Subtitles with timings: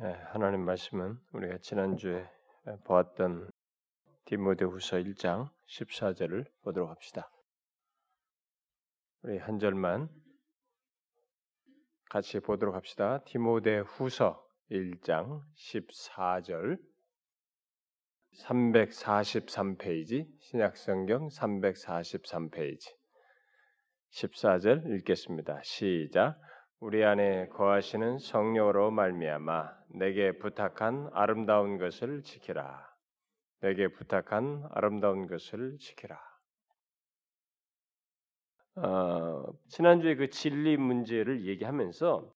[0.00, 2.26] 예, 하나님 말씀은 우리가 지난주에
[2.84, 3.50] 보았던
[4.24, 7.30] 디모데후서 1장 14절을 보도록 합시다.
[9.22, 10.08] 우리 한 절만
[12.08, 13.22] 같이 보도록 합시다.
[13.24, 16.78] 디모데후서 1장 14절
[18.40, 22.96] 343페이지 신약성경 343페이지
[24.10, 25.60] 14절 읽겠습니다.
[25.62, 26.40] 시작
[26.82, 32.92] 우리 안에 거하시는 성령으로 말미암아 내게 부탁한 아름다운 것을 지키라.
[33.60, 36.20] 내게 부탁한 아름다운 것을 지키라.
[38.74, 42.34] 어, 지난주에 그 진리 문제를 얘기하면서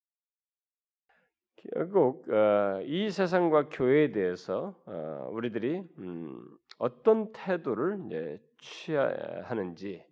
[1.56, 10.06] 결국 어, 이 세상과 교회에 대해서 어, 우리들이 음, 어떤 태도를 이제 취해야 하는지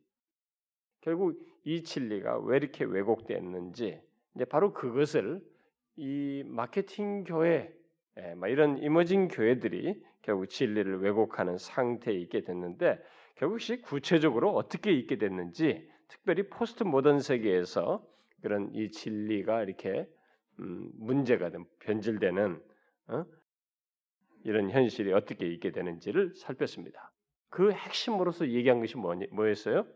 [1.02, 4.03] 결국 이 진리가 왜 이렇게 왜곡됐는지
[4.34, 5.40] 이제 바로 그것을
[5.96, 7.72] 이 마케팅 교회,
[8.18, 13.02] 예, 이런 이머징 교회들이 결국 진리를 왜곡하는 상태에 있게 됐는데
[13.36, 18.04] 결국 시 구체적으로 어떻게 있게 됐는지 특별히 포스트 모던 세계에서
[18.42, 20.08] 그런 이 진리가 이렇게
[20.60, 22.62] 음, 문제가 된 변질되는
[23.08, 23.24] 어?
[24.44, 27.12] 이런 현실이 어떻게 있게 되는지를 살폈습니다.
[27.48, 29.86] 그 핵심으로서 얘기한 것이 뭐였어요?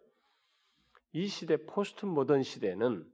[1.13, 3.05] 이 시대 포스트 모던 시대는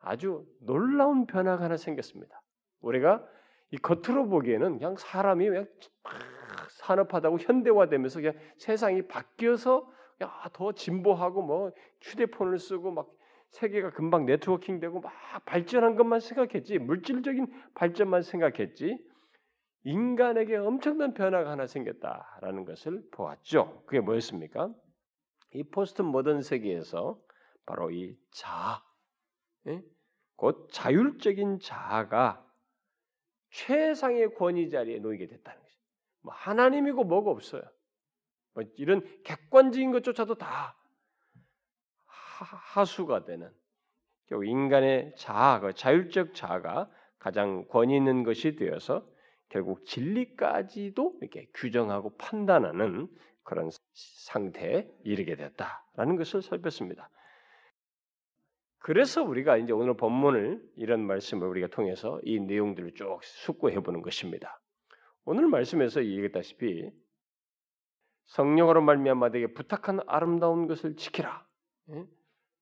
[0.00, 2.40] 아주 놀라운 변화가 하나 생겼습니다.
[2.80, 3.26] 우리가
[3.70, 5.66] 이 겉으로 보기에는 그냥 사람이 그냥
[6.70, 9.90] 산업화되고 현대화되면서 그냥 세상이 바뀌어서
[10.52, 13.08] 더 진보하고 뭐 휴대폰을 쓰고 막
[13.50, 15.12] 세계가 금방 네트워킹 되고 막
[15.44, 18.98] 발전한 것만 생각했지 물질적인 발전만 생각했지
[19.84, 23.84] 인간에게 엄청난 변화가 하나 생겼다라는 것을 보았죠.
[23.86, 24.70] 그게 뭐였습니까?
[25.54, 27.18] 이 포스트 모던 세계에서
[27.64, 28.87] 바로 이 자, 예?
[30.36, 32.44] 곧 자율적인 자아가
[33.50, 35.80] 최상의 권위 자리에 놓이게 됐다는 것이죠.
[36.20, 37.62] 뭐 하나님이고 뭐가 없어요.
[38.54, 40.76] 뭐 이런 객관적인 것조차도 다
[42.74, 43.52] 하수가 되는
[44.26, 49.06] 결국 인간의 자아, 그 자율적 자아가 가장 권위 있는 것이 되어서
[49.48, 53.08] 결국 진리까지도 이렇게 규정하고 판단하는
[53.42, 57.08] 그런 상태에 이르게 됐다라는 것을 살폈습니다.
[58.78, 64.60] 그래서 우리가 이제 오늘 본문을 이런 말씀을 우리가 통해서 이 내용들을 쭉 숙고해 보는 것입니다.
[65.24, 66.90] 오늘 말씀에서 얘기했다시피
[68.26, 71.46] 성령으로 말미암아 내게 부탁한 아름다운 것을 지키라.
[71.90, 72.06] 예?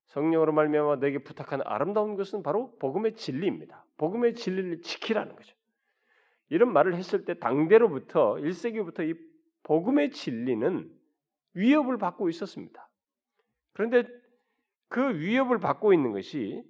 [0.07, 3.85] 성령으로 말미암아 내게 부탁한 아름다운 것은 바로 복음의 진리입니다.
[3.99, 5.55] 복음의 진리를 지키라는 거죠.
[6.49, 9.19] 이런 말을 했을 때 당대로부터 1세기부터 이
[9.65, 10.91] 복음의 진리는
[11.55, 12.89] 위협을 받고 있었습니다.
[13.73, 14.05] 그런데
[14.89, 16.63] 그 위협을 받고 있는 것이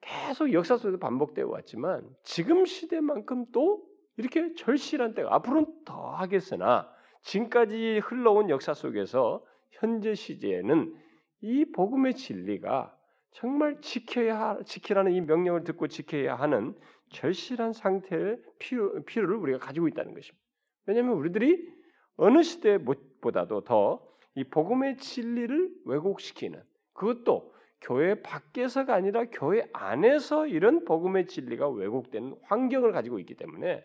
[0.00, 3.84] 계속 역사 속에서 반복되어 왔지만 지금 시대만큼 또
[4.16, 6.90] 이렇게 절실한 때가 앞으로는 더 하겠으나
[7.22, 10.94] 지금까지 흘러온 역사 속에서 현재 시제에는
[11.40, 12.96] 이 복음의 진리가
[13.30, 16.76] 정말 지켜야 하, 지키라는 이 명령을 듣고 지켜야 하는
[17.10, 20.44] 절실한 상태의 필요, 필요를 우리가 가지고 있다는 것입니다.
[20.86, 21.72] 왜냐하면 우리들이
[22.16, 26.62] 어느 시대보다도 더 이 복음의 진리를 왜곡시키는
[26.94, 33.84] 그것도 교회 밖에서가 아니라 교회 안에서 이런 복음의 진리가 왜곡되는 환경을 가지고 있기 때문에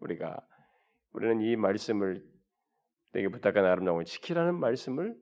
[0.00, 0.40] 우리가
[1.12, 2.22] 우리는 이 말씀을
[3.12, 5.16] 내게 부탁한 아름다움을 지키라는 말씀을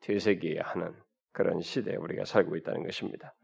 [0.00, 0.94] 되새겨야 하는
[1.32, 3.34] 그런 시대에 우리가 살고 있다는 것입니다.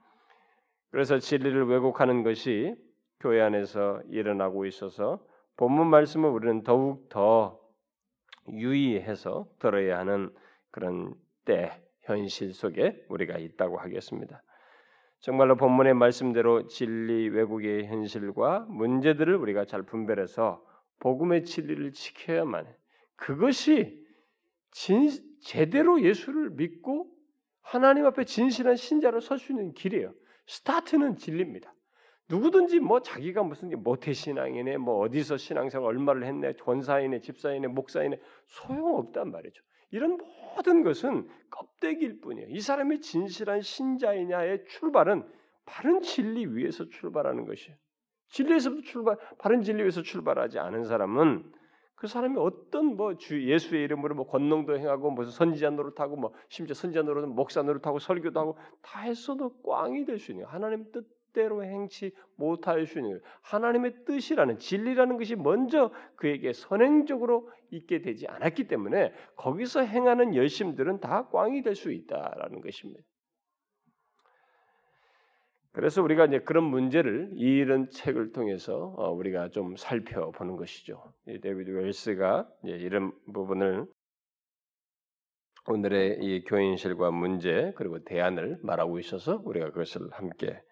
[0.90, 2.74] 그래서 진리를 왜곡하는 것이
[3.18, 5.24] 교회 안에서 일어나고 있어서
[5.56, 7.60] 본문 말씀을 우리는 더욱 더
[8.48, 10.34] 유의해서 들어야 하는
[10.70, 11.70] 그런 때
[12.16, 14.42] 현실 속에 우리가 있다고 하겠습니다.
[15.20, 20.64] 정말로 본문의 말씀대로 진리 왜곡의 현실과 문제들을 우리가 잘 분별해서
[21.00, 22.76] 복음의 진리를 지켜야만 해.
[23.16, 24.04] 그것이
[24.70, 25.10] 진,
[25.42, 27.10] 제대로 예수를 믿고
[27.60, 30.12] 하나님 앞에 진실한 신자로 설 수 있는 길이에요.
[30.46, 31.72] 스타트는 진리입니다.
[32.28, 39.30] 누구든지 뭐 자기가 무슨 모태 신앙이네, 뭐 어디서 신앙생활 얼마를 했네, 권사이네, 집사이네, 목사이네 소용없단
[39.30, 39.62] 말이죠.
[39.90, 40.18] 이런
[40.56, 42.48] 모든 것은 껍데기일 뿐이에요.
[42.50, 45.24] 이 사람이 진실한 신자이냐의 출발은
[45.66, 47.76] 바른 진리 위에서 출발하는 것이에요.
[48.28, 51.52] 진리에서부터 출발, 바른 진리 위에서 출발하지 않은 사람은
[51.96, 56.74] 그 사람이 어떤 뭐 주 예수의 이름으로 뭐 권능도 행하고 무슨 선지자 노릇하고 뭐 심지어
[56.74, 61.64] 선지자 노릇, 목사 노릇하고 설교도 하고 다 했어도 꽝이 될 수 있는 하나님 뜻 뜻대로
[61.64, 70.34] 행치 있는 하나님의 뜻이라는 진리라는 것이 먼저 그에게 선행적으로 있게 되지 않았기 때문에 거기서 행하는
[70.34, 73.00] 열심들은 다 꽝이 될 수 있다라는 것입니다.
[75.72, 81.14] 그래서 우리가 이제 그런 문제를 이런 책을 통해서 어, 우리가 좀 살펴보는 것이죠.
[81.26, 83.86] 데이비드 웰스가 이런 부분을
[85.68, 90.69] 오늘의 이 교회 현실과 문제 그리고 대안을 말하고 있어서 우리가 그것을 함께 어,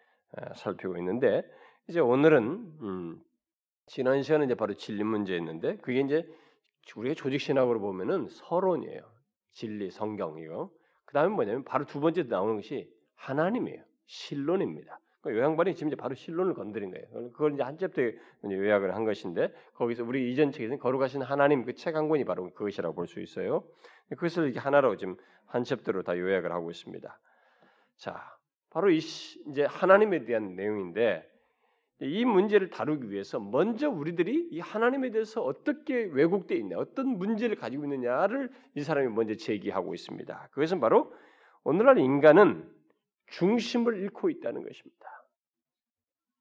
[0.56, 1.42] 살피고 있는데
[1.88, 2.42] 이제 오늘은
[2.82, 3.20] 음,
[3.86, 6.26] 지난 시간은 이제 바로 진리 문제였는데 그게 이제
[6.96, 9.00] 우리가 조직 신학으로 보면은 서론이에요.
[9.52, 10.70] 진리, 성경 이거.
[11.04, 13.82] 그 다음에 뭐냐면 바로 두 번째 나오는 것이 하나님이에요.
[14.06, 15.00] 신론입니다.
[15.20, 17.30] 그러니까 요양반이 지금 이제 바로 신론을 건드린 거예요.
[17.32, 18.14] 그걸 이제 한 챕터에
[18.44, 22.94] 요약을 한 것인데 거기서 우리 이전 책에서는 거룩하신 하나님 그 책 한 권이 바로 그것이라고
[22.94, 23.64] 볼 수 있어요.
[24.10, 25.16] 그것을 이렇게 하나로 지금
[25.46, 27.20] 한 챕터로 다 요약을 하고 있습니다.
[27.96, 28.38] 자,
[28.70, 31.28] 바로 이 이제 하나님에 대한 내용인데
[32.00, 37.84] 이 문제를 다루기 위해서 먼저 우리들이 이 하나님에 대해서 어떻게 왜곡되어 있냐, 어떤 문제를 가지고
[37.84, 40.48] 있느냐를 이 사람이 먼저 제기하고 있습니다.
[40.52, 41.12] 그것은 바로
[41.64, 42.70] 오늘날 인간은
[43.26, 45.06] 중심을 잃고 있다는 것입니다.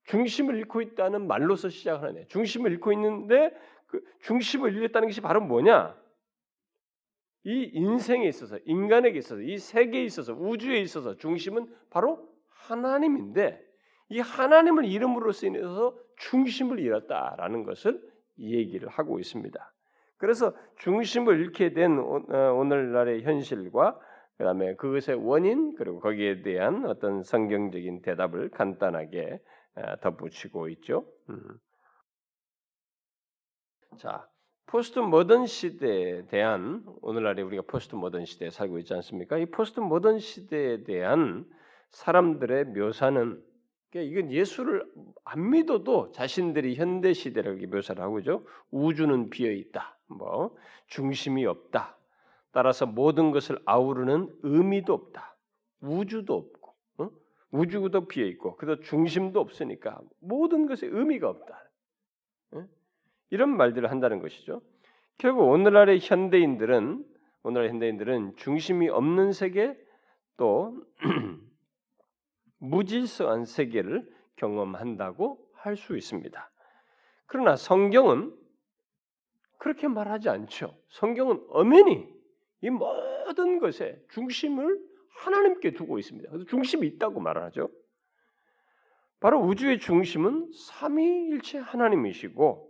[0.03, 3.51] 중심을 잃고 있다는 말로서 시작하는 중심을 잃고 있는데
[3.87, 5.97] 그 중심을 잃었다는 것이 바로 뭐냐?
[7.47, 13.57] 이 인생에 있어서 인간에게 있어서 이 세계에 있어서 우주에 있어서 중심은 바로 하나님인데
[14.09, 18.01] 이 하나님을 이름으로써 인해서 중심을 잃었다라는 것을
[18.37, 19.73] 얘기를 하고 있습니다.
[20.17, 23.97] 그래서 중심을 잃게 된 어, 오늘날의 현실과
[24.37, 29.39] 그다음에 그것의 원인 그리고 거기에 대한 어떤 성경적인 대답을 간단하게
[29.75, 31.05] 어, 덧붙이고 있죠.
[31.29, 31.39] 음.
[33.95, 34.27] 자,
[34.67, 39.37] 포스트 모던 시대에 대한 오늘날에 우리가 포스트 모던 시대에 살고 있지 않습니까?
[39.37, 41.45] 이 포스트 모던 시대에 대한
[41.91, 43.41] 사람들의 묘사는
[43.89, 44.85] 그러니까 이건 예수를
[45.23, 48.45] 안 믿어도 자신들이 현대 시대를 묘사를 하고죠.
[48.69, 49.97] 우주는 비어 있다.
[50.07, 50.53] 뭐
[50.87, 51.97] 중심이 없다.
[52.51, 55.37] 따라서 모든 것을 아우르는 의미도 없다.
[55.79, 57.09] 우주도 없고 어?
[57.51, 61.69] 우주도 비어 있고 그래도 중심도 없으니까 모든 것에 의미가 없다.
[62.51, 62.67] 어?
[63.29, 64.61] 이런 말들을 한다는 것이죠.
[65.17, 67.05] 결국 오늘날의 현대인들은
[67.43, 69.77] 오늘날 현대인들은 중심이 없는 세계
[70.37, 70.85] 또
[72.59, 76.51] 무질서한 세계를 경험한다고 할 수 있습니다.
[77.25, 78.33] 그러나 성경은
[79.57, 80.77] 그렇게 말하지 않죠.
[80.89, 82.07] 성경은 엄연히
[82.61, 84.79] 이 모든 것에 중심을
[85.09, 86.29] 하나님께 두고 있습니다.
[86.29, 87.69] 그래서 중심이 있다고 말하죠.
[89.19, 92.66] 바로 우주의 중심은 삼위일체 하나님이시고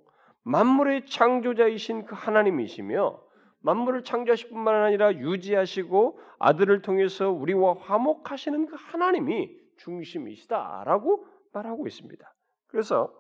[0.48, 3.22] 만물의 창조자이신 그 하나님이시며
[3.60, 12.34] 만물을 창조하실 뿐만 아니라 유지하시고 아들을 통해서 우리와 화목하시는 그 하나님이 중심이시다라고 말하고 있습니다.
[12.68, 13.14] 그래서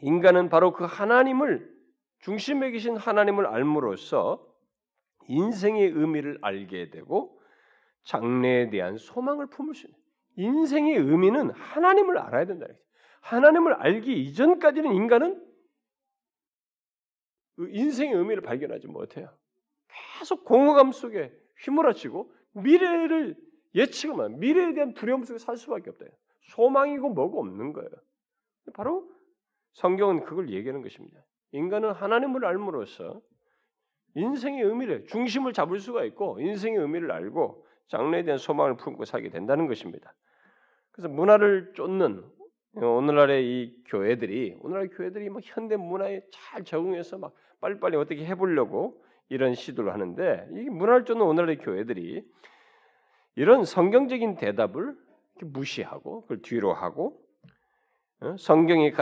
[0.00, 1.68] 인간은 바로 그 하나님을
[2.20, 4.46] 중심에 계신 하나님을 알므로써
[5.26, 7.40] 인생의 의미를 알게 되고
[8.04, 9.98] 장래에 대한 소망을 품을 수 있는
[10.36, 12.66] 인생의 의미는 하나님을 알아야 된다.
[13.22, 15.42] 하나님을 알기 이전까지는 인간은
[17.56, 19.28] 그 인생의 의미를 발견하지 못해요.
[20.18, 21.32] 계속 공허감 속에
[21.64, 23.36] 휘몰아치고 미래를
[23.74, 26.04] 예측만 미래에 대한 두려움 속에 살 수밖에 없다.
[26.50, 27.90] 소망이고 뭐고 없는 거예요.
[28.74, 29.08] 바로
[29.72, 31.24] 성경은 그걸 얘기하는 것입니다.
[31.52, 33.20] 인간은 하나님을 알므로써
[34.14, 39.66] 인생의 의미를 중심을 잡을 수가 있고 인생의 의미를 알고 장래에 대한 소망을 품고 살게 된다는
[39.66, 40.14] 것입니다.
[40.90, 42.24] 그래서 문화를 쫓는
[42.74, 49.54] 오늘날의 이 교회들이 오늘날 교회들이 막 현대 문화에 잘 적응해서 막 빨리빨리 어떻게 해보려고 이런
[49.54, 52.24] 시도를 하는데 이 문화를 쫓는 오늘날의 교회들이
[53.36, 54.96] 이런 성경적인 대답을
[55.42, 57.20] 무시하고 그걸 뒤로 하고
[58.20, 58.36] 어?
[58.38, 58.92] 성경이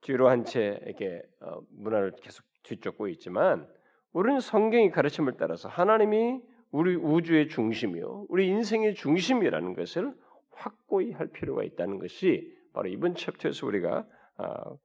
[0.00, 3.68] 뒤로 한 채 이렇게 어, 문화를 계속 뒤쫓고 있지만
[4.12, 6.40] 우리는 성경의 가르침을 따라서 하나님이
[6.72, 10.14] 우리 우주의 중심이요, 우리 인생의 중심이라는 것을
[10.52, 14.06] 확고히 할 필요가 있다는 것이 바로 이번 챕터에서 우리가
[14.38, 14.78] 어,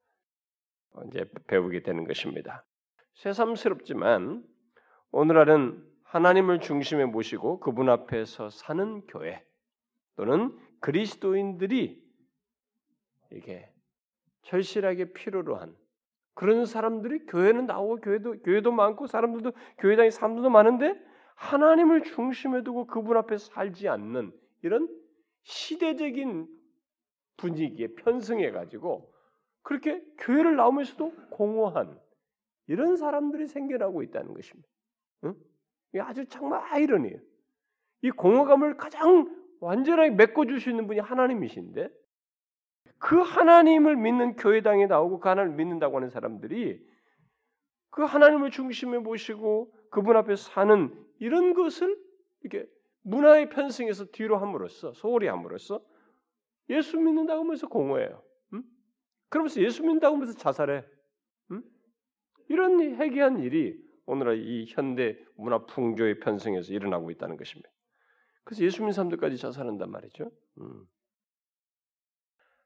[1.07, 2.65] 이제 배우게 되는 것입니다.
[3.13, 4.43] 새삼스럽지만
[5.12, 9.45] 오늘날은 하나님을 중심에 모시고 그분 앞에서 사는 교회
[10.15, 12.03] 또는 그리스도인들이
[13.31, 13.69] 이게
[14.43, 15.75] 절실하게 필요로 한
[16.34, 20.95] 그런 사람들이 교회는 나오고 교회도 교회도 많고 사람들도 교회 다니 사람들도 많은데
[21.36, 24.31] 하나님을 중심에 두고 그분 앞에 살지 않는
[24.62, 24.88] 이런
[25.45, 26.47] 시대적인
[27.37, 29.13] 분위기에 편승해 가지고
[29.61, 31.99] 그렇게 교회를 나오면서도 공허한
[32.67, 34.67] 이런 사람들이 생겨나고 있다는 것입니다.
[35.23, 35.35] 응?
[35.99, 37.19] 아주 정말 아이러니에요.
[38.01, 41.89] 이 공허감을 가장 완전하게 메꿔줄 수 있는 분이 하나님이신데
[42.97, 46.83] 그 하나님을 믿는 교회당에 나오고 그 하나님을 믿는다고 하는 사람들이
[47.91, 51.97] 그 하나님을 중심에 모시고 그분 앞에 사는 이런 것을
[52.41, 52.69] 이렇게
[53.05, 55.81] 문화의 편승에서 뒤로 함으로써 소홀히 함으로써
[56.69, 58.24] 예수 믿는다고 하면서 공허해요.
[58.53, 58.63] 응?
[59.29, 60.83] 그러면서 예수 믿는다고 하면서 자살해.
[61.51, 61.63] 응?
[62.50, 67.69] 이런 해괴한 일이 오늘날 이 현대 문화 풍조의 편승에서 일어나고 있다는 것입니다.
[68.43, 70.31] 그래서 예수 믿는 사람들까지 자살한단 말이죠.
[70.59, 70.85] 음.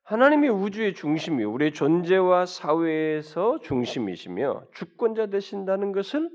[0.04, 6.30] 하나님이 우주의 중심이 우리의 존재와 사회에서 중심이시며 주권자 되신다는 것을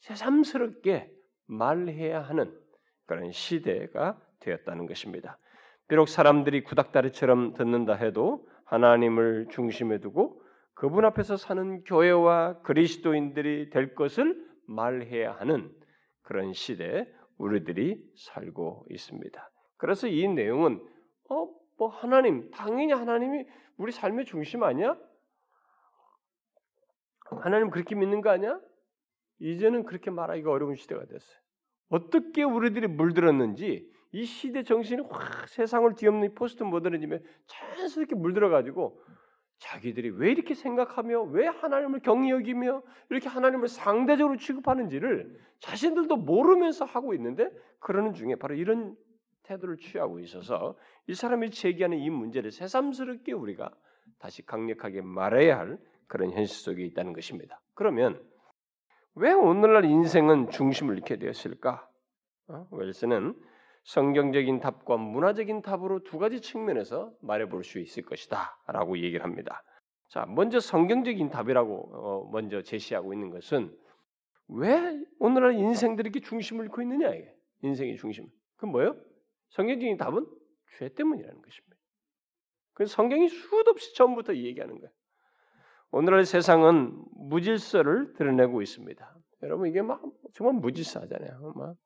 [0.00, 1.10] 새삼스럽게
[1.46, 2.65] 말해야 하는
[3.06, 5.38] 그런 시대가 되었다는 것입니다.
[5.88, 10.42] 비록 사람들이 구닥다리처럼 듣는다 해도 하나님을 중심에 두고
[10.74, 15.72] 그분 앞에서 사는 교회와 그리스도인들이 될 것을 말해야 하는
[16.22, 17.06] 그런 시대에
[17.38, 19.50] 우리들이 살고 있습니다.
[19.76, 20.84] 그래서 이 내용은
[21.30, 21.48] 어,
[21.78, 23.46] 뭐 하나님 당연히 하나님이
[23.76, 24.96] 우리 삶의 중심 아니야?
[27.42, 28.58] 하나님 그렇게 믿는 거 아니야?
[29.38, 31.45] 이제는 그렇게 말하기가 어려운 시대가 됐어요.
[31.88, 39.00] 어떻게 우리들이 물들었는지 이 시대 정신이 확 세상을 뒤엎는 포스트 모더니즘에 자연스럽게 물들어 가지고
[39.58, 47.14] 자기들이 왜 이렇게 생각하며 왜 하나님을 경히 여기며 이렇게 하나님을 상대적으로 취급하는지를 자신들도 모르면서 하고
[47.14, 48.96] 있는데 그러는 중에 바로 이런
[49.44, 50.76] 태도를 취하고 있어서
[51.06, 53.70] 이 사람이 제기하는 이 문제를 새삼스럽게 우리가
[54.18, 57.60] 다시 강력하게 말해야 할 그런 현실 속에 있다는 것입니다.
[57.74, 58.22] 그러면
[59.18, 61.88] 왜 오늘날 인생은 중심을 잃게 되었을까?
[62.48, 62.68] 어?
[62.70, 63.34] 웰스는
[63.84, 69.62] 성경적인 답과 문화적인 답으로 두 가지 측면에서 말해볼 수 있을 것이다라고 얘기를 합니다.
[70.10, 73.74] 자, 먼저 성경적인 답이라고 어, 먼저 제시하고 있는 것은
[74.48, 78.28] 왜 오늘날 인생들이 이렇게 중심을 잃고 있느냐 이게 인생의 중심.
[78.56, 78.96] 그 뭐예요?
[79.48, 80.26] 성경적인 답은
[80.76, 81.76] 죄 때문이라는 것입니다.
[82.74, 84.92] 그 성경이 수도 없이 처음부터 얘기하는 거예요.
[85.90, 89.16] 오늘날 세상은 무질서를 드러내고 있습니다.
[89.42, 90.02] 여러분 이게 막
[90.34, 91.52] 정말 무질서하잖아요.
[91.56, 91.76] 막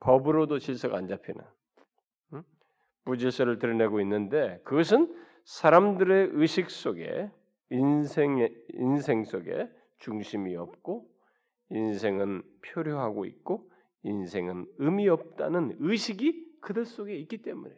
[0.00, 1.42] 법으로도 질서가 안 잡히는
[2.34, 2.42] 응?
[3.04, 7.30] 무질서를 드러내고 있는데 그것은 사람들의 의식 속에
[7.70, 11.08] 인생의 인생 속에 중심이 없고
[11.70, 13.70] 인생은 표류하고 있고
[14.02, 17.74] 인생은 의미 없다는 의식이 그들 속에 있기 때문에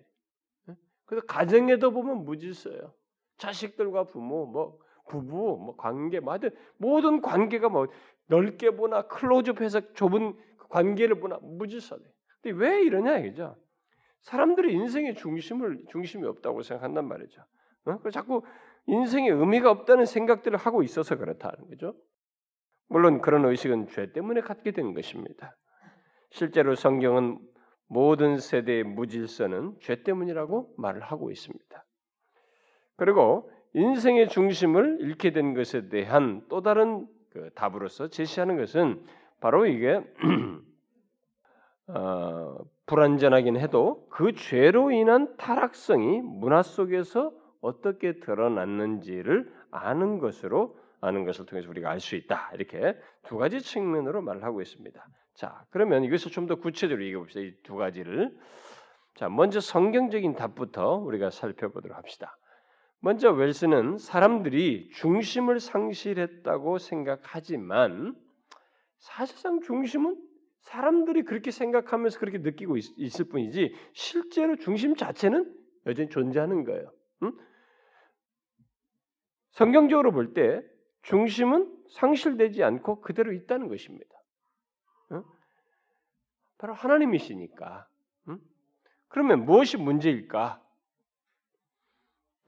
[1.06, 2.92] 그래서 가정에도 보면 무질서요.
[3.38, 4.78] 자식들과 부모, 뭐
[5.08, 6.36] 부부, 뭐 관계, 뭐
[6.76, 7.86] 모든 관계가 뭐
[8.26, 10.36] 넓게 보나 클로즈업해서 좁은
[10.68, 12.04] 관계를 보나 무질서돼.
[12.42, 13.56] 근데 왜 이러냐 이거죠.
[14.22, 17.42] 사람들이 인생의 중심을 중심이 없다고 생각한단 말이죠.
[17.86, 18.10] 어?
[18.10, 18.42] 자꾸
[18.86, 21.94] 인생의 의미가 없다는 생각들을 하고 있어서 그렇다는 거죠.
[22.88, 25.56] 물론 그런 의식은 죄 때문에 갖게 된 것입니다.
[26.30, 27.38] 실제로 성경은
[27.86, 31.84] 모든 세대의 무질서는 죄 때문이라고 말을 하고 있습니다.
[32.98, 39.02] 그리고 인생의 중심을 잃게 된 것에 대한 또 다른 그 답으로서 제시하는 것은
[39.40, 40.02] 바로 이게
[41.88, 51.46] 어, 불완전하긴 해도 그 죄로 인한 타락성이 문화 속에서 어떻게 드러났는지를 아는 것으로 아는 것을
[51.46, 52.50] 통해서 우리가 알 수 있다.
[52.54, 55.06] 이렇게 두 가지 측면으로 말을 하고 있습니다.
[55.34, 57.40] 자, 그러면 이것을 좀 더 구체적으로 얘기해 봅시다.
[57.40, 58.36] 이 두 가지를.
[59.14, 62.37] 자, 먼저 성경적인 답부터 우리가 살펴보도록 합시다.
[63.00, 68.16] 먼저 웰스는 사람들이 중심을 상실했다고 생각하지만
[68.98, 70.20] 사실상 중심은
[70.62, 75.54] 사람들이 그렇게 생각하면서 그렇게 느끼고 있, 을 뿐이지 실제로 중심 자체는
[75.86, 76.92] 여전히 존재하는 거예요.
[77.22, 77.32] 응?
[79.52, 80.62] 성경적으로 볼 때
[81.02, 84.14] 중심은 상실되지 않고 그대로 있다는 것입니다.
[85.12, 85.24] 응?
[86.58, 87.88] 바로 하나님이시니까.
[88.28, 88.38] 응?
[89.08, 90.62] 그러면 무엇이 문제일까?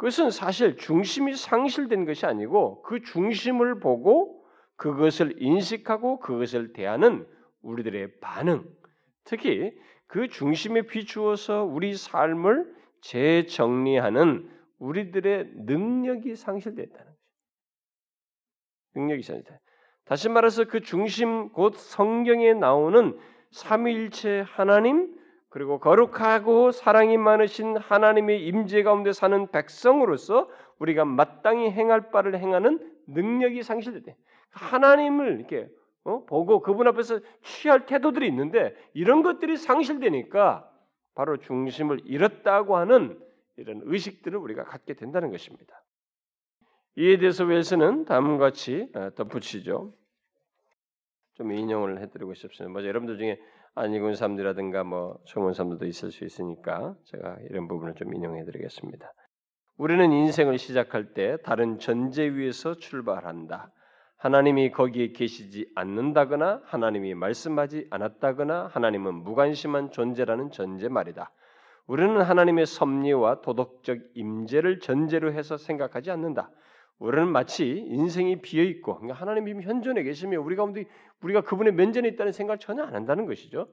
[0.01, 4.43] 그것은 사실 중심이 상실된 것이 아니고 그 중심을 보고
[4.77, 7.27] 그것을 인식하고 그것을 대하는
[7.61, 8.65] 우리들의 반응,
[9.25, 9.71] 특히
[10.07, 17.19] 그 중심에 비추어서 우리 삶을 재정리하는 우리들의 능력이 상실됐다는 거죠.
[18.95, 19.61] 능력이 상실됐다.
[20.07, 23.19] 다시 말해서 그 중심 곧 성경에 나오는
[23.51, 25.15] 삼위일체 하나님
[25.51, 32.79] 그리고 거룩하고 사랑이 많으신 하나님의 임재 가운데 사는 백성으로서 우리가 마땅히 행할 바를 행하는
[33.09, 34.17] 능력이 상실됐대.
[34.51, 35.69] 하나님을 이렇게
[36.05, 36.25] 어?
[36.25, 40.71] 보고 그분 앞에서 취할 태도들이 있는데 이런 것들이 상실되니까
[41.15, 43.21] 바로 중심을 잃었다고 하는
[43.57, 45.83] 이런 의식들을 우리가 갖게 된다는 것입니다.
[46.97, 49.93] 이에 대해서 웰스는 다음과 같이 어, 덧붙이죠.
[51.35, 52.73] 좀 인용을 해드리고 싶습니다.
[52.73, 53.41] 뭐 여러분들 중에
[53.75, 59.13] 안익은 사람들이라든가 뭐 청원 사람들도 있을 수 있으니까 제가 이런 부분을 좀 인용해 드리겠습니다.
[59.77, 63.73] 우리는 인생을 시작할 때 다른 전제 위에서 출발한다.
[64.19, 71.33] 하나님이 거기에 계시지 않는다거나 하나님이 말씀하지 않았다거나 하나님은 무관심한 존재라는 전제 말이다.
[71.87, 76.51] 우리는 하나님의 섭리와 도덕적 임재를 전제로 해서 생각하지 않는다.
[77.01, 80.85] 우리는 마치 인생이 비어 있고 그러니까 하나님이 현존에 계시며 우리 가운데
[81.23, 83.69] 우리가 그분의 면전에 있다는 생각을 전혀 안 한다는 것이죠.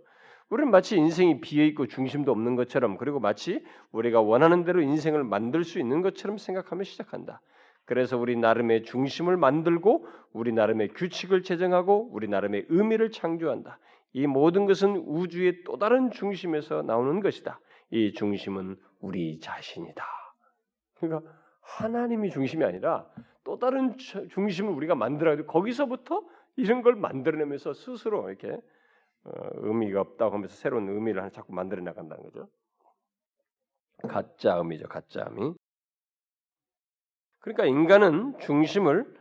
[0.49, 5.65] 우리는 마치 인생이 비어 있고 중심도 없는 것처럼 그리고 마치 우리가 원하는 대로 인생을 만들
[5.65, 7.41] 수 있는 것처럼 생각하며 시작한다.
[7.83, 13.77] 그래서 우리 나름의 중심을 만들고 우리 나름의 규칙을 제정하고 우리 나름의 의미를 창조한다.
[14.13, 17.59] 이 모든 것은 우주의 또 다른 중심에서 나오는 것이다.
[17.91, 20.03] 이 중심은 우리 자신이다.
[20.95, 21.29] 그러니까
[21.67, 23.05] 하나님이 중심이 아니라
[23.43, 25.43] 또 다른 중심을 우리가 만들어야 돼.
[25.43, 26.23] 거기서부터
[26.55, 28.59] 이런 걸 만들어내면서 스스로 이렇게
[29.23, 32.49] 어, 의미가 없다고 하면서 새로운 의미를 하나 자꾸 만들어 나간다는 거죠.
[34.07, 35.53] 가짜 의미죠, 가짜 의미.
[37.39, 39.15] 그러니까 인간은 중심을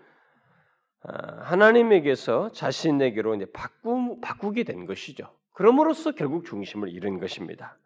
[1.03, 5.37] 아, 하나님에게서 자신에게로 이제 바꾸, 바꾸게 된 것이죠.
[5.53, 7.79] 그럼으로써 결국 중심을 잃은 것입니다.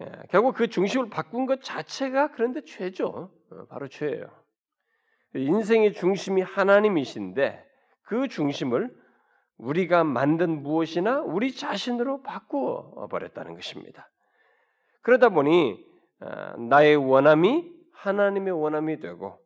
[0.00, 3.30] 예, 결국 그 중심을 바꾼 것 자체가 그런데 죄죠.
[3.50, 4.26] 어, 바로 죄예요.
[5.34, 7.64] 인생의 중심이 하나님이신데
[8.02, 8.94] 그 중심을
[9.56, 14.10] 우리가 만든 무엇이나 우리 자신으로 바꾸어 버렸다는 것입니다.
[15.02, 15.84] 그러다 보니
[16.20, 19.38] 어, 나의 원함이 하나님의 원함이 되고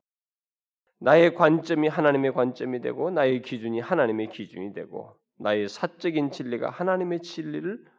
[1.01, 7.79] 나의 관점이 하나님의 관점이 되고 나의 기준이 하나님의 기준이 되고 나의 사적인 진리가 하나님의 진리를
[7.79, 7.98] 어,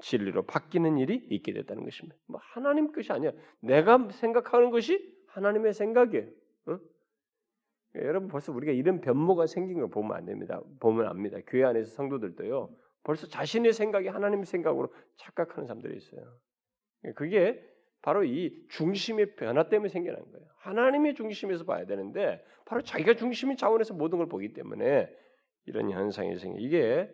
[0.00, 2.16] 진리로 바뀌는 일이 있게 됐다는 것입니다.
[2.26, 3.32] 뭐 하나님 것이 아니야.
[3.60, 6.26] 내가 생각하는 것이 하나님의 생각이에요.
[6.66, 6.78] 어?
[7.94, 10.60] 여러분 벌써 우리가 이런 변모가 생긴 걸 보면 안 됩니다.
[10.80, 11.38] 보면 압니다.
[11.46, 12.70] 교회 안에서 성도들도요.
[13.04, 16.22] 벌써 자신의 생각이 하나님의 생각으로 착각하는 사람들이 있어요.
[17.14, 17.62] 그게
[18.02, 20.46] 바로 이 중심의 변화 때문에 생겨난 거예요.
[20.58, 25.08] 하나님의 중심에서 봐야 되는데 바로 자기가 중심인 차원에서 모든 걸 보기 때문에
[25.66, 26.58] 이런 현상이 생겨.
[26.58, 27.10] 이게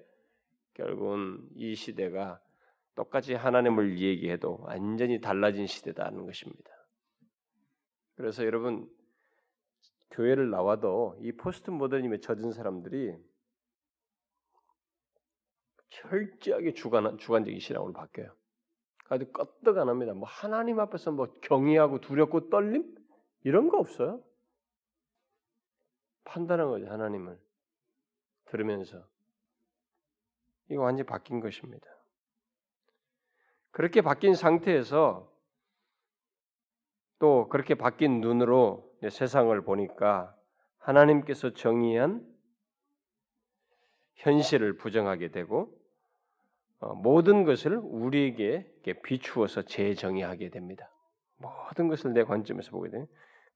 [0.75, 2.41] 결국은 이 시대가
[2.95, 6.71] 똑같이 하나님을 얘기해도 완전히 달라진 시대다는 것입니다.
[8.17, 8.89] 그래서 여러분
[10.11, 13.17] 교회를 나와도 이 포스트 모더니즘에 젖은 사람들이
[15.91, 18.35] 철저하게 주관, 주관적인 신앙으로 바뀌어요.
[19.09, 20.15] 아주 껐떡 안 합니다.
[20.15, 22.95] 뭐 하나님 앞에서 뭐 경외하고 두렵고 떨림
[23.43, 24.23] 이런 거 없어요.
[26.25, 27.39] 판단한 거죠 하나님을
[28.47, 29.07] 들으면서
[30.71, 31.87] 이거 완전히 바뀐 것입니다.
[33.75, 35.29] 그렇게 바뀐 상태에서
[37.19, 40.33] 또 그렇게 바뀐 눈으로 세상을 보니까
[40.79, 42.25] 하나님께서 정의한
[44.15, 45.77] 현실을 부정하게 되고
[46.79, 48.71] 어, 모든 것을 우리에게
[49.03, 50.89] 비추어서 재정의하게 됩니다.
[51.39, 53.05] 모든 것을 내 관점에서 보게 돼.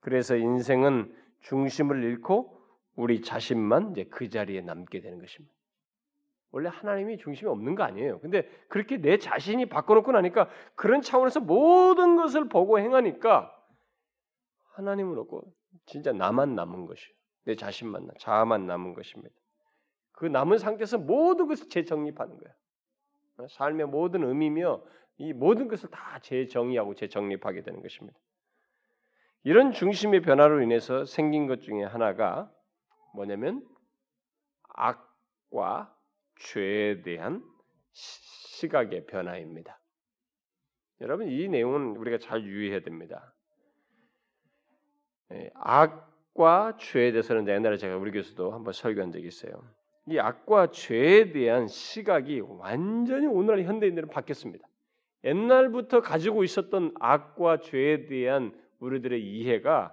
[0.00, 2.60] 그래서 인생은 중심을 잃고
[2.96, 5.57] 우리 자신만 이제 그 자리에 남게 되는 것입니다.
[6.50, 8.20] 원래 하나님이 중심이 없는 거 아니에요.
[8.20, 13.54] 근데 그렇게 내 자신이 바꿔놓고 나니까 그런 차원에서 모든 것을 보고 행하니까
[14.74, 15.52] 하나님은 없고
[15.86, 17.14] 진짜 나만 남은 것이에요.
[17.44, 19.34] 내 자신만, 자아만 남은 것입니다.
[20.12, 23.48] 그 남은 상태에서 모든 것을 재정립하는 거예요.
[23.50, 24.82] 삶의 모든 의미며
[25.18, 28.18] 이 모든 것을 다 재정의하고 재정립하게 되는 것입니다.
[29.44, 32.50] 이런 중심의 변화로 인해서 생긴 것 중에 하나가
[33.14, 33.66] 뭐냐면
[34.74, 35.94] 악과
[36.38, 37.42] 죄에 대한
[37.92, 39.78] 시각의 변화입니다.
[41.00, 43.34] 여러분 이 내용은 우리가 잘 유의해야 됩니다.
[45.32, 49.62] 예, 악과 죄에 대해서는 옛날에 제가 우리 교수도 한번 설교한 적이 있어요.
[50.06, 54.66] 이 악과 죄에 대한 시각이 완전히 오늘날 현대인들은 바뀌었습니다.
[55.24, 59.92] 옛날부터 가지고 있었던 악과 죄에 대한 우리들의 이해가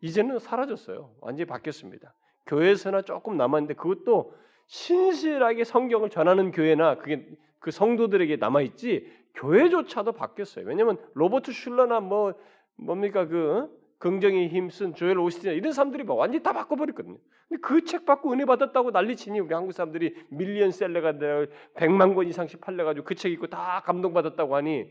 [0.00, 1.16] 이제는 사라졌어요.
[1.20, 2.14] 완전히 바뀌었습니다.
[2.46, 4.32] 교회에서나 조금 남았는데 그것도
[4.66, 7.26] 신실하게 성경을 전하는 교회나 그게
[7.60, 10.66] 그 성도들에게 남아 있지 교회조차도 바뀌었어요.
[10.66, 12.34] 왜냐하면 로버트 슐러나 뭐
[12.76, 17.18] 뭡니까 그 긍정의 힘쓴 조엘 오스틴 이런 사람들이 뭐 완전히 다 바꿔버렸거든요.
[17.48, 22.60] 근데 그 책 받고 은혜 받았다고 난리치니 우리 한국 사람들이 밀리언셀러가 돼 100만 권 이상씩
[22.60, 24.90] 팔려가지고 그 책 읽고 다 감동받았다고 하니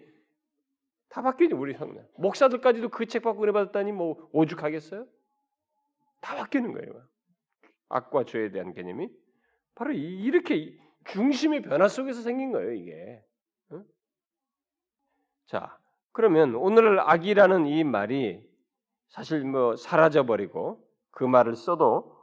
[1.09, 5.05] 다 바뀌지 우리 성내 목사들까지도 그 책 받고 은혜 받았다니 뭐 오죽하겠어요?
[6.21, 7.03] 다 바뀌는 거예요.
[7.89, 9.09] 악과 죄에 대한 개념이
[9.75, 13.21] 바로 이렇게 중심의 변화 속에서 생긴 거예요 이게.
[15.45, 15.77] 자
[16.11, 18.41] 그러면 오늘 악이라는 이 말이
[19.09, 22.15] 사실 뭐 사라져 버리고 그 말을 써도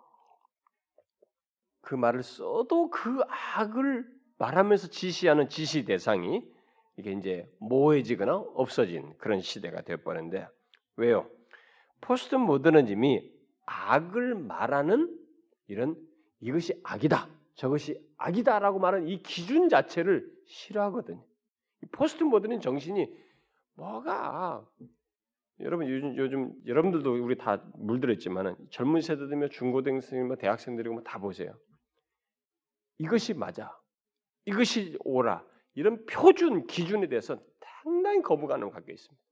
[1.83, 4.07] 그 말을 써도 그 악을
[4.39, 6.43] 말하면서 지시하는 지시 대상이
[6.97, 10.49] 이게 이제 모호해지거나 없어진 그런 시대가 되어버는데
[10.97, 11.31] 왜요?
[12.01, 13.31] 포스트 모더니즘이
[13.67, 15.17] 악을 말하는
[15.69, 15.97] 이런
[16.41, 21.25] 이것이 악이다, 저것이 악이다라고 말하는 이 기준 자체를 싫어하거든요.
[21.93, 23.13] 포스트 모던의 정신이
[23.75, 24.67] 뭐가
[25.61, 31.57] 여러분 요즘, 요즘 여러분들도 우리 다 물들었지만은 젊은 세대들이면 중고등생이면 뭐 대학생들이고 뭐다 보세요.
[32.99, 33.77] 이것이 맞아.
[34.45, 35.45] 이것이 옳아.
[35.75, 39.23] 이런 표준 기준에 대해서 상당히 거부감을 갖고 있습니다.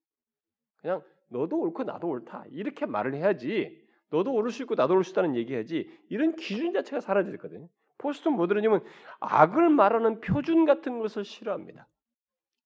[0.77, 3.81] 그냥 너도 옳고 나도 옳다 이렇게 말을 해야지.
[4.11, 5.91] 너도 옳을 수 있고 나도 옳을 수 있다는 얘기해야지.
[6.09, 7.69] 이런 기준 자체가 사라졌거든요.
[8.01, 8.81] 포스트 모더니즘은
[9.21, 11.87] 악을 말하는 표준 같은 것을 싫어합니다.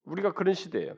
[0.05, 0.95] 우리가 그런 시대예요.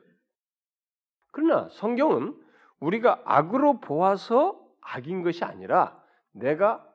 [1.31, 2.39] 그러나 성경은
[2.79, 6.87] 우리가 악으로 보아서 악인 것이 아니라 내가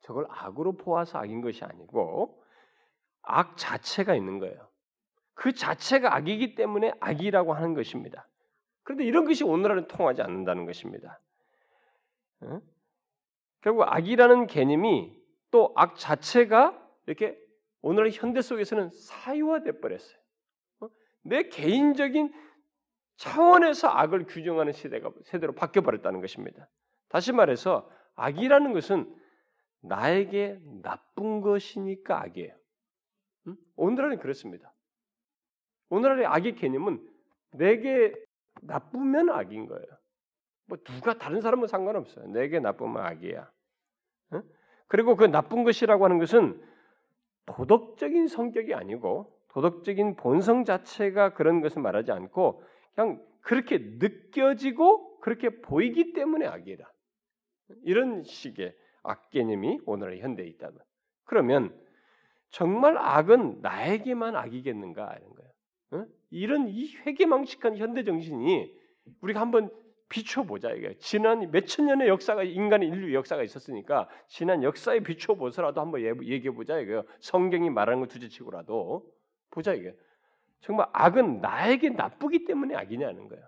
[0.00, 2.42] 저걸 악으로 보아서 악인 것이 아니고
[3.22, 4.68] 악 자체가 있는 거예요.
[5.34, 8.26] 그 자체가 악이기 때문에 악이라고 하는 것입니다.
[8.82, 11.20] 그런데 이런 것이 오늘날은 통하지 않는다는 것입니다.
[12.42, 12.60] 응?
[13.60, 16.79] 결국 악이라는 개념이 또 악 자체가
[17.10, 17.36] 이렇게
[17.82, 20.16] 오늘날 현대 속에서는 사유화돼 버렸어요.
[20.80, 20.88] 어?
[21.22, 22.32] 내 개인적인
[23.16, 26.68] 차원에서 악을 규정하는 시대가 세대로 바뀌어 버렸다는 것입니다.
[27.08, 29.12] 다시 말해서 악이라는 것은
[29.82, 32.54] 나에게 나쁜 것이니까 악이에요.
[33.48, 33.56] 응?
[33.76, 34.72] 오늘날은 그렇습니다.
[35.88, 37.04] 오늘날의 악의 개념은
[37.54, 38.14] 내게
[38.62, 39.86] 나쁘면 악인 거예요.
[40.66, 42.28] 뭐 누가 다른 사람은 상관없어요.
[42.28, 43.50] 내게 나쁘면 악이야.
[44.34, 44.42] 응?
[44.86, 46.69] 그리고 그 나쁜 것이라고 하는 것은
[47.56, 52.62] 도덕적인 성격이 아니고 도덕적인 본성 자체가 그런 것을 말하지 않고
[52.94, 56.92] 그냥 그렇게 느껴지고 그렇게 보이기 때문에 악이다.
[57.82, 60.78] 이런 식의 악 개념이 오늘의 현대에 있다면
[61.24, 61.76] 그러면
[62.50, 65.50] 정말 악은 나에게만 악이겠는가 하는 거예요.
[65.92, 66.06] 어?
[66.30, 68.74] 이런 이 회개망측한 현대 정신이
[69.20, 69.70] 우리가 한번
[70.10, 76.02] 비춰보자 이게 지난 몇 천 년의 역사가 인간의 인류 역사가 있었으니까 지난 역사에 비춰보서라도 한번
[76.02, 77.04] 얘기해 보자 이거요.
[77.20, 79.10] 성경이 말하는 거 두지치고라도
[79.50, 79.96] 보자 이게
[80.60, 83.46] 정말 악은 나에게 나쁘기 때문에 악이냐는 거예요.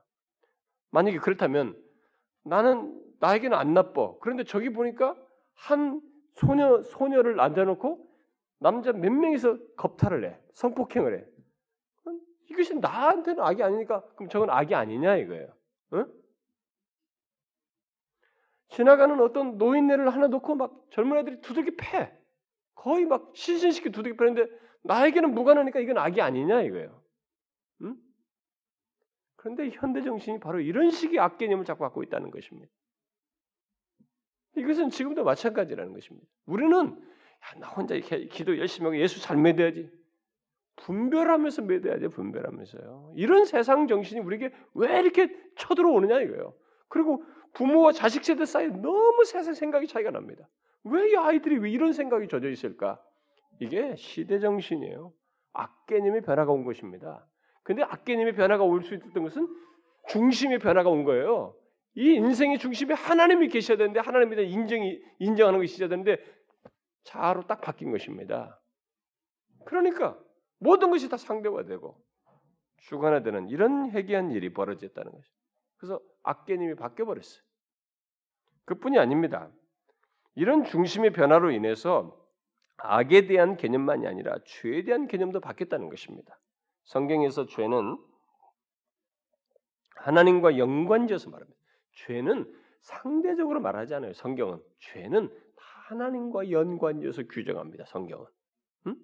[0.90, 1.76] 만약에 그렇다면
[2.44, 4.14] 나는 나에게는 안 나빠.
[4.20, 5.16] 그런데 저기 보니까
[5.54, 6.00] 한
[6.34, 8.08] 소녀 소녀를 앉아놓고
[8.58, 11.24] 남자 몇 명이서 겁탈을 해, 성폭행을 해.
[12.50, 15.52] 이것이 나한테는 악이 아니니까 그럼 저건 악이 아니냐 이거예요.
[15.94, 16.21] 응?
[18.72, 22.12] 지나가는 어떤 노인네를 하나 놓고 막 젊은 애들이 두들기 패.
[22.74, 24.46] 거의 막 시신시키 두들기 패는데
[24.82, 27.02] 나에게는 무관하니까 이건 악이 아니냐 이거예요.
[27.82, 27.96] 응?
[29.36, 32.72] 그런데 현대 정신이 바로 이런 식의 악 개념을 자꾸 갖고 있다는 것입니다.
[34.56, 36.26] 이것은 지금도 마찬가지라는 것입니다.
[36.46, 39.90] 우리는 야, 나 혼자 기도 열심히 하고 예수 잘 믿어야지.
[40.76, 43.12] 분별하면서 믿어야 돼, 분별하면서요.
[43.16, 46.54] 이런 세상 정신이 우리에게 왜 이렇게 쳐들어오느냐 이거예요.
[46.88, 47.24] 그리고
[47.54, 50.48] 부모와 자식 세대 사이에 너무 세상 생각이 차이가 납니다.
[50.84, 53.00] 왜 이 아이들이 왜 이런 생각이 젖어 있을까?
[53.60, 55.12] 이게 시대 정신이에요.
[55.52, 57.26] 악개념의 변화가 온 것입니다.
[57.62, 59.46] 근데 악개념의 변화가 올 수 있었던 것은
[60.08, 61.54] 중심의 변화가 온 거예요.
[61.94, 66.16] 이 인생의 중심에 하나님이 계셔야 되는데 하나님에 대한 인정이 인정하는 것이 있어야 되는데
[67.04, 68.58] 자로 딱 바뀐 것입니다.
[69.66, 70.18] 그러니까
[70.58, 71.96] 모든 것이 다 상대화되고
[72.88, 75.34] 주관화되는 이런 회개한 일이 벌어졌다는 것이죠.
[75.82, 77.42] 그래서 악개념이 바뀌어 버렸어요.
[78.66, 79.50] 그뿐이 아닙니다.
[80.36, 82.16] 이런 중심의 변화로 인해서
[82.76, 86.38] 악에 대한 개념만이 아니라 죄에 대한 개념도 바뀌었다는 것입니다.
[86.84, 87.98] 성경에서 죄는
[89.96, 91.60] 하나님과 연관지어서 말합니다.
[91.94, 94.12] 죄는 상대적으로 말하지 않아요.
[94.12, 97.86] 성경은 죄는 하나님과 연관지어서 규정합니다.
[97.86, 98.24] 성경은.
[98.86, 98.94] 음?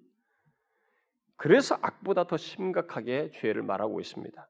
[1.35, 4.49] 그래서 악보다 더 심각하게 죄를 말하고 있습니다.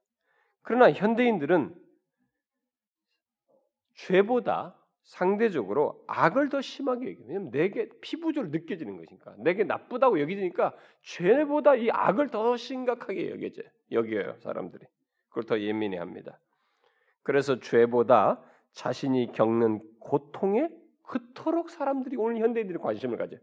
[0.62, 1.89] 그러나 현대인들은
[4.06, 7.16] 죄보다 상대적으로 악을 더 심하게.
[7.26, 9.34] 왜냐면 내게 피부적으로 느껴지는 것이니까.
[9.38, 14.84] 내게 나쁘다고 여기니까 죄보다 이 악을 더 심각하게 여겨져, 여겨요, 사람들이.
[15.28, 16.38] 그걸 더 예민해 합니다.
[17.22, 20.68] 그래서 죄보다 자신이 겪는 고통에
[21.02, 23.40] 그토록 사람들이 오늘 현대인들이 관심을 가져요.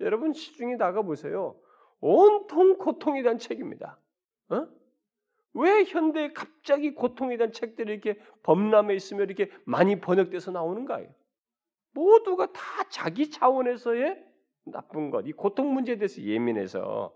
[0.00, 1.54] 여러분 시중에 나가 보세요.
[2.00, 3.98] 온통 고통에 대한 책입니다.
[4.48, 4.66] 어?
[5.54, 11.08] 왜 현대에 갑자기 고통에 대한 책들이 이렇게 범람해 있으며 이렇게 많이 번역돼서 나오는가요?
[11.92, 14.24] 모두가 다 자기 차원에서의
[14.64, 17.12] 나쁜 것, 이 고통 문제에 대해서 예민해서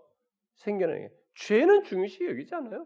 [0.55, 2.85] 생겨나는 게 죄는 중요시 여기지 않아요?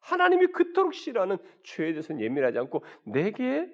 [0.00, 3.68] 하나님이 그토록 싫어하는 죄에 대해서는 예민하지 않고 내게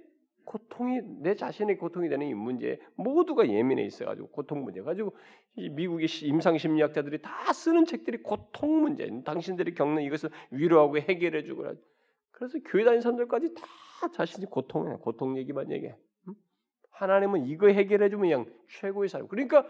[0.44, 5.16] 고통이 내 자신의 고통이 되는 이 문제 모두가 예민해 있어가지고 고통 문제 가지고
[5.56, 11.74] 이 미국의 임상 심리학자들이 다 쓰는 책들이 고통 문제, 당신들이 겪는 이것을 위로하고 해결해주고
[12.32, 15.96] 그래서 교회 다니는 사람들까지 다 자신이 고통해, 고통 얘기만 얘기해.
[16.90, 19.28] 하나님은 이거 해결해주면 그냥 최고의 사람.
[19.28, 19.66] 그러니까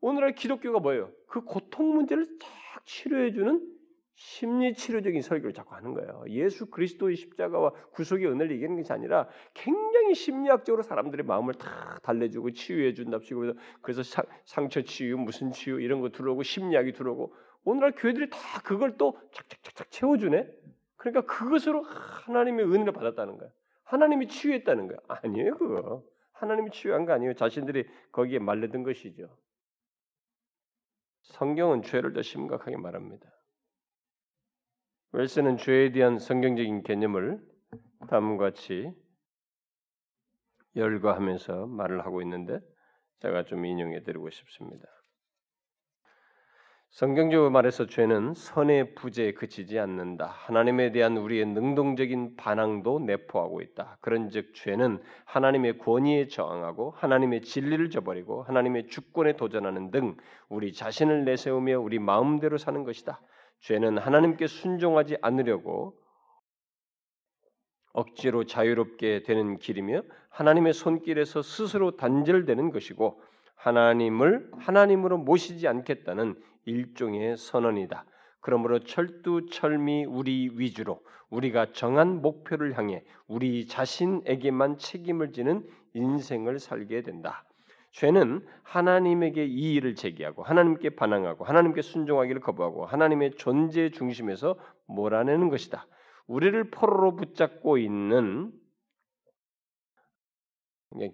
[0.00, 1.10] 오늘날 기독교가 뭐예요?
[1.26, 3.75] 그 고통 문제를 딱 치료해주는
[4.18, 6.24] 심리 치료적인 설교를 자꾸 하는 거예요.
[6.28, 12.94] 예수 그리스도의 십자가와 구속의 은혜를 얘기하는 것이 아니라 굉장히 심리학적으로 사람들의 마음을 다 달래주고 치유해
[12.94, 13.52] 준답시고
[13.82, 18.96] 그래서 사, 상처 치유, 무슨 치유 이런 거 들어오고 심리학이 들어오고 오늘날 교회들이 다 그걸
[18.96, 20.48] 또 착착착착 채워주네.
[20.96, 23.50] 그러니까 그것으로 하나님의 은혜를 받았다는 거야.
[23.84, 24.98] 하나님이 치유했다는 거야.
[25.08, 26.02] 아니에요 그거.
[26.32, 27.34] 하나님이 치유한 거 아니에요.
[27.34, 29.28] 자신들이 거기에 말려든 것이죠.
[31.20, 33.35] 성경은 죄를 더 심각하게 말합니다.
[35.12, 37.40] 웰스는 죄에 대한 성경적인 개념을
[38.08, 38.90] 다음과 같이
[40.74, 42.60] 열거하면서 말을 하고 있는데
[43.20, 44.86] 제가 좀 인용해 드리고 싶습니다.
[46.90, 50.26] 성경적으로 말해서 죄는 선의 부재에 그치지 않는다.
[50.26, 53.98] 하나님에 대한 우리의 능동적인 반항도 내포하고 있다.
[54.00, 60.16] 그런즉 죄는 하나님의 권위에 저항하고 하나님의 진리를 저버리고 하나님의 주권에 도전하는 등
[60.48, 63.20] 우리 자신을 내세우며 우리 마음대로 사는 것이다.
[63.66, 65.98] 죄는 하나님께 순종하지 않으려고
[67.92, 73.20] 억지로 자유롭게 되는 길이며 하나님의 손길에서 스스로 단절되는 것이고
[73.56, 78.04] 하나님을 하나님으로 모시지 않겠다는 일종의 선언이다.
[78.40, 81.00] 그러므로 철두철미 우리 위주로
[81.30, 87.44] 우리가 정한 목표를 향해 우리 자신에게만 책임을 지는 인생을 살게 된다.
[87.96, 95.86] 죄는 하나님에게 이의를 제기하고 하나님께 반항하고 하나님께 순종하기를 거부하고 하나님의 존재 중심에서 몰아내는 것이다.
[96.26, 98.52] 우리를 포로로 붙잡고 있는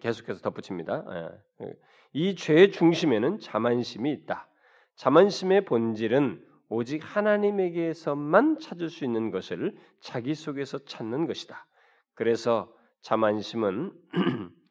[0.01, 1.05] 계속해서 덧붙입니다.
[1.63, 1.73] 예.
[2.15, 4.49] 이 죄의 중심에는 자만심이 있다.
[4.97, 11.65] 자만심의 본질은 오직 하나님에게서만 찾을 수 있는 것을 자기 속에서 찾는 것이다.
[12.15, 13.93] 그래서 자만심은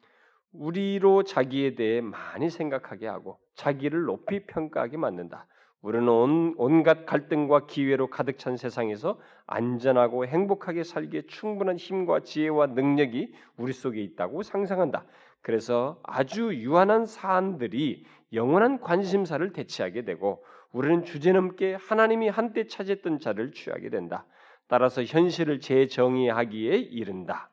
[0.52, 5.46] 우리로 자기에 대해 많이 생각하게 하고 자기를 높이 평가하게 만든다.
[5.80, 13.34] 우리는 온, 온갖 갈등과 기회로 가득 찬 세상에서 안전하고 행복하게 살기에 충분한 힘과 지혜와 능력이
[13.56, 15.04] 우리 속에 있다고 상상한다.
[15.40, 23.90] 그래서 아주 유한한 사안들이 영원한 관심사를 대체하게 되고 우리는 주제넘게 하나님이 한때 차지했던 자를 취하게
[23.90, 24.24] 된다.
[24.68, 27.50] 따라서 현실을 재정의하기에 이른다.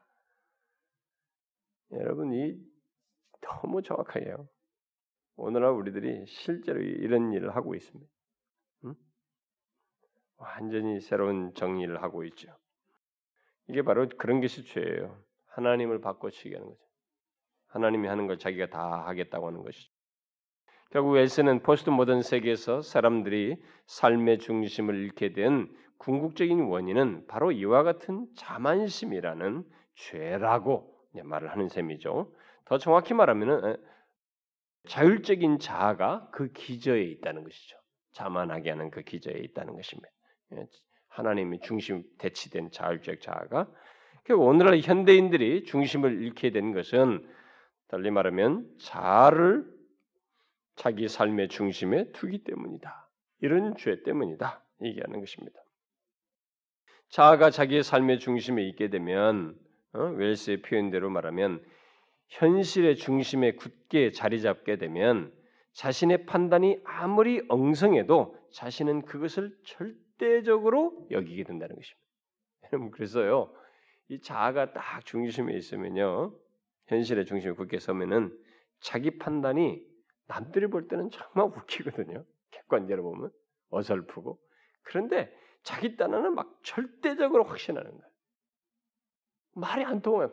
[1.92, 2.69] 여러분 이
[3.41, 4.47] 너무 정확해요.
[5.36, 8.12] 오늘날 우리들이 실제로 이런 일을 하고 있습니다.
[8.86, 8.95] 응?
[10.38, 12.54] 완전히 새로운 정의를 하고 있죠.
[13.67, 15.17] 이게 바로 그런 것이 죄예요.
[15.47, 16.82] 하나님을 바꿔치기 하는 거죠.
[17.67, 19.91] 하나님이 하는 걸 자기가 다 하겠다고 하는 것이죠.
[20.91, 28.28] 결국 웰스는 포스트 모던 세계에서 사람들이 삶의 중심을 잃게 된 궁극적인 원인은 바로 이와 같은
[28.36, 32.34] 자만심이라는 죄라고 말을 하는 셈이죠.
[32.70, 33.78] 더 정확히 말하면은
[34.88, 37.76] 자율적인 자아가 그 기저에 있다는 것이죠.
[38.12, 40.08] 자만하게 하는 그 기저에 있다는 것입니다.
[40.54, 40.68] 예,
[41.08, 43.68] 하나님이 중심 대치된 자율적 자아가
[44.24, 47.28] 결국 오늘날 현대인들이 중심을 잃게 된 것은
[47.88, 49.66] 달리 말하면 자아를
[50.76, 53.10] 자기 삶의 중심에 두기 때문이다.
[53.42, 54.64] 이런 죄 때문이다.
[54.84, 55.60] 얘기하는 것입니다.
[57.10, 59.58] 자아가 자기의 삶의 중심에 있게 되면
[59.94, 60.04] 어?
[60.04, 61.64] 웰스의 표현대로 말하면
[62.30, 65.34] 현실의 중심에 굳게 자리 잡게 되면
[65.74, 72.08] 자신의 판단이 아무리 엉성해도 자신은 그것을 절대적으로 여기게 된다는 것입니다.
[72.72, 73.54] 여러분 그래서요
[74.10, 76.36] 이 자아가 딱 중심에 있으면요
[76.88, 78.36] 현실의 중심에 굳게 서면은
[78.80, 79.82] 자기 판단이
[80.28, 82.24] 남들이 볼 때는 정말 웃기거든요.
[82.52, 83.32] 객관적으로 보면
[83.70, 84.39] 어설프고
[84.84, 88.10] 그런데 자기 딴에는 막 절대적으로 확신하는 거예요.
[89.56, 90.32] 말이 안 통해요.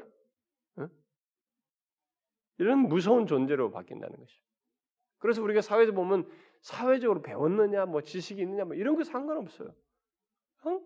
[2.58, 4.42] 이런 무서운 존재로 바뀐다는 것이죠.
[5.18, 6.28] 그래서 우리가 사회에서 보면
[6.62, 9.74] 사회적으로 배웠느냐, 뭐 지식이 있느냐, 뭐 이런 거 상관없어요.
[10.64, 10.80] 어?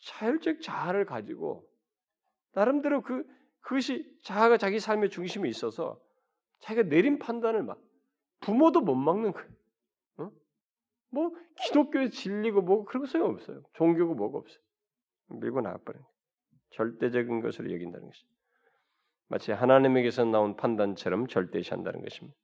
[0.00, 1.68] 자율적 자아를 가지고
[2.52, 3.24] 나름대로 그
[3.60, 6.00] 그것이 자아가 자기 삶의 중심에 있어서
[6.60, 7.80] 자기가 내린 판단을 막
[8.40, 9.48] 부모도 못 막는 거예요.
[10.18, 10.30] 어?
[11.10, 13.62] 뭐 기독교의 진리고 뭐고 그런 거 소용 없어요.
[13.72, 14.62] 종교고 뭐가 없어요.
[15.28, 15.98] 밀고 나가버려
[16.70, 18.28] 절대적인 것으로 여긴다는 것이죠.
[19.28, 22.36] 마치 하나님에게서 나온 판단처럼 절대시한다는 것입니다.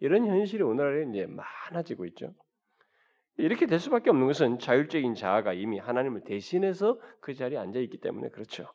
[0.00, 2.34] 이런 현실이 오늘날에 이제 많아지고 있죠.
[3.38, 8.30] 이렇게 될 수밖에 없는 것은 자율적인 자아가 이미 하나님을 대신해서 그 자리에 앉아 있기 때문에
[8.30, 8.66] 그렇죠.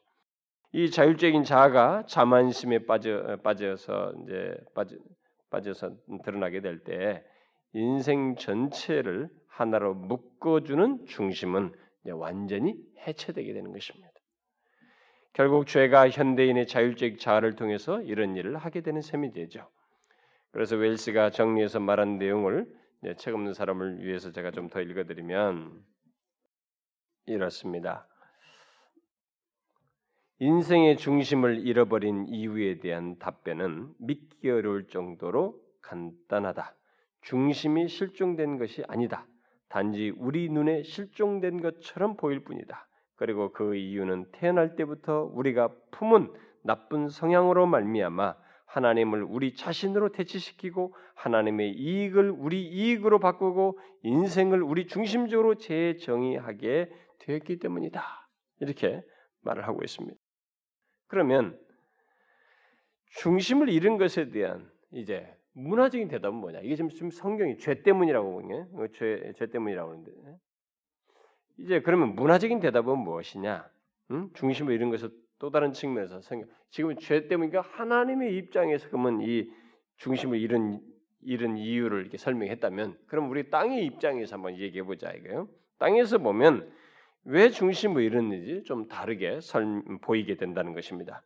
[0.74, 4.96] 이 자율적인 자아가 자만심에 빠져 빠져서 이제 빠져
[5.50, 7.24] 빠져서 드러나게 될 때
[7.74, 11.74] 인생 전체를 하나로 묶어주는 중심은
[12.12, 12.76] 완전히
[13.08, 14.11] 해체되게 되는 것입니다.
[15.34, 19.70] 결국 죄가 현대인의 자율적 자아를 통해서 이런 일을 하게 되는 셈이 되죠.
[20.52, 22.68] 그래서 웰스가 정리해서 말한 내용을
[23.02, 25.84] 네, 책 없는 사람을 위해서 제가 좀 더 읽어드리면
[27.28, 28.08] 이렇습니다.
[30.40, 36.76] 인생의 중심을 잃어버린 이유에 대한 답변은 믿기 어려울 정도로 간단하다.
[37.22, 39.26] 중심이 실종된 것이 아니다.
[39.70, 42.88] 단지 우리 눈에 실종된 것처럼 보일 뿐이다.
[43.22, 51.70] 그리고 그 이유는 태어날 때부터 우리가 품은 나쁜 성향으로 말미암아 하나님을 우리 자신으로 대치시키고 하나님의
[51.74, 58.02] 이익을 우리 이익으로 바꾸고 인생을 우리 중심적으로 재정의하게 되었기 때문이다.
[58.60, 59.04] 이렇게
[59.42, 60.18] 말을 하고 있습니다.
[61.06, 61.60] 그러면
[63.20, 66.62] 중심을 잃은 것에 대한 이제 문화적인 대답은 뭐냐?
[66.62, 70.12] 이게 지금 성경이 죄 때문이라고 보는 어, 죄, 죄 때문이라고 하는데
[71.62, 73.70] 이제 그러면 문화적인 대답은 무엇이냐?
[74.12, 74.30] 응?
[74.34, 79.50] 중심을 잃은 것을 또 다른 측면에서 성경 지금 죄 때문이니까 하나님의 입장에서 그러면 이
[79.98, 80.80] 중심을 잃은
[81.24, 85.48] 잃은 이유를 이렇게 설명했다면 그럼 우리 땅의 입장에서 한번 얘기해 보자 이거요.
[85.78, 86.72] 땅에서 보면
[87.24, 91.24] 왜 중심을 잃었는지 좀 다르게 설, 보이게 된다는 것입니다.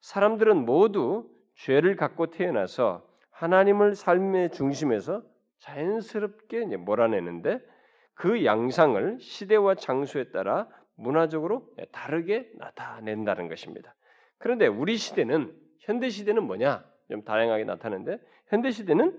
[0.00, 5.22] 사람들은 모두 죄를 갖고 태어나서 하나님을 삶의 중심에서
[5.58, 7.60] 자연스럽게 몰아내는데
[8.20, 13.94] 그 양상을 시대와 장소에 따라 문화적으로 다르게 나타낸다는 것입니다.
[14.36, 16.84] 그런데 우리 시대는 현대 시대는 뭐냐?
[17.08, 19.18] 좀 다양하게 나타나는데 현대 시대는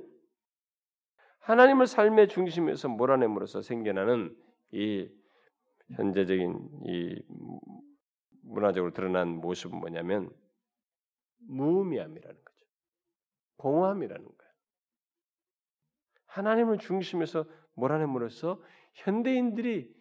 [1.39, 4.37] 하나님을 삶의 중심에서 몰아냄으로써 생겨나는
[4.71, 5.09] 이
[5.95, 7.23] 현재적인 이
[8.43, 10.29] 문화적으로 드러난 모습은 뭐냐면
[11.49, 12.65] 무의미함이라는 거죠.
[13.57, 14.51] 공허함이라는 거예요.
[16.27, 18.61] 하나님을 중심에서 몰아냄으로써
[18.93, 19.93] 현대인들이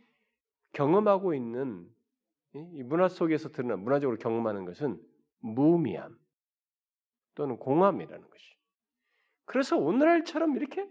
[0.72, 1.88] 경험하고 있는
[2.54, 5.00] 이 문화 속에서 드러난 문화적으로 경험하는 것은
[5.40, 6.16] 무의미함
[7.34, 8.56] 또는 공함이라는 것이.
[9.44, 10.88] 그래서 오늘날처럼 이렇게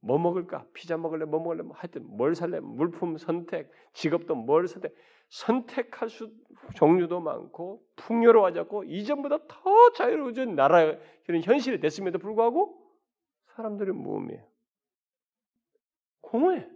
[0.00, 0.66] 뭐 먹을까?
[0.72, 1.24] 피자 먹을래?
[1.24, 1.62] 뭐 먹을래?
[1.62, 2.60] 뭐 하여튼 뭘 살래?
[2.60, 4.94] 물품 선택, 직업도 뭘 선택,
[5.28, 6.32] 선택할 수
[6.74, 12.76] 종류도 많고 풍요로워졌고 이전보다 더 자유로워진 나라 그런 현실이 됐음에도 불구하고
[13.56, 14.44] 사람들은 무음이에요.
[16.20, 16.68] 공허해.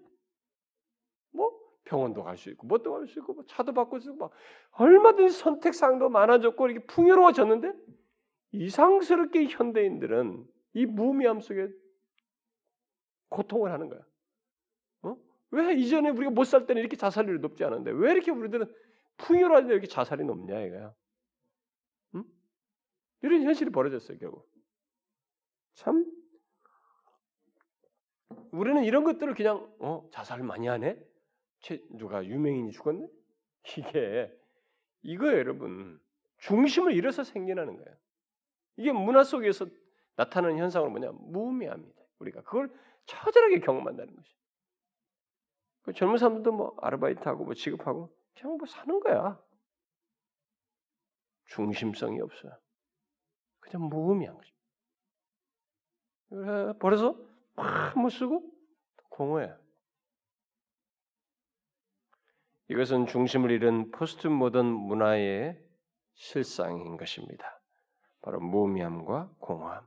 [1.85, 4.33] 뭐 병원도 갈 수 있고 뭣도 갈 수 있고 뭐 차도 바꿀 수 있고 막
[4.73, 7.73] 얼마든지 선택사항도 많아졌고 이렇게 풍요로워졌는데
[8.53, 11.69] 이상스럽게 현대인들은 이 무미함 속에
[13.29, 14.01] 고통을 하는 거야.
[15.03, 15.17] 어?
[15.51, 18.73] 왜 이전에 우리가 못 살 때는 이렇게 자살률이 높지 않은데 왜 이렇게 우리들은
[19.19, 20.95] 풍요로운데 이렇게 자살이 높냐 이거야.
[22.15, 22.25] 응?
[23.23, 24.49] 이런 현실이 벌어졌어요 결국.
[25.75, 26.07] 참
[28.53, 30.97] 우리는 이런 것들을 그냥 어 자살 많이 하네.
[31.91, 33.09] 누가 유명인이 죽었네?
[33.79, 34.33] 이게
[35.03, 36.01] 이거예요, 여러분.
[36.39, 37.97] 중심을 잃어서 생겨나는 거예요.
[38.77, 39.67] 이게 문화 속에서
[40.17, 41.13] 나타나는 현상은 뭐냐?
[41.13, 42.03] 무의미합니다.
[42.19, 42.71] 우리가 그걸
[43.07, 44.35] 처절하게 경험한다는 것이.
[45.83, 49.41] 그 젊은 사람들도 뭐 아르바이트하고 뭐 직업하고 그냥 뭐 사는 거야.
[51.47, 52.59] 중심성이 없어요.
[53.61, 54.55] 그냥 무의미한 거죠.
[56.79, 57.17] 버려서
[57.55, 58.51] 막못 쓰고
[59.11, 59.55] 공허해.
[62.69, 65.59] 이것은 중심을 잃은 포스트 모던 문화의
[66.15, 67.61] 실상인 것입니다.
[68.23, 69.83] 바로 무미함과 공허함.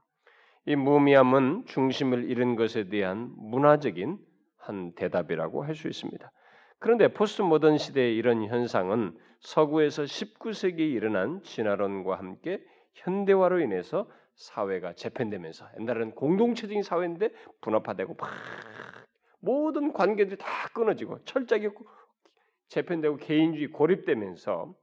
[0.65, 4.19] 이 무미함은 중심을 잃은 것에 대한 문화적인
[4.57, 6.31] 한 대답이라고 할 수 있습니다.
[6.79, 12.61] 그런데 포스트 모던 시대의 이런 현상은 서구에서 19세기에 일어난 진화론과 함께
[12.93, 17.29] 현대화로 인해서 사회가 재편되면서 옛날에는 공동체적인 사회인데
[17.61, 18.29] 분업화되고 막
[19.39, 21.69] 모든 관계들이 다 끊어지고 철저하게
[22.69, 24.75] 재편되고 개인주의 고립되면서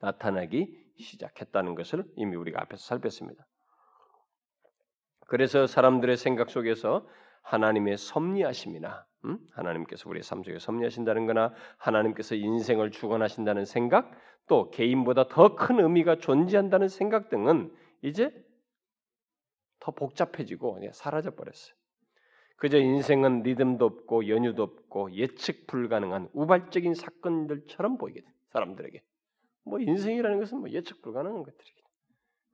[0.00, 3.46] 나타나기 시작했다는 것을 이미 우리가 앞에서 살폈습니다.
[5.26, 7.06] 그래서 사람들의 생각 속에서
[7.42, 9.38] 하나님의 섭리하심이나 음?
[9.52, 14.10] 하나님께서 우리의 삶 속에 섭리하신다는 거나 하나님께서 인생을 주관하신다는 생각
[14.46, 18.30] 또 개인보다 더 큰 의미가 존재한다는 생각 등은 이제
[19.80, 21.74] 더 복잡해지고 사라져 버렸어요.
[22.56, 29.02] 그저 인생은 리듬도 없고 연유도 없고 예측 불가능한 우발적인 사건들처럼 보이게 돼 사람들에게.
[29.64, 31.82] 뭐 인생이라는 것은 뭐 예측 불가능한 것들이기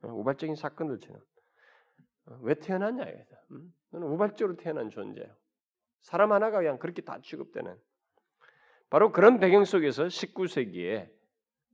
[0.02, 1.20] 어, 우발적인 사건들처럼.
[2.26, 3.36] 어, 왜 태어났냐 이거죠.
[3.52, 3.74] 음?
[3.90, 5.28] 너는 우발적으로 태어난 존재예요.
[6.00, 7.76] 사람 하나가 그냥 그렇게 다 취급되는.
[8.88, 11.10] 바로 그런 배경 속에서 19세기에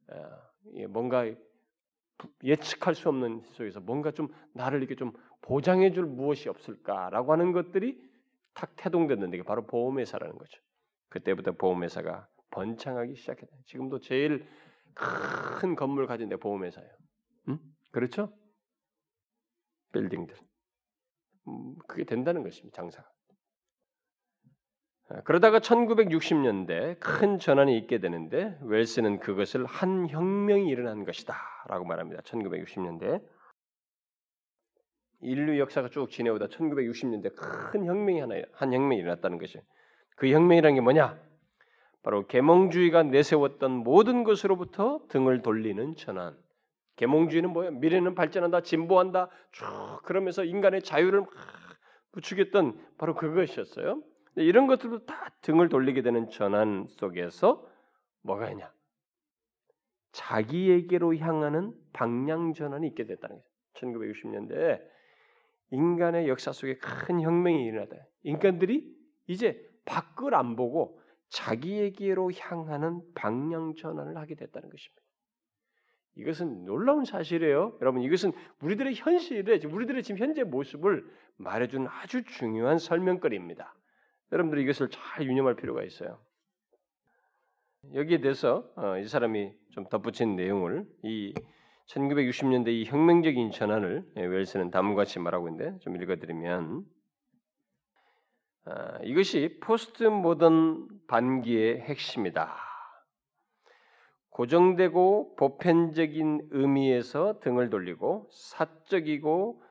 [0.08, 1.24] 어, 뭔가
[2.42, 5.12] 예측할 수 없는 속에서 뭔가 좀 나를 이렇게 좀
[5.42, 8.02] 보장해줄 무엇이 없을까라고 하는 것들이
[8.56, 10.60] 탁 태동됐는데 바로 보험회사라는 거죠.
[11.10, 13.54] 그때부터 보험회사가 번창하기 시작했다.
[13.66, 14.46] 지금도 제일
[14.94, 16.90] 큰 건물 가진 데 보험회사예요.
[17.50, 17.58] 응?
[17.92, 18.32] 그렇죠?
[19.92, 20.34] 빌딩들.
[21.48, 22.76] 음, 그게 된다는 것입니다.
[22.76, 23.08] 장사가.
[25.08, 31.36] 아, 그러다가 1960년대 큰 전환이 있게 되는데 웰스는 그것을 한 혁명이 일어난 것이다
[31.68, 32.22] 라고 말합니다.
[32.22, 33.22] 1960년대
[35.20, 39.58] 인류 역사가 쭉 지내오다 1960년대 큰 혁명이 하나 한 혁명이 일어났다는 것이
[40.16, 41.18] 그 혁명이라는 게 뭐냐?
[42.02, 46.36] 바로 계몽주의가 내세웠던 모든 것으로부터 등을 돌리는 전환.
[46.96, 47.70] 계몽주의는 뭐야?
[47.72, 49.66] 미래는 발전한다, 진보한다, 쭉
[50.04, 51.30] 그러면서 인간의 자유를 막
[52.12, 54.02] 부추겼던 바로 그것이었어요.
[54.36, 57.66] 이런 것들도 다 등을 돌리게 되는 전환 속에서
[58.22, 58.72] 뭐가 있냐?
[60.12, 63.48] 자기에게로 향하는 방향 전환이 있게 됐다는 거죠.
[63.74, 64.80] 1960년대에
[65.70, 67.96] 인간의 역사 속에 큰 혁명이 일어나다.
[68.22, 68.94] 인간들이
[69.26, 75.02] 이제 밖을 안 보고 자기에게로 향하는 방향 전환을 하게 됐다는 것입니다.
[76.16, 77.76] 이것은 놀라운 사실이에요.
[77.80, 81.04] 여러분, 이것은 우리들의 현실에, 우리들의 지금 현재 모습을
[81.36, 83.74] 말해주는 아주 중요한 설명거리입니다.
[84.32, 86.18] 여러분들이 이것을 잘 유념할 필요가 있어요.
[87.94, 91.34] 여기에 대해서 어, 이 사람이 좀 덧붙인 내용을 이
[91.86, 96.84] 1960년대 이 혁명적인 전환을 예, 웰스는 다음과 같이 말하고 있는데 좀 읽어드리면
[98.64, 102.56] 아, 이것이 포스트 모던 반기의 핵심이다.
[104.30, 109.62] 고정되고 보편적인 의미에서 등을 돌리고 사적이고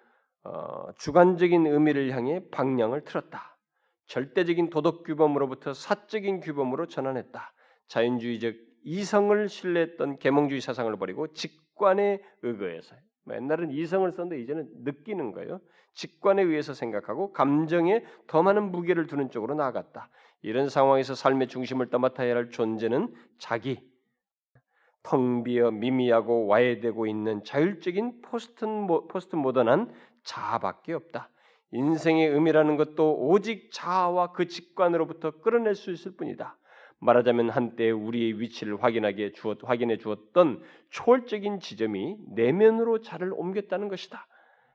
[0.46, 3.58] 어, 주관적인 의미를 향해 방향을 틀었다.
[4.08, 7.54] 절대적인 도덕 규범으로부터 사적인 규범으로 전환했다.
[7.88, 15.32] 자연주의적 이성을 신뢰했던 계몽주의 사상을 버리고 직 관에 의거해서 뭐 옛날은 이성을 썼는데 이제는 느끼는
[15.32, 15.60] 거예요.
[15.94, 20.10] 직관에 의해서 생각하고 감정에 더 많은 무게를 두는 쪽으로 나아갔다.
[20.42, 23.90] 이런 상황에서 삶의 중심을 떠맡아야 할 존재는 자기,
[25.02, 28.66] 텅 비어 미미하고 와해되고 있는 자율적인 포스트,
[29.10, 31.30] 포스트 모던한 자아밖에 없다.
[31.72, 36.58] 인생의 의미라는 것도 오직 자아와 그 직관으로부터 끌어낼 수 있을 뿐이다.
[37.06, 44.28] 말하자면 한때 우리의 위치를 확인하게 주었, 확인해 주었던 초월적인 지점이 내면으로 자리를 옮겼다는 것이다.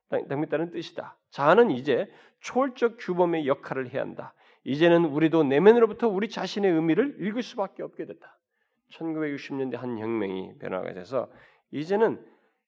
[0.08, 1.16] 당겼다는 뜻이다.
[1.30, 2.10] 자아는 이제
[2.40, 4.34] 초월적 규범의 역할을 해야 한다.
[4.64, 8.38] 이제는 우리도 내면으로부터 우리 자신의 의미를 읽을 수밖에 없게 됐다.
[8.90, 11.30] 1960년대 한 혁명이 변화가 돼서
[11.70, 12.20] 이제는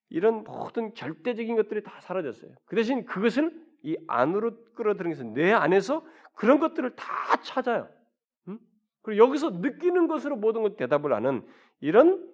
[0.09, 2.53] 이런 모든 절대적인 것들이 다 사라졌어요.
[2.65, 3.53] 그 대신 그것을
[3.83, 6.05] 이 안으로 끌어들이면서 내 안에서
[6.35, 7.05] 그런 것들을 다
[7.43, 7.89] 찾아요.
[9.03, 11.47] 그리고 여기서 느끼는 것으로 모든 것 대답을 하는
[11.81, 12.31] 이런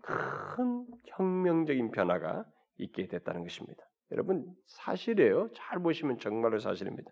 [0.00, 2.44] 큰 혁명적인 변화가
[2.78, 3.84] 있게 됐다는 것입니다.
[4.12, 5.50] 여러분 사실이에요.
[5.54, 7.10] 잘 보시면 정말로 사실입니다.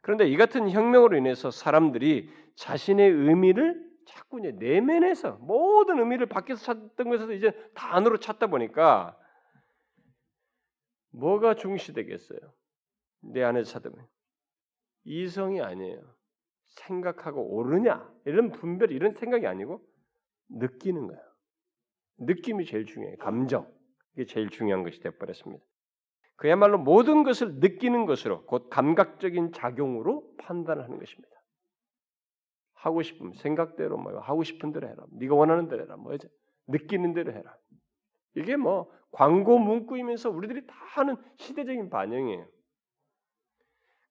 [0.00, 7.08] 그런데 이 같은 혁명으로 인해서 사람들이 자신의 의미를 자꾸 이제 내면에서 모든 의미를 밖에서 찾던
[7.08, 9.18] 것에서 이제 다 안으로 찾다 보니까
[11.10, 12.38] 뭐가 중시되겠어요?
[13.20, 14.06] 내 안에서 찾으면
[15.04, 16.13] 이성이 아니에요.
[16.76, 19.80] 생각하고 옳으냐 이런 분별 이런 생각이 아니고
[20.48, 21.22] 느끼는 거예요.
[22.18, 23.16] 느낌이 제일 중요해요.
[23.18, 23.70] 감정
[24.14, 25.64] 이게 제일 중요한 것이 되어버렸습니다.
[26.36, 31.34] 그야말로 모든 것을 느끼는 것으로 곧 감각적인 작용으로 판단하는 것입니다.
[32.74, 35.04] 하고 싶으면 생각대로 뭐 하고 싶은 대로 해라.
[35.12, 35.96] 네가 원하는 대로 해라.
[35.96, 36.28] 뭐지?
[36.66, 37.56] 느끼는 대로 해라.
[38.34, 42.46] 이게 뭐 광고 문구이면서 우리들이 다 하는 시대적인 반영이에요.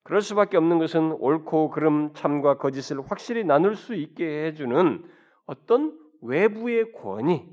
[0.03, 5.03] 그럴 수밖에 없는 것은 옳고 그름 참과 거짓을 확실히 나눌 수 있게 해주는
[5.45, 7.45] 어떤 외부의 권위,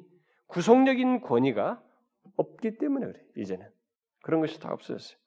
[0.46, 1.82] 구속력인 권위가
[2.36, 3.66] 없기 때문에 그래 이제는
[4.22, 5.18] 그런 것이 다 없어졌어요.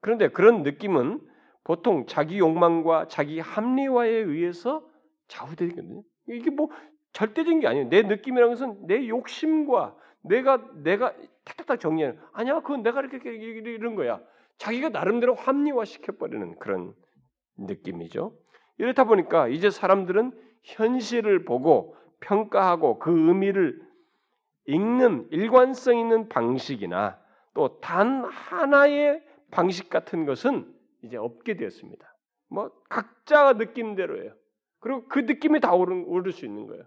[0.00, 1.20] 그런데 그런 느낌은
[1.64, 4.86] 보통 자기 욕망과 자기 합리화에 의해서
[5.28, 6.02] 좌우되거든요.
[6.28, 6.70] 이게 뭐
[7.12, 7.88] 절대적인 게 아니에요.
[7.88, 11.14] 내 느낌이라는 것은 내 욕심과 내가 내가
[11.44, 14.20] 탁탁탁 정리하는 아니야 그건 내가 이렇게 이런 거야.
[14.58, 16.94] 자기가 나름대로 합리화 시켜버리는 그런
[17.58, 18.36] 느낌이죠.
[18.78, 20.32] 이렇다 보니까 이제 사람들은
[20.62, 23.80] 현실을 보고 평가하고 그 의미를
[24.66, 27.18] 읽는 일관성 있는 방식이나
[27.54, 32.14] 또 단 하나의 방식 같은 것은 이제 없게 되었습니다.
[32.48, 34.34] 뭐 각자가 느끼는 대로예요.
[34.80, 36.84] 그리고 그 느낌이 다 오를, 오를 수 있는 거예요.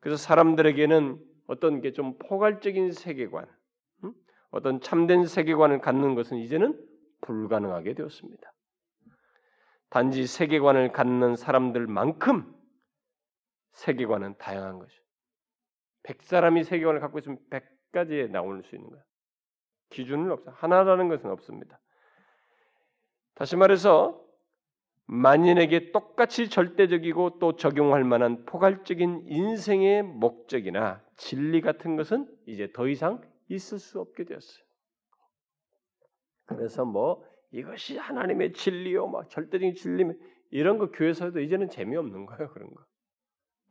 [0.00, 3.46] 그래서 사람들에게는 어떤 게 좀 포괄적인 세계관,
[4.50, 6.78] 어떤 참된 세계관을 갖는 것은 이제는
[7.20, 8.52] 불가능하게 되었습니다.
[9.90, 12.54] 단지 세계관을 갖는 사람들만큼
[13.72, 15.02] 세계관은 다양한 것이죠.
[16.02, 19.02] 백 사람이 세계관을 갖고 있으면 백 가지에 나올 수 있는 거야.
[19.90, 20.50] 기준은 없어.
[20.50, 21.80] 하나라는 것은 없습니다.
[23.34, 24.22] 다시 말해서
[25.06, 33.22] 만인에게 똑같이 절대적이고 또 적용할 만한 포괄적인 인생의 목적이나 진리 같은 것은 이제 더 이상
[33.48, 34.64] 있을 수 없게 되었어요.
[36.46, 40.04] 그래서 뭐 이것이 하나님의 진리요, 막 절대적인 진리
[40.50, 42.84] 이런 거 교회에서도 이제는 재미없는 거예요 그런 거.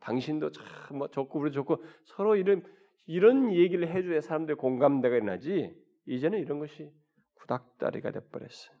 [0.00, 2.62] 당신도 참뭐 좋고 우리 좋고 서로 이런
[3.06, 5.74] 이런 얘기를 해줘야 사람들 공감대가 일어나지.
[6.06, 6.90] 이제는 이런 것이
[7.34, 8.76] 구닥다리가 돼버렸어요.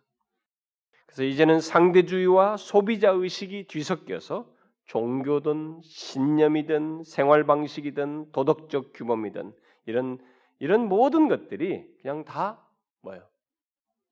[1.06, 9.52] 그래서 이제는 상대주의와 소비자 의식이 뒤섞여서 종교든 신념이든 생활 방식이든 도덕적 규범이든
[9.86, 10.18] 이런
[10.58, 12.66] 이런 모든 것들이 그냥 다
[13.02, 13.28] 뭐예요?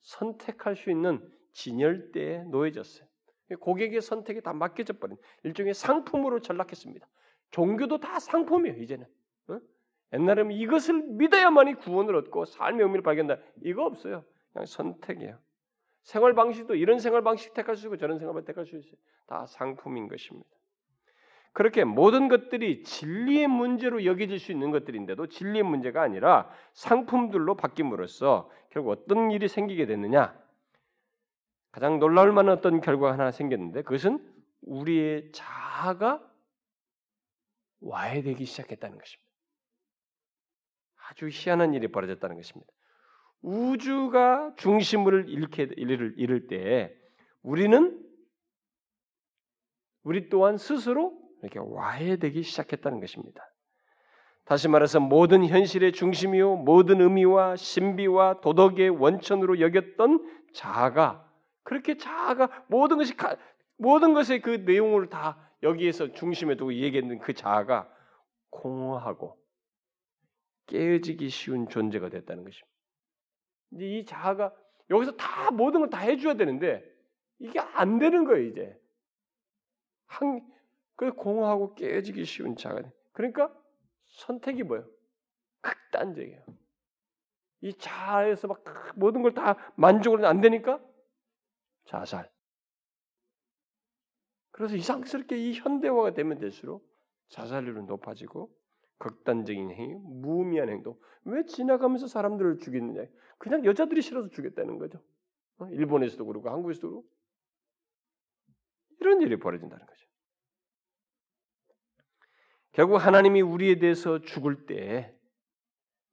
[0.02, 3.06] 선택할 수 있는 진열대에 놓여졌어요.
[3.60, 7.06] 고객의 선택이 다 맡겨져 버린 일종의 상품으로 전락했습니다.
[7.50, 9.06] 종교도 다 상품이에요 이제는.
[9.48, 9.60] 어?
[10.12, 13.38] 옛날에는 이것을 믿어야만이 구원을 얻고 삶의 의미를 발견다.
[13.62, 14.24] 이거 없어요.
[14.52, 15.38] 그냥 선택이에요.
[16.02, 18.94] 생활 방식도 이런 생활 방식 택할 수 있고 저런 생활 방식 택할 수 있어요.
[19.26, 20.48] 다 상품인 것입니다.
[21.56, 28.90] 그렇게 모든 것들이 진리의 문제로 여겨질 수 있는 것들인데도 진리의 문제가 아니라 상품들로 바뀜으로써 결국
[28.90, 30.38] 어떤 일이 생기게 됐느냐?
[31.72, 34.22] 가장 놀라울 만한 어떤 결과가 하나 생겼는데 그것은
[34.66, 36.20] 우리의 자아가
[37.80, 39.32] 와해되기 시작했다는 것입니다.
[41.08, 42.70] 아주 희한한 일이 벌어졌다는 것입니다.
[43.40, 46.94] 우주가 중심을 잃게 잃을, 잃을 때
[47.40, 48.06] 우리는
[50.02, 53.42] 우리 또한 스스로 이렇게 와해되기 시작했다는 것입니다.
[54.44, 61.28] 다시 말해서 모든 현실의 중심이요 모든 의미와 신비와 도덕의 원천으로 여겼던 자아가
[61.64, 63.14] 그렇게 자아가 모든 것이
[63.76, 67.90] 모든 것의 그 내용을 다 여기에서 중심에 두고 얘기했는 그 자아가
[68.50, 69.36] 공허하고
[70.66, 72.68] 깨어지기 쉬운 존재가 됐다는 것입니다.
[73.72, 74.54] 이 자아가
[74.90, 76.84] 여기서 다 모든 걸 다 해줘야 되는데
[77.38, 78.80] 이게 안 되는 거예요 이제.
[80.06, 80.40] 한,
[80.96, 82.82] 그 공허하고 깨어지기 쉬운 자가.
[83.12, 83.54] 그러니까
[84.08, 84.86] 선택이 뭐예요?
[85.60, 86.42] 극단적이에요.
[87.62, 88.62] 이 자아에서 막
[88.96, 90.80] 모든 걸 다 만족으로 안 되니까
[91.84, 92.30] 자살.
[94.50, 96.86] 그래서 이상스럽게 이 현대화가 되면 될수록
[97.28, 98.50] 자살률은 높아지고
[98.98, 100.98] 극단적인 행위, 무의미한 행동.
[101.24, 103.04] 왜 지나가면서 사람들을 죽이느냐?
[103.38, 105.02] 그냥 여자들이 싫어서 죽였다는 거죠.
[105.58, 105.66] 어?
[105.68, 107.08] 일본에서도 그렇고 한국에서도 그렇고
[109.00, 110.05] 이런 일이 벌어진다는 거죠.
[112.76, 115.10] 결국 하나님이 우리에 대해서 죽을 때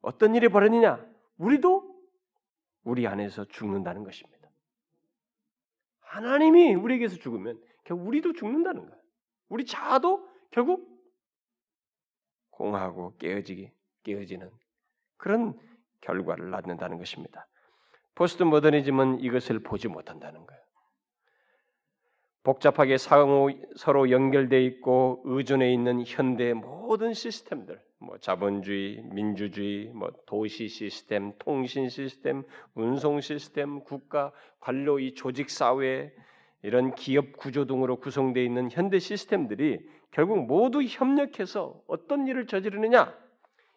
[0.01, 1.05] 어떤 일이 벌어지냐?
[1.38, 1.93] 우리도
[2.86, 4.49] 우리 안에서 죽는다는 것입니다.
[5.99, 9.01] 하나님이 우리에게서 죽으면 결국 우리도 죽는다는 거예요.
[9.49, 10.89] 우리 자아도 결국
[12.49, 13.70] 공하고 깨어지기
[14.03, 14.49] 깨어지는
[15.18, 15.59] 그런
[15.99, 17.45] 결과를 낳는다는 것입니다.
[18.16, 20.62] 포스트 모더니즘은 이것을 보지 못한다는 거예요.
[22.44, 31.32] 복잡하게 서로 연결되어 있고 의존해 있는 현대의 모든 시스템들, 뭐 자본주의, 민주주의, 뭐 도시 시스템,
[31.39, 32.44] 통신 시스템,
[32.76, 36.14] 운송 시스템, 국가 관료 이 조직 사회
[36.64, 39.80] 이런 기업 구조 등으로 구성되어 있는 현대 시스템들이
[40.12, 43.18] 결국 모두 협력해서 어떤 일을 저지르느냐?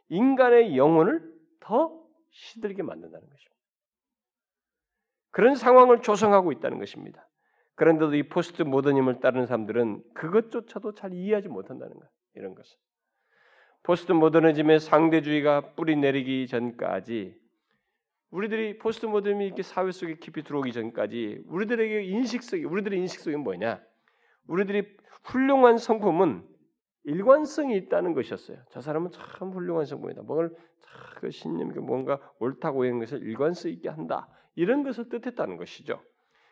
[0.09, 1.23] 인간의 영혼을
[1.61, 2.01] 더
[2.31, 3.57] 시들게 만든다는 것입니다.
[5.31, 7.26] 그런 상황을 조성하고 있다는 것입니다.
[7.77, 12.11] 그런데도 이 포스트 모더니즘을 따르는 사람들은 그것조차도 잘 이해하지 못한다는 거예요.
[12.35, 12.77] 이런 것을.
[13.83, 17.39] 포스트 모더니즘의 상대주의가 뿌리 내리기 전까지
[18.31, 23.37] 우리들이 포스트 모더니즘이 이렇게 사회 속에 깊이 들어오기 전까지 우리들에게 인식 속에 우리들의 인식 속에
[23.37, 23.81] 뭐냐?
[24.49, 26.47] 우리들이 훌륭한 성품은
[27.05, 28.59] 일관성이 있다는 것이었어요.
[28.71, 30.23] 저 사람은 참 훌륭한 성품이다.
[30.23, 34.29] 뭘그 신념이 뭔가 옳다고 하는 것을 일관성 있게 한다.
[34.57, 36.01] 이런 것을 뜻했다는 것이죠.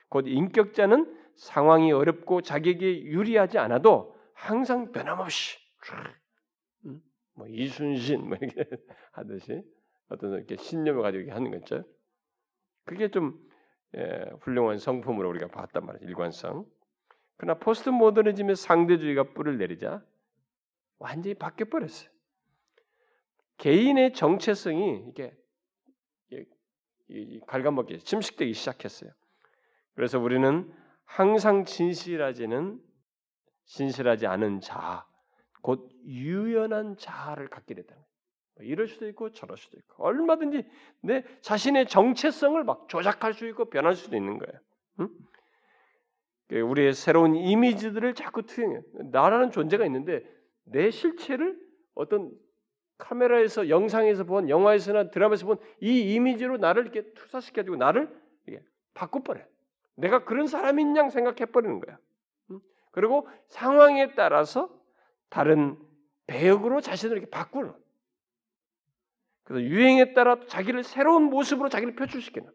[0.09, 5.59] 곧 인격자는 상황이 어렵고 자기에게 유리하지 않아도 항상 변함없이
[6.87, 7.01] 음?
[7.35, 8.65] 뭐 이순신 뭐 이렇게
[9.13, 9.63] 하듯이
[10.09, 11.85] 어떤 이렇게 신념을 가지고 하는 거죠.
[12.85, 13.39] 그게 좀
[13.97, 16.09] 예, 훌륭한 성품으로 우리가 봤단 말이에요.
[16.09, 16.67] 일관성.
[17.37, 20.05] 그러나 포스트 모더니즘의 상대주의가 뿔을 내리자
[20.99, 22.11] 완전히 바뀌어 버렸어요.
[23.59, 25.37] 개인의 정체성이 이게
[27.47, 29.11] 갈가먹기, 침식되기 시작했어요.
[29.95, 30.73] 그래서 우리는
[31.05, 32.81] 항상 진실하지는
[33.67, 35.07] 진실하지 않은 자,
[35.63, 37.95] 곧 유연한 자아를 갖게 됐다.
[38.57, 40.67] 뭐 이럴 수도 있고 저럴 수도 있고 얼마든지
[41.03, 44.61] 내 자신의 정체성을 막 조작할 수 있고 변할 수도 있는 거예요.
[45.01, 45.09] 응?
[46.49, 48.81] 그 우리의 새로운 이미지들을 자꾸 투영해.
[49.11, 50.23] 나라는 존재가 있는데
[50.65, 51.59] 내 실체를
[51.95, 52.31] 어떤
[52.99, 58.15] 카메라에서 영상에서 본 영화에서나 드라마에서 본 이 이미지로 나를 이렇게 투사시켜주고 나를
[58.95, 59.45] 바꿔버려.
[59.97, 61.99] 내가 그런 사람인 양 생각해버리는 거야.
[62.91, 64.71] 그리고 상황에 따라서
[65.29, 65.77] 다른
[66.27, 67.75] 배역으로 자신을 이렇게 바꾸는.
[69.45, 72.51] 그래서 유행에 따라 자기를 새로운 모습으로 자기를 표출시키는.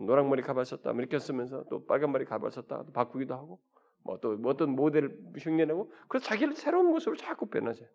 [0.00, 3.60] 노랑 머리 가발 썼다 뭐 이렇게 쓰면서 또 빨간 머리 가발 썼다 또 바꾸기도 하고
[4.04, 7.88] 뭐 또 어떤 모델을 흉내내고 그래서 자기를 새로운 모습으로 자꾸 변하세요.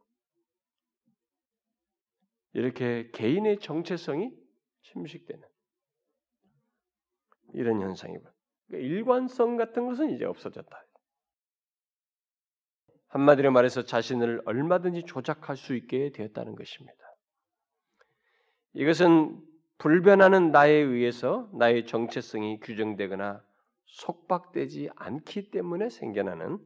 [2.53, 4.31] 이렇게 개인의 정체성이
[4.81, 5.47] 침식되는
[7.53, 8.23] 이런 현상이고
[8.67, 10.85] 그러니까 일관성 같은 것은 이제 없어졌다.
[13.09, 16.97] 한마디로 말해서 자신을 얼마든지 조작할 수 있게 되었다는 것입니다.
[18.73, 19.39] 이것은
[19.77, 23.43] 불변하는 나에 의해서 나의 정체성이 규정되거나
[23.85, 26.57] 속박되지 않기 때문에 생겨나는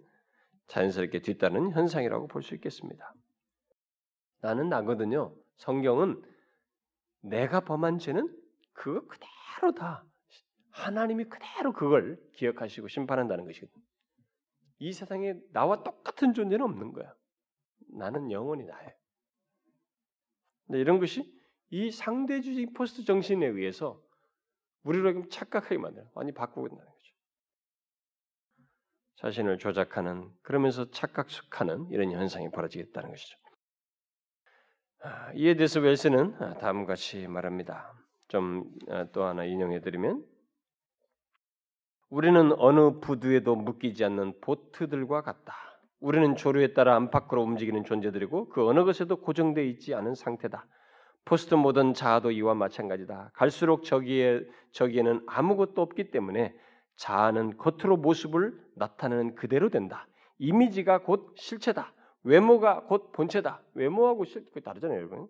[0.67, 3.13] 자연스럽게 뒤따르는 현상이라고 볼 수 있겠습니다.
[4.41, 5.35] 나는 나거든요.
[5.57, 6.21] 성경은
[7.21, 8.33] 내가 범한 죄는
[8.73, 10.05] 그거 그대로 다
[10.77, 13.83] 하나님이 그대로 그걸 기억하시고 심판한다는 것이거든요.
[14.79, 17.13] 이 세상에 나와 똑같은 존재는 없는 거야.
[17.89, 18.91] 나는 영원히 나예요.
[20.67, 21.35] 근데 이런 것이
[21.69, 24.01] 이 상대주의 포스트 정신에 의해서
[24.83, 27.13] 우리를 착각하게 만드는, 많이 바꾸고 있다는 거죠.
[29.15, 33.37] 자신을 조작하는, 그러면서 착각숙하는 이런 현상이 벌어지겠다는 것이죠.
[34.99, 37.93] 아, 이에 대해서 웰스는 다음과 같이 말합니다.
[38.27, 40.36] 좀또 아, 하나 인용해 드리면
[42.09, 45.53] 우리는 어느 부두에도 묶이지 않는 보트들과 같다.
[45.99, 50.65] 우리는 조류에 따라 안팎으로 움직이는 존재들이고 그 어느 것에도 고정되어 있지 않은 상태다.
[51.25, 53.31] 포스트 모던 자아도 이와 마찬가지다.
[53.33, 54.41] 갈수록 저기에
[54.71, 56.55] 저기에는 아무것도 없기 때문에
[56.95, 60.07] 자아는 겉으로 모습을 나타내는 그대로 된다.
[60.39, 61.93] 이미지가 곧 실체다.
[62.23, 63.61] 외모가 곧 본체다.
[63.73, 65.27] 외모하고 실체 다르잖아요, 여러분.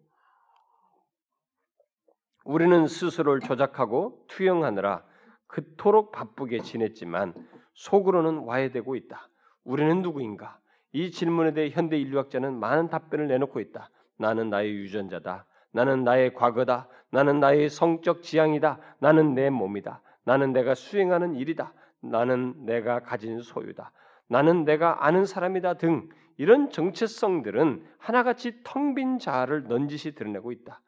[2.45, 5.03] 우리는 스스로를 조작하고 투영하느라
[5.47, 7.33] 그토록 바쁘게 지냈지만
[7.73, 9.29] 속으로는 와해되고 있다.
[9.63, 10.59] 우리는 누구인가?
[10.93, 13.89] 이 질문에 대해 현대 인류학자는 많은 답변을 내놓고 있다.
[14.17, 15.45] 나는 나의 유전자다.
[15.71, 16.87] 나는 나의 과거다.
[17.11, 18.79] 나는 나의 성적 지향이다.
[18.99, 20.01] 나는 내 몸이다.
[20.23, 21.73] 나는 내가 수행하는 일이다.
[22.01, 23.91] 나는 내가 가진 소유다.
[24.27, 30.81] 나는 내가 아는 사람이다 등 이런 정체성들은 하나같이 텅 빈 자아를 넌지시 드러내고 있다.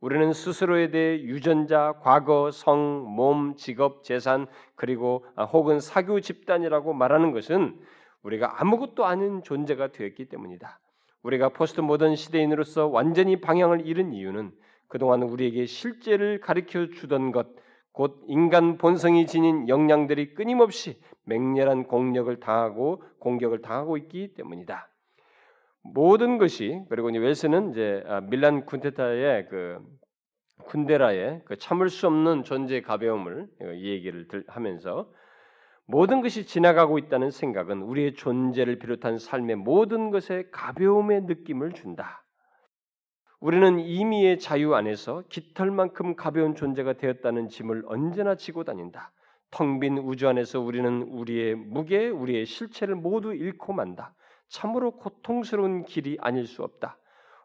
[0.00, 7.32] 우리는 스스로에 대해 유전자, 과거, 성, 몸, 직업, 재산 그리고 아, 혹은 사교 집단이라고 말하는
[7.32, 7.78] 것은
[8.22, 10.80] 우리가 아무것도 아닌 존재가 되었기 때문이다.
[11.22, 14.52] 우리가 포스트 모던 시대인으로서 완전히 방향을 잃은 이유는
[14.88, 17.48] 그동안 우리에게 실제를 가르쳐 주던 것,
[17.92, 24.89] 곧 인간 본성이 지닌 역량들이 끊임없이 맹렬한 공력을 당하고 공격을 당하고 있기 때문이다.
[25.82, 29.78] 모든 것이 그리고 이제 웰스는 이제 아, 밀란 군테타의 그
[30.64, 35.10] 군데라의 그 참을 수 없는 존재의 가벼움을 이 얘기를 하면서
[35.86, 42.24] 모든 것이 지나가고 있다는 생각은 우리의 존재를 비롯한 삶의 모든 것에 가벼움의 느낌을 준다.
[43.40, 49.12] 우리는 임의의 자유 안에서 깃털만큼 가벼운 존재가 되었다는 짐을 언제나 지고 다닌다.
[49.50, 54.14] 텅 빈 우주 안에서 우리는 우리의 무게, 우리의 실체를 모두 잃고 만다.
[54.50, 56.98] 참으로 고통스러운 길이 아닐 수 없다.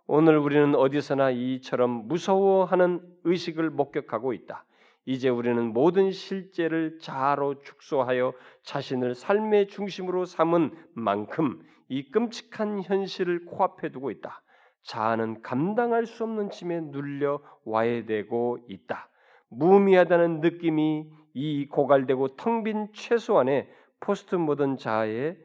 [0.08, 4.66] 오늘 우리는 어디서나 이처럼 무서워하는 의식을 목격하고 있다.
[5.06, 8.34] 이제 우리는 모든 실제를 자아로 축소하여
[8.64, 14.42] 자신을 삶의 중심으로 삼은 만큼 이 끔찍한 현실을 코앞에 두고 있다.
[14.84, 19.10] 자아는 감당할 수 없는 짐에 눌려 와해되고 있다.
[19.50, 25.38] 무의미하다는 느낌이 이 고갈되고 텅 빈 최소한의 포스트 모던 자아의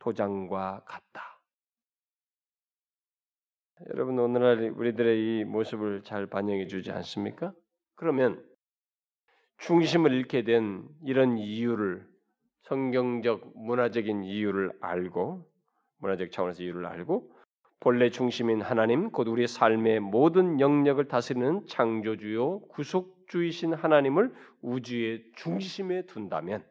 [0.00, 1.40] 도장과 같다.
[3.88, 7.52] 여러분 오늘날 우리들의 이 모습을 잘 반영해 주지 않습니까?
[7.94, 8.44] 그러면
[9.58, 12.06] 중심을 잃게 된 이런 이유를
[12.62, 15.50] 성경적 문화적인 이유를 알고
[15.98, 17.34] 문화적 차원에서 이유를 알고
[17.78, 26.64] 본래 중심인 하나님 곧 우리의 삶의 모든 영역을 다스리는 창조주요 구속주이신 하나님을 우주의 중심에 둔다면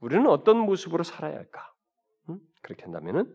[0.00, 1.73] 우리는 어떤 모습으로 살아야 할까?
[2.64, 2.66] 음?
[2.66, 3.32] 그렇게 한다면은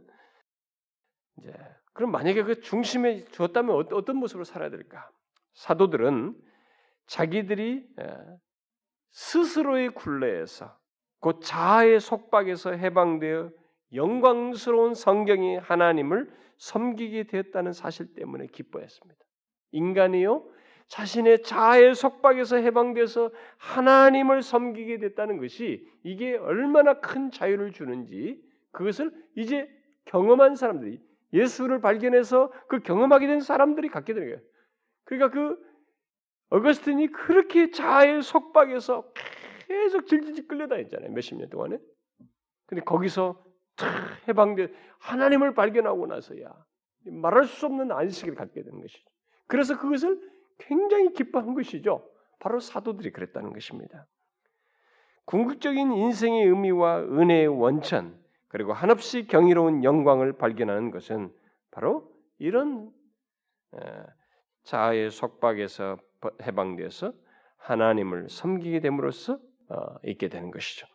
[1.38, 1.53] 이제
[1.93, 5.09] 그럼 만약에 그 중심에 주었다면 어떤 모습으로 살아야 될까?
[5.53, 6.36] 사도들은
[7.07, 7.88] 자기들이
[9.11, 10.77] 스스로의 굴레에서
[11.19, 13.51] 곧 자아의 속박에서 해방되어
[13.93, 19.19] 영광스러운 성경이 하나님을 섬기게 되었다는 사실 때문에 기뻐했습니다.
[19.71, 20.47] 인간이요
[20.88, 28.41] 자신의 자아의 속박에서 해방돼서 하나님을 섬기게 됐다는 것이 이게 얼마나 큰 자유를 주는지
[28.72, 29.70] 그것을 이제
[30.05, 31.01] 경험한 사람들이
[31.34, 34.41] 예수를 발견해서 그 경험하게 된 사람들이 갖게 되는 거예요.
[35.03, 35.57] 그러니까 그
[36.49, 39.11] 어거스틴이 그렇게 자아의 속박에서
[39.67, 41.11] 계속 질질 끌려다녔잖아요.
[41.11, 41.78] 몇십 년 동안에.
[42.65, 43.43] 근데 거기서
[44.28, 46.51] 해방돼 하나님을 발견하고 나서야
[47.05, 49.09] 말할 수 없는 안식을 갖게 되는 것이죠.
[49.47, 50.20] 그래서 그것을
[50.57, 52.07] 굉장히 기뻐한 것이죠.
[52.39, 54.07] 바로 사도들이 그랬다는 것입니다.
[55.26, 58.18] 궁극적인 인생의 의미와 은혜의 원천
[58.50, 61.32] 그리고 한없이 경이로운 영광을 발견하는 것은
[61.72, 62.91] 바로 이런
[64.64, 65.97] 자아의 속박에서
[66.41, 67.14] 해방되어서
[67.58, 69.39] 하나님을 섬기게 됨으로써
[69.70, 70.88] 어, 있게 되는 것이죠.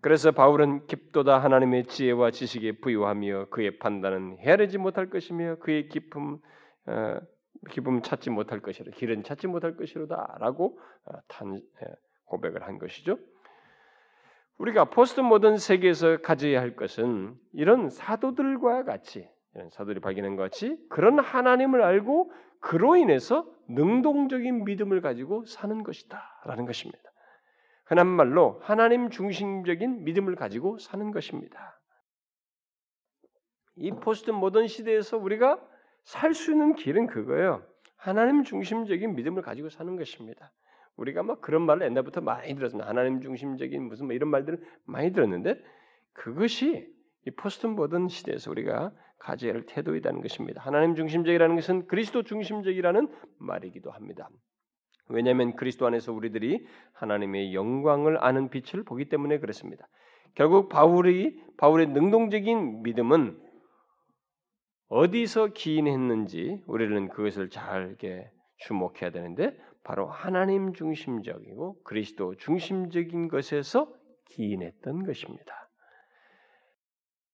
[0.00, 6.38] 그래서 바울은 깊도다 하나님의 지혜와 지식에 부유하며 그의 판단은 헤아리지 못할 것이며 그의 깊음
[6.86, 7.20] 어,
[7.70, 11.18] 기쁨 찾지 못할 것이라 길은 찾지 못할 것이로다라고 어,
[12.26, 13.18] 고백을 한 것이죠.
[14.62, 20.78] 우리가 포스트 모던 세계에서 가져야 할 것은 이런 사도들과 같이 이런 사도들이 발견한 것 같이
[20.88, 27.02] 그런 하나님을 알고 그로 인해서 능동적인 믿음을 가지고 사는 것이다라는 것입니다.
[27.86, 31.80] 흔한 말로 하나님 중심적인 믿음을 가지고 사는 것입니다.
[33.74, 35.60] 이 포스트 모던 시대에서 우리가
[36.04, 37.66] 살 수 있는 길은 그거예요.
[37.96, 40.52] 하나님 중심적인 믿음을 가지고 사는 것입니다.
[40.96, 42.88] 우리가 막 그런 말을 옛날부터 많이 들었습니다.
[42.88, 45.60] 하나님 중심적인 무슨 뭐 이런 말들을 많이 들었는데
[46.12, 46.86] 그것이
[47.26, 50.60] 이 포스트 모던 시대에서 우리가 가져야 할 태도이라는 것입니다.
[50.62, 54.28] 하나님 중심적이라는 것은 그리스도 중심적이라는 말이기도 합니다.
[55.08, 59.86] 왜냐하면 그리스도 안에서 우리들이 하나님의 영광을 아는 빛을 보기 때문에 그렇습니다.
[60.34, 63.38] 결국 바울이 바울의 능동적인 믿음은
[64.88, 67.96] 어디서 기인했는지 우리는 그것을 잘
[68.58, 73.92] 주목해야 되는데 바로 하나님 중심적이고 그리스도 중심적인 것에서
[74.26, 75.68] 기인했던 것입니다.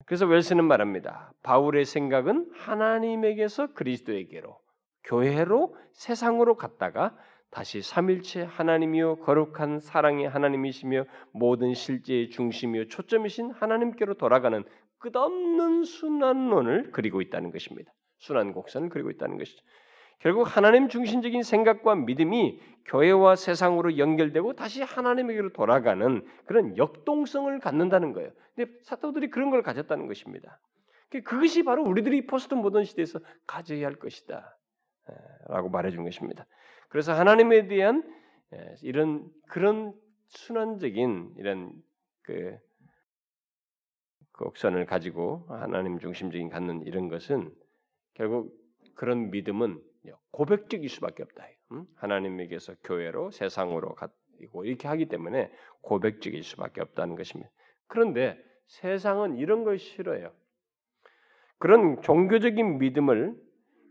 [0.06, 1.32] 그래서 웰스는 말합니다.
[1.42, 4.58] 바울의 생각은 하나님에게서 그리스도에게로,
[5.04, 7.14] 교회로, 세상으로 갔다가
[7.50, 14.64] 다시 삼일체 하나님이요 거룩한 사랑의 하나님이시며 모든 실제의 중심이요 초점이신 하나님께로 돌아가는
[14.98, 17.92] 끝없는 순환론을 그리고 있다는 것입니다.
[18.18, 19.62] 순환 곡선을 그리고 있다는 것이죠.
[20.20, 28.30] 결국 하나님 중심적인 생각과 믿음이 교회와 세상으로 연결되고 다시 하나님에게로 돌아가는 그런 역동성을 갖는다는 거예요.
[28.54, 30.60] 근데 사도들이 그런 걸 가졌다는 것입니다.
[31.10, 34.58] 그것이 바로 우리들이 포스트 모던 시대에서 가져야 할 것이다.
[35.48, 36.46] 라고 말해준 것입니다.
[36.88, 38.02] 그래서 하나님에 대한
[38.82, 39.94] 이런 그런
[40.28, 41.72] 순환적인 이런
[42.22, 42.58] 그,
[44.32, 47.54] 그 옥선을 가지고 하나님 중심적인 갖는 이런 것은
[48.14, 48.52] 결국
[48.94, 49.80] 그런 믿음은
[50.30, 51.44] 고백적일 수밖에 없다.
[51.96, 55.50] 하나님에게서 교회로 세상으로 가고 이렇게 하기 때문에
[55.82, 57.50] 고백적일 수밖에 없다는 것입니다.
[57.86, 60.32] 그런데 세상은 이런 걸 싫어해요.
[61.58, 63.34] 그런 종교적인 믿음을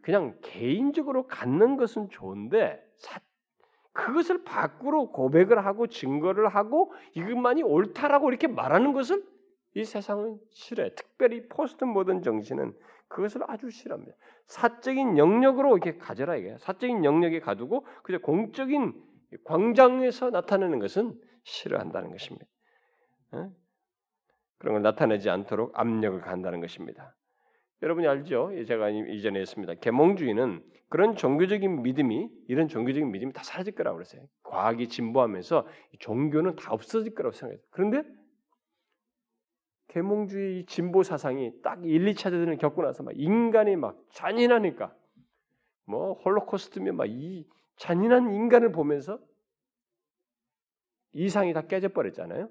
[0.02, 2.82] 그냥 개인적으로 갖는 것은 좋은데
[3.92, 9.24] 그것을 밖으로 고백을 하고 증거를 하고 이것만이 옳다라고 이렇게 말하는 것을
[9.74, 10.94] 이 세상은 싫어해.
[10.96, 12.74] 특별히 포스트 모던 정신은
[13.08, 14.16] 그것을 아주 싫어합니다.
[14.46, 18.94] 사적인 영역으로 이렇게 가져라 이게 사적인 영역에 가두고 그저 공적인
[19.44, 22.46] 광장에서 나타내는 것은 싫어한다는 것입니다.
[24.58, 27.16] 그런 걸 나타내지 않도록 압력을 간다는 것입니다.
[27.82, 28.52] 여러분이 알죠?
[28.66, 29.76] 제가 이전에 했습니다.
[29.76, 34.26] 계몽주의는 그런 종교적인 믿음이 이런 종교적인 믿음이 다 사라질 거라고 그랬어요.
[34.44, 35.68] 과학이 진보하면서
[36.00, 37.62] 종교는 다 없어질 거라고 생각해요.
[37.70, 38.04] 그런데
[39.88, 44.94] 계몽주의 진보 사상이 딱 1, 2차 대전을 겪고 나서 막 인간이 막 잔인하니까
[45.86, 49.20] 뭐 홀로코스트면 막이 잔인한 인간을 보면서
[51.14, 52.50] 이상이 다 깨져 버렸잖아요.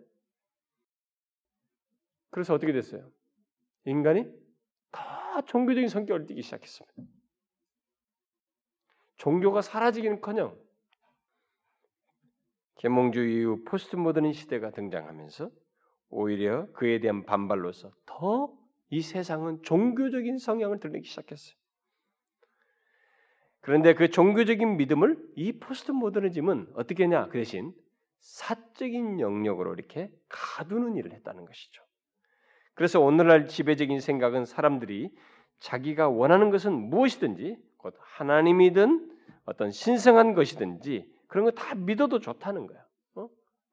[2.30, 3.10] 그래서 어떻게 됐어요?
[3.84, 4.26] 인간이
[4.90, 7.02] 다 종교적인 성격을 띠기 시작했습니다.
[9.16, 10.58] 종교가 사라지기는커녕
[12.76, 15.50] 계몽주의 이후 포스트 모던 시대가 등장하면서
[16.16, 18.56] 오히려 그에 대한 반발로서 더
[18.90, 21.56] 이 세상은 종교적인 성향을 드러내기 시작했어요.
[23.60, 27.26] 그런데 그 종교적인 믿음을 이 포스트 모더니즘은 어떻게 했냐?
[27.26, 27.72] 그 대신
[28.20, 31.82] 사적인 영역으로 이렇게 가두는 일을 했다는 것이죠.
[32.74, 35.10] 그래서 오늘날 지배적인 생각은 사람들이
[35.58, 39.10] 자기가 원하는 것은 무엇이든지 곧 하나님이든
[39.46, 42.85] 어떤 신성한 것이든지 그런 거 다 믿어도 좋다는 거야.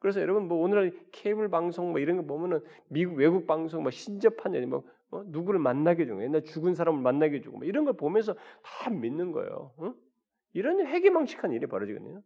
[0.04, 0.06] 어?
[0.06, 4.70] 그래서 여러분 뭐 오늘날 케이블 방송 뭐 이런 거 보면은 미국 외국 방송 뭐 신접한
[4.70, 5.24] 뭐 어?
[5.28, 9.72] 누구를 만나게 해주고 옛날 죽은 사람을 만나게 해주고 뭐 이런 걸 보면서 다 믿는 거예요.
[9.78, 9.94] 어?
[10.54, 12.22] 이런 회기망측한 일이 벌어지거든요.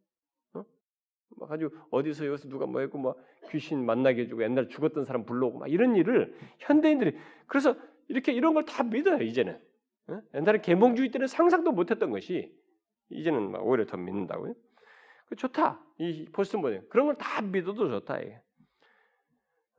[1.39, 3.15] 막 아주 어디서 여기서 누가 뭐 했고 뭐
[3.51, 7.15] 귀신 만나게 해주고 옛날 죽었던 사람 불러오고 막 이런 일을 현대인들이
[7.47, 7.75] 그래서
[8.07, 9.59] 이렇게 이런 걸 다 믿어요 이제는
[10.07, 10.21] 어?
[10.33, 12.51] 옛날에 계몽주의 때는 상상도 못했던 것이
[13.09, 14.55] 이제는 막 오히려 더 믿는다고요.
[15.27, 18.41] 그 좋다 이 포스트 모델 그런 걸 다 믿어도 좋다 이게.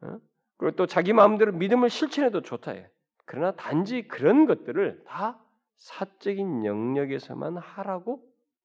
[0.02, 0.18] 어?
[0.56, 2.84] 그리고 또 자기 마음대로 믿음을 실천해도 좋다 이
[3.24, 5.42] 그러나 단지 그런 것들을 다
[5.76, 8.22] 사적인 영역에서만 하라고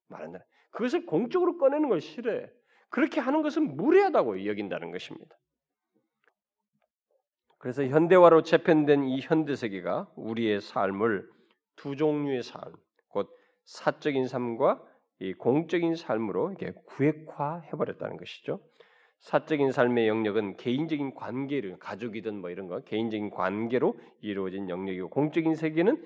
[0.08, 0.40] 말한다.
[0.70, 2.50] 그것을 공적으로 꺼내는 걸 싫어해.
[2.88, 5.36] 그렇게 하는 것은 무례하다고 여긴다는 것입니다.
[7.58, 11.28] 그래서 현대화로 재편된 이 현대 세계가 우리의 삶을
[11.76, 12.60] 두 종류의 삶,
[13.08, 13.30] 곧
[13.64, 14.82] 사적인 삶과
[15.20, 18.60] 이 공적인 삶으로 이렇게 구획화해 버렸다는 것이죠.
[19.20, 26.04] 사적인 삶의 영역은 개인적인 관계를 가족이든 뭐 이런 거 개인적인 관계로 이루어진 영역이고 공적인 세계는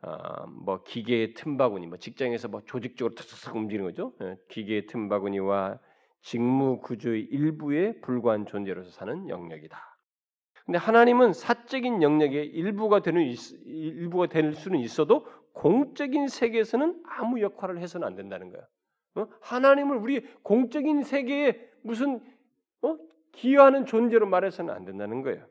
[0.00, 4.12] 어, 뭐 기계의 틈바구니, 뭐 직장에서 뭐 조직적으로 탁탁 움직이는 거죠.
[4.22, 5.80] 예, 기계의 틈바구니와
[6.22, 9.78] 직무 구조의 일부에 불과한 존재로서 사는 영역이다.
[10.64, 13.34] 근데 하나님은 사적인 영역의 일부가 되는
[13.64, 18.62] 일부가 될 수는 있어도 공적인 세계에서는 아무 역할을 해서는 안 된다는 거야.
[19.16, 19.26] 어?
[19.40, 22.20] 하나님을 우리 공적인 세계에 무슨
[22.82, 22.96] 어?
[23.32, 25.46] 기여하는 존재로 말해서는 안 된다는 거예요.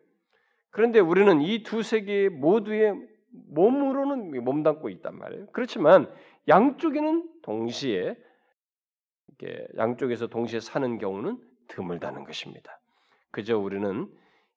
[0.70, 2.96] 그런데 우리는 이 두 세계 모두의
[3.30, 5.48] 몸으로는 몸담고 있단 말이에요.
[5.52, 6.12] 그렇지만
[6.48, 8.16] 양쪽에는 동시에
[9.28, 11.38] 이렇게 양쪽에서 동시에 사는 경우는
[11.68, 12.80] 드물다는 것입니다.
[13.32, 14.08] 그저 우리는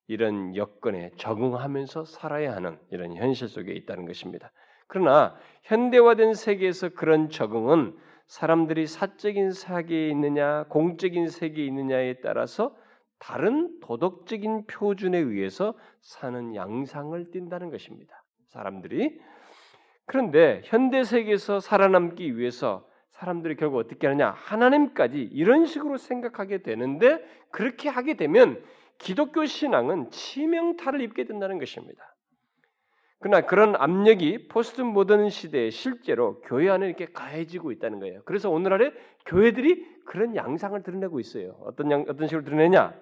[0.07, 4.51] 이런 여건에 적응하면서 살아야 하는 이런 현실 속에 있다는 것입니다.
[4.91, 5.33] 그러나
[5.63, 12.75] 현대화된 세계에서 그런 적응은 사람들이 사적인 세계에 있느냐, 공적인 세계에 있느냐에 따라서
[13.17, 18.21] 다른 도덕적인 표준에 의해서 사는 양상을 띈다는 것입니다.
[18.47, 19.17] 사람들이
[20.07, 24.31] 그런데 현대 세계에서 살아남기 위해서 사람들이 결국 어떻게 하느냐?
[24.31, 28.61] 하나님까지 이런 식으로 생각하게 되는데 그렇게 하게 되면
[28.97, 32.10] 기독교 신앙은 치명타를 입게 된다는 것입니다.
[33.21, 38.21] 그러나 그런 압력이 포스트 모던 시대에 실제로 교회 안에 이렇게 가해지고 있다는 거예요.
[38.25, 38.91] 그래서 오늘날에
[39.27, 41.55] 교회들이 그런 양상을 드러내고 있어요.
[41.61, 42.99] 어떤 양, 어떤 식으로 드러내냐?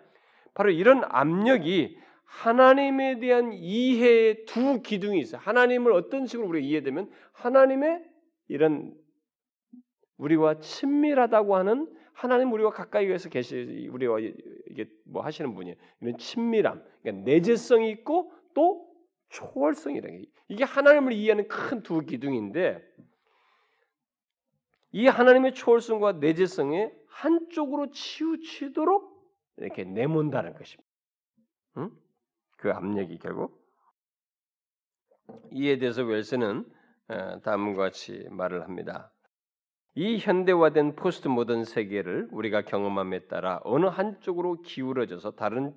[0.53, 5.39] 바로 이런 압력이 하나님에 대한 이해의 두 기둥이 있어요.
[5.41, 8.03] 하나님을 어떤 식으로 우리가 이해되면 하나님의
[8.49, 8.93] 이런
[10.17, 15.78] 우리와 친밀하다고 하는 하나님 우리와 가까이 해서 계시 우리와 이게 뭐 하시는 분이에요.
[16.01, 18.88] 이런 친밀함, 그러니까 내재성이 있고 또
[19.30, 22.84] 초월성이라는 게 이게 하나님을 이해하는 큰 두 기둥인데
[24.91, 29.19] 이 하나님의 초월성과 내재성에 한쪽으로 치우치도록
[29.57, 30.89] 이렇게 내몬다는 것입니다.
[31.77, 31.91] 응?
[32.57, 33.59] 그 압력이 결국
[35.51, 36.65] 이에 대해서 웰스는
[37.09, 39.11] 어, 다음과 같이 말을 합니다.
[39.95, 45.73] 이 현대화된 포스트 모던 세계를 우리가 경험함에 따라 어느 한쪽으로 기울어져서 다른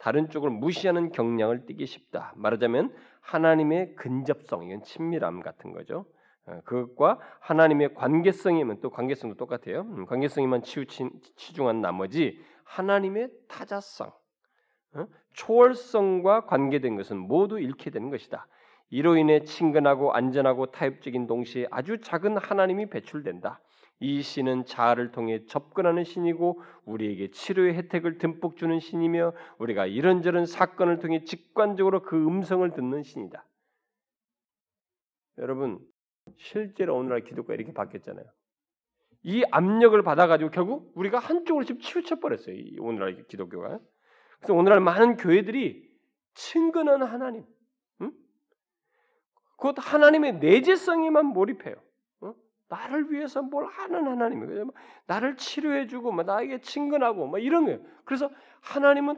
[0.00, 2.32] 다른 쪽을 무시하는 경향을 띠기 쉽다.
[2.36, 6.06] 말하자면 하나님의 근접성, 이건 친밀함 같은 거죠.
[6.46, 9.82] 어, 그것과 하나님의 관계성이면 또 관계성도 똑같아요.
[9.82, 14.10] 음, 관계성이만 치우친 치중한 나머지 하나님의 타자성,
[14.94, 18.46] 어, 초월성과 관계된 것은 모두 잃게 되는 것이다.
[18.88, 23.60] 이로 인해 친근하고 안전하고 타협적인 동시에 아주 작은 하나님이 배출된다.
[24.00, 30.98] 이 신은 자아를 통해 접근하는 신이고 우리에게 치료의 혜택을 듬뿍 주는 신이며 우리가 이런저런 사건을
[30.98, 33.46] 통해 직관적으로 그 음성을 듣는 신이다.
[35.38, 35.78] 여러분
[36.38, 38.24] 실제로 오늘날 기독가 이렇게 바뀌었잖아요.
[39.22, 42.56] 이 압력을 받아가지고 결국 우리가 한쪽으로 지금 치우쳐 버렸어요.
[42.78, 43.78] 오늘날 기독교가.
[44.38, 45.90] 그래서 오늘날 많은 교회들이
[46.32, 47.44] 친근한 하나님,
[49.56, 51.76] 곧 하나님의 내재성에만 몰입해요.
[52.70, 52.76] 어?
[52.76, 54.70] 나를 위해서 뭘 하는 하나님이에요.
[55.06, 57.80] 나를 치료해주고, 뭐 나에게 친근하고, 뭐 이런 거예요.
[58.04, 59.16] 그래서 하나님은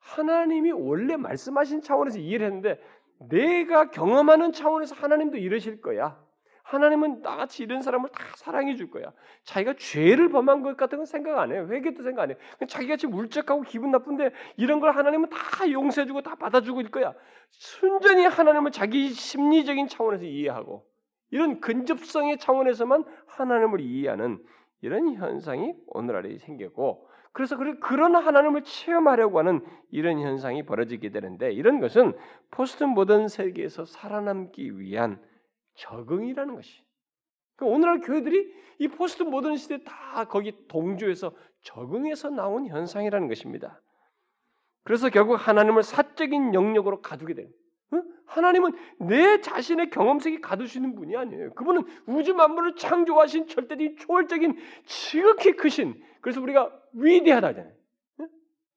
[0.00, 2.80] 하나님이 원래 말씀하신 차원에서 이해를 했는데
[3.18, 6.18] 내가 경험하는 차원에서 하나님도 이러실 거야.
[6.62, 9.10] 하나님은 나같이 이런 사람을 다 사랑해 줄 거야.
[9.44, 11.66] 자기가 죄를 범한 것 같은 건 생각 안 해요.
[11.70, 12.38] 회개도 생각 안 해요.
[12.68, 17.14] 자기같이 물적하고 기분 나쁜데 이런 걸 하나님은 다 용서해 주고 다 받아주고 있을 거야.
[17.50, 20.86] 순전히 하나님을 자기 심리적인 차원에서 이해하고
[21.30, 24.42] 이런 근접성의 차원에서만 하나님을 이해하는
[24.80, 32.16] 이런 현상이 오늘날에 생겼고 그래서 그런 하나님을 체험하려고 하는 이런 현상이 벌어지게 되는데 이런 것은
[32.50, 35.22] 포스트 모던 세계에서 살아남기 위한
[35.74, 36.82] 적응이라는 것이.
[37.54, 43.80] 그러니까 오늘날 교회들이 이 포스트 모던 시대 다 거기 동조해서 적응해서 나온 현상이라는 것입니다.
[44.84, 47.52] 그래서 결국 하나님을 사적인 영역으로 가두게 되는.
[48.28, 51.54] 하나님은 내 자신의 경험 속에 갇히시는 분이 아니에요.
[51.54, 56.00] 그분은 우주 만물을 창조하신 절대적인 초월적인 지극히 크신.
[56.20, 57.78] 그래서 우리가 위대하다 잖아요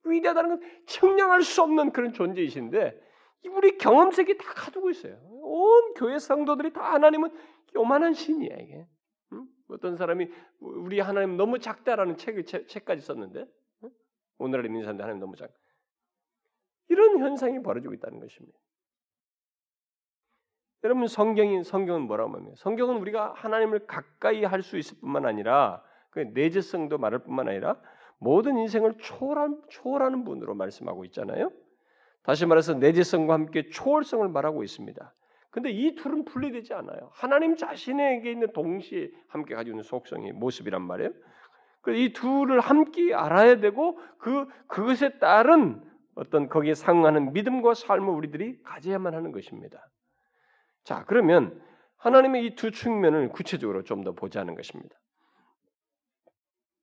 [0.03, 2.99] 위대하다는 건 측량할 수 없는 그런 존재이신데
[3.49, 5.19] 우리 경험색이 다 가두고 있어요.
[5.41, 7.29] 온 교회 성도들이 다 하나님은
[7.75, 8.87] 요만한 신이야 이게.
[9.33, 9.47] 응?
[9.67, 10.29] 어떤 사람이
[10.59, 13.45] 우리 하나님 너무 작다라는 책을 책, 까지 썼는데
[13.83, 13.89] 응?
[14.37, 15.51] 오늘날 있는 사람들 하나님 너무 작.
[16.89, 18.57] 이런 현상이 벌어지고 있다는 것입니다.
[20.83, 22.55] 여러분 성경이 성경은 뭐라고 말합니까?
[22.57, 27.77] 성경은 우리가 하나님을 가까이 할 수 있을 뿐만 아니라 그 내재성도 말할 뿐만 아니라
[28.17, 31.51] 모든 인생을 초월한, 초월하는 분으로 말씀하고 있잖아요.
[32.23, 35.13] 다시 말해서 내재성과 함께 초월성을 말하고 있습니다.
[35.51, 37.09] 근데 이 둘은 분리되지 않아요.
[37.13, 41.11] 하나님 자신에게 있는 동시에 함께 가지고 있는 속성이 모습이란 말이에요.
[41.89, 45.81] 이 둘을 함께 알아야 되고 그 그것에 따른
[46.15, 49.87] 어떤 거기에 상응하는 믿음과 삶을 우리들이 가져야만 하는 것입니다.
[50.83, 51.61] 자, 그러면
[51.97, 54.95] 하나님의 이 두 측면을 구체적으로 좀 더 보자는 것입니다.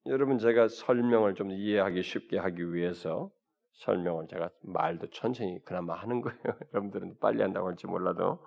[0.07, 3.30] 여러분 제가 설명을 좀 이해하기 쉽게 하기 위해서
[3.72, 6.38] 설명을 제가 말도 천천히 그나마 하는 거예요.
[6.72, 8.44] 여러분들은 빨리 한다고 할지 몰라도.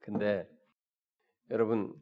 [0.00, 0.48] 근데
[1.50, 1.94] 여러분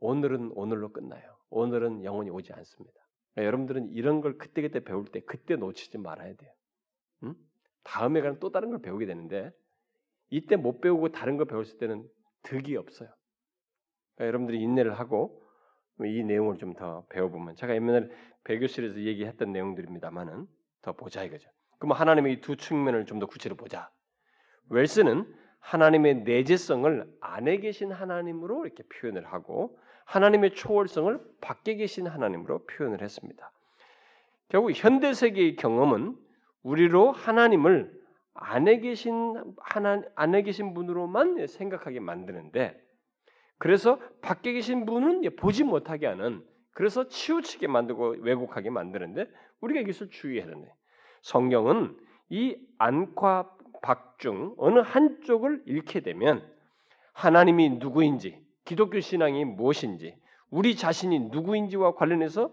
[0.00, 1.36] 오늘은 오늘로 끝나요.
[1.50, 3.00] 오늘은 영원히 오지 않습니다.
[3.34, 6.52] 그러니까 여러분들은 이런 걸 그때그때 배울 때 그때 놓치지 말아야 돼요.
[7.24, 7.34] 응?
[7.82, 9.52] 다음에 가는 또 다른 걸 배우게 되는데
[10.30, 12.06] 이때 못 배우고 다른 거 배웠을 때는
[12.42, 13.08] 득이 없어요.
[14.14, 15.42] 그러니까 여러분들이 인내를 하고
[16.04, 18.08] 이 내용을 좀 더 배워보면 제가 옛날에
[18.44, 20.46] 배교실에서 얘기했던 내용들입니다만은
[20.82, 21.50] 더 보자 이거죠.
[21.78, 23.90] 그럼 하나님의 이 두 측면을 좀 더 구체로 보자.
[24.70, 25.26] 웰스는
[25.60, 33.50] 하나님의 내재성을 안에 계신 하나님으로 이렇게 표현을 하고 하나님의 초월성을 밖에 계신 하나님으로 표현을 했습니다.
[34.48, 36.16] 결국 현대 세계의 경험은
[36.62, 37.97] 우리로 하나님을
[38.40, 42.80] 안에 계신 하나 안에 계신 분으로만 생각하게 만드는데
[43.58, 49.26] 그래서 밖에 계신 분은 보지 못하게 하는 그래서 치우치게 만들고 왜곡하게 만드는데
[49.60, 50.64] 우리가 이것을 주의해야 되네.
[51.22, 51.96] 성경은
[52.30, 56.48] 이 안과 박중 어느 한쪽을 잃게 되면
[57.12, 60.14] 하나님이 누구인지 기독교 신앙이 무엇인지
[60.50, 62.52] 우리 자신이 누구인지와 관련해서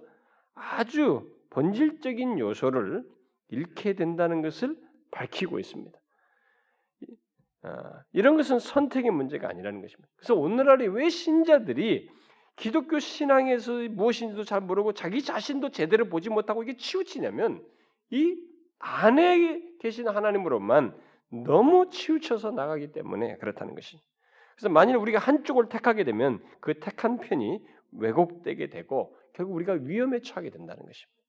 [0.56, 3.04] 아주 본질적인 요소를
[3.50, 4.76] 잃게 된다는 것을
[5.16, 5.98] 밝히고 있습니다.
[7.64, 10.08] 아, 이런 것은 선택의 문제가 아니라는 것입니다.
[10.18, 12.10] 그래서 오늘날에 왜 신자들이
[12.58, 17.66] 기독교 신앙에서 무엇인지도 잘 모르고 자기 자신도 제대로 보지 못하고 이게 치우치냐면
[18.12, 18.38] 이
[18.78, 20.96] 안에 계신 하나님으로만
[21.44, 24.00] 너무 치우쳐서 나가기 때문에 그렇다는 것이.
[24.56, 30.52] 그래서 만일 우리가 한쪽을 택하게 되면 그 택한 편이 왜곡되게 되고 결국 우리가 위험에 처하게
[30.52, 31.24] 된다는 것입니다.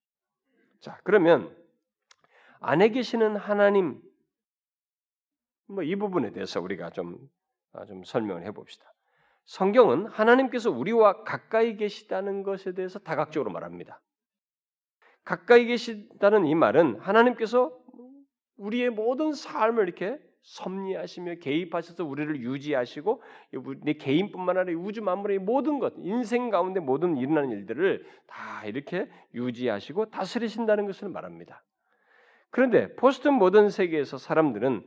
[0.81, 1.57] 자, 그러면
[2.61, 4.01] 안에 계시는 하나님
[5.69, 7.19] 뭐 이 부분에 대해서 우리가 좀,
[7.73, 8.93] 아, 좀 설명을 해봅시다.
[9.45, 14.01] 성경은 하나님께서 우리와 가까이 계시다는 것에 대해서 다각적으로 말합니다.
[15.25, 17.77] 가까이 계시다는 이 말은 하나님께서
[18.57, 23.23] 우리의 모든 삶을 이렇게 섭리하시며 개입하셔서 우리를 유지하시고
[23.83, 30.11] 내 개인뿐만 아니라 우주 만물의 모든 것, 인생 가운데 모든 일어나는 일들을 다 이렇게 유지하시고
[30.11, 31.65] 다스리신다는 것을 말합니다.
[32.57, 34.83] 그런데 포스트 모던 세계에서 사람들은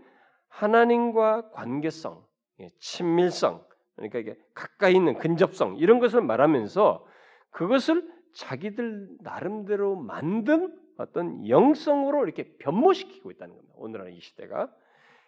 [0.47, 2.25] 하나님과 관계성,
[2.61, 3.63] 예, 친밀성,
[3.95, 7.05] 그러니까 이게 가까이 있는 근접성 이런 것을 말하면서
[7.51, 13.75] 그것을 자기들 나름대로 만든 어떤 영성으로 이렇게 변모시키고 있다는 겁니다.
[13.77, 14.73] 오늘날 이 시대가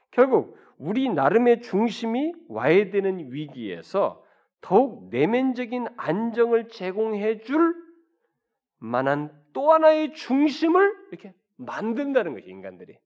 [0.09, 4.25] 결국 우리 나름의 중심이 와야 되는 위기에서
[4.61, 7.75] 더욱 내면적인 안정을 제공해 줄
[8.79, 11.35] 만한 또 하나의 중심을 이렇게
[11.65, 12.97] 만든다는 것이 인간들이.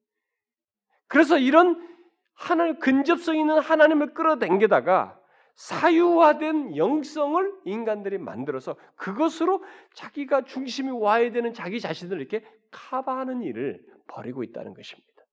[1.08, 1.88] 그래서 이런
[2.34, 5.20] 하나님 근접성 있는 하나님을 끌어당기다가
[5.56, 14.44] 사유화된 영성을 인간들이 만들어서 그것으로 자기가 중심이 와야 되는 자기 자신을 이렇게 커버하는 일을 벌이고
[14.44, 15.24] 있다는 것입니다.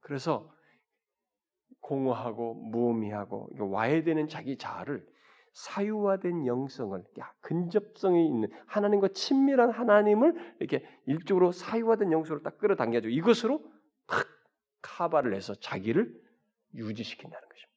[0.00, 0.52] 그래서
[1.80, 5.04] 공허하고 무의미하고 와야 되는 자기 자아를
[5.54, 7.04] 사유화된 영성을
[7.40, 13.64] 근접성이 있는 하나님과 친밀한 하나님을 이렇게 일적으로 사유화된 영성을 딱 끌어당겨줘 이것으로
[14.06, 14.26] 탁
[14.82, 16.12] 카바를 해서 자기를
[16.74, 17.74] 유지시킨다는 것입니다.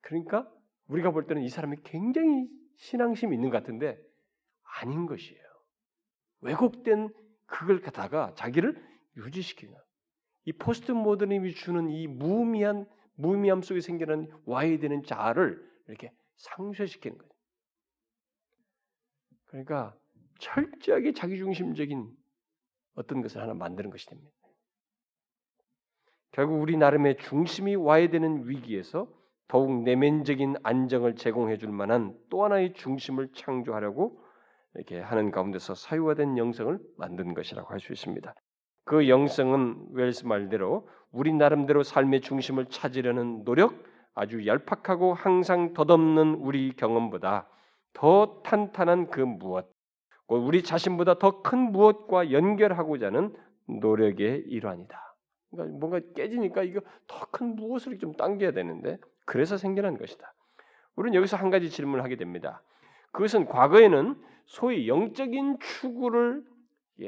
[0.00, 0.52] 그러니까
[0.88, 3.98] 우리가 볼 때는 이 사람이 굉장히 신앙심이 있는 것 같은데
[4.80, 5.40] 아닌 것이에요.
[6.40, 7.12] 왜곡된
[7.46, 8.76] 그걸 갖다가 자기를
[9.16, 9.74] 유지시키는
[10.46, 17.30] 이 포스트 모더니즘이 주는 이 무의미한 무의미함 속에 생기는 와야 되는 자아를 이렇게 상쇄시키는 거죠.
[19.46, 19.96] 그러니까
[20.38, 22.10] 철저하게 자기중심적인
[22.94, 24.30] 어떤 것을 하나 만드는 것이 됩니다.
[26.32, 29.08] 결국 우리 나름의 중심이 와야 되는 위기에서
[29.48, 34.22] 더욱 내면적인 안정을 제공해 줄 만한 또 하나의 중심을 창조하려고
[34.74, 38.34] 이렇게 하는 가운데서 사유화된 영성을 만든 것이라고 할 수 있습니다.
[38.84, 43.74] 그 영성은 웰스 말대로 우리 나름대로 삶의 중심을 찾으려는 노력,
[44.16, 47.46] 아주 얄팍하고 항상 덧없는 우리 경험보다
[47.92, 49.70] 더 탄탄한 그 무엇,
[50.26, 53.36] 우리 자신보다 더 큰 무엇과 연결하고자 하는
[53.68, 55.14] 노력의 일환이다.
[55.50, 60.32] 그러니까 뭔가 깨지니까 이거 더 큰 무엇을 좀 당겨야 되는데 그래서 생겨난 것이다.
[60.96, 62.62] 우리는 여기서 한 가지 질문을 하게 됩니다.
[63.12, 66.42] 그것은 과거에는 소위 영적인 추구를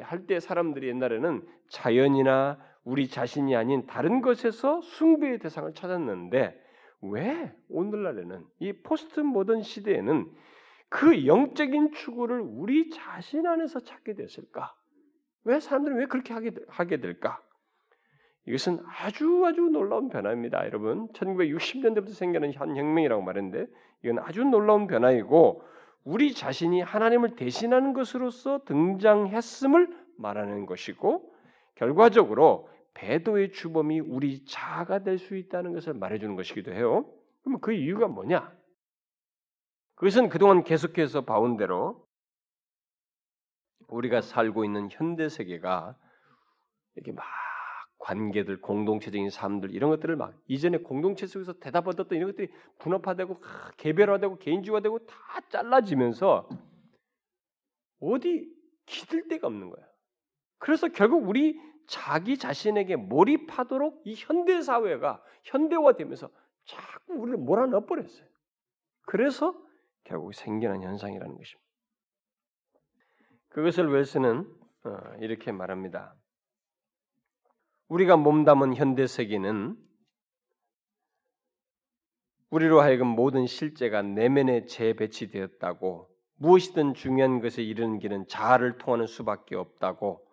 [0.03, 6.68] 할 때 사람들이 옛날에는 자연이나 우리 자신이 아닌 다른 것에서 숭배의 대상을 찾았는데
[7.03, 10.31] 왜 오늘날에는 이 포스트 모던 시대에는
[10.89, 14.75] 그 영적인 추구를 우리 자신 안에서 찾게 됐을까?
[15.45, 17.41] 왜 사람들은 왜 그렇게 하게, 하게 될까?
[18.47, 21.09] 이것은 아주 아주 놀라운 변화입니다, 여러분.
[21.09, 23.67] 1960년대부터 생겨난 한 혁명이라고 말했는데
[24.03, 25.63] 이건 아주 놀라운 변화이고
[26.05, 31.31] 우리 자신이 하나님을 대신하는 것으로서 등장했음을 말하는 것이고
[31.75, 37.09] 결과적으로 배도의 주범이 우리 자아가 될 수 있다는 것을 말해주는 것이기도 해요.
[37.43, 38.53] 그러면 그 이유가 뭐냐?
[39.95, 42.07] 그것은 그동안 계속해서 봐온 대로
[43.89, 45.97] 우리가 살고 있는 현대 세계가
[46.95, 47.25] 이렇게 막
[47.99, 53.41] 관계들, 공동체적인 삶들 이런 것들을 막 이전에 공동체 속에서 대답 얻었던 이런 것들이 분업화되고
[53.77, 56.49] 개별화되고 개인주의화되고 다 잘라지면서
[58.01, 58.53] 어디
[58.87, 59.85] 기들 데가 없는 거야.
[60.59, 61.59] 그래서 결국 우리
[61.89, 66.31] 자기 자신에게 몰입하도록 이 현대 사회가 현대화되면서
[66.67, 68.29] 자꾸 우리를 몰아넣어 버렸어요.
[69.07, 69.59] 그래서
[70.05, 71.69] 결국 생겨난 현상이라는 것입니다.
[73.49, 74.47] 그것을 웰스는
[74.85, 76.15] 어, 이렇게 말합니다.
[77.89, 79.77] 우리가 몸담은 현대 세계는
[82.51, 90.28] 우리로 하여금 모든 실제가 내면에 재배치되었다고 무엇이든 중요한 것에 이르는 길은 자아를 통하는 수밖에 없다고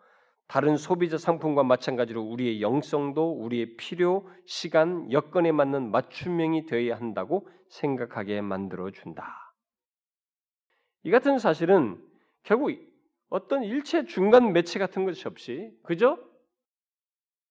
[0.47, 8.41] 다른 소비자 상품과 마찬가지로 우리의 영성도 우리의 필요, 시간, 여건에 맞는 맞춤형이 되어야 한다고 생각하게
[8.41, 9.53] 만들어 준다.
[11.03, 12.01] 이 같은 사실은
[12.43, 12.71] 결국
[13.29, 16.19] 어떤 일체 중간 매체 같은 것이 없이 그저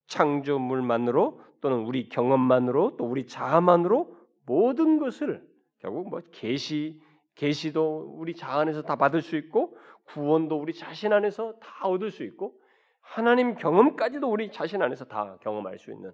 [0.07, 4.16] 창조물만으로 또는 우리 경험만으로 또 우리 자아만으로
[4.47, 5.47] 모든 것을
[5.78, 7.01] 결국 뭐 계시
[7.34, 12.22] 계시도 우리 자아 안에서 다 받을 수 있고 구원도 우리 자신 안에서 다 얻을 수
[12.22, 12.61] 있고
[13.05, 16.12] 하나님 경험까지도 우리 자신 안에서 다 경험할 수 있는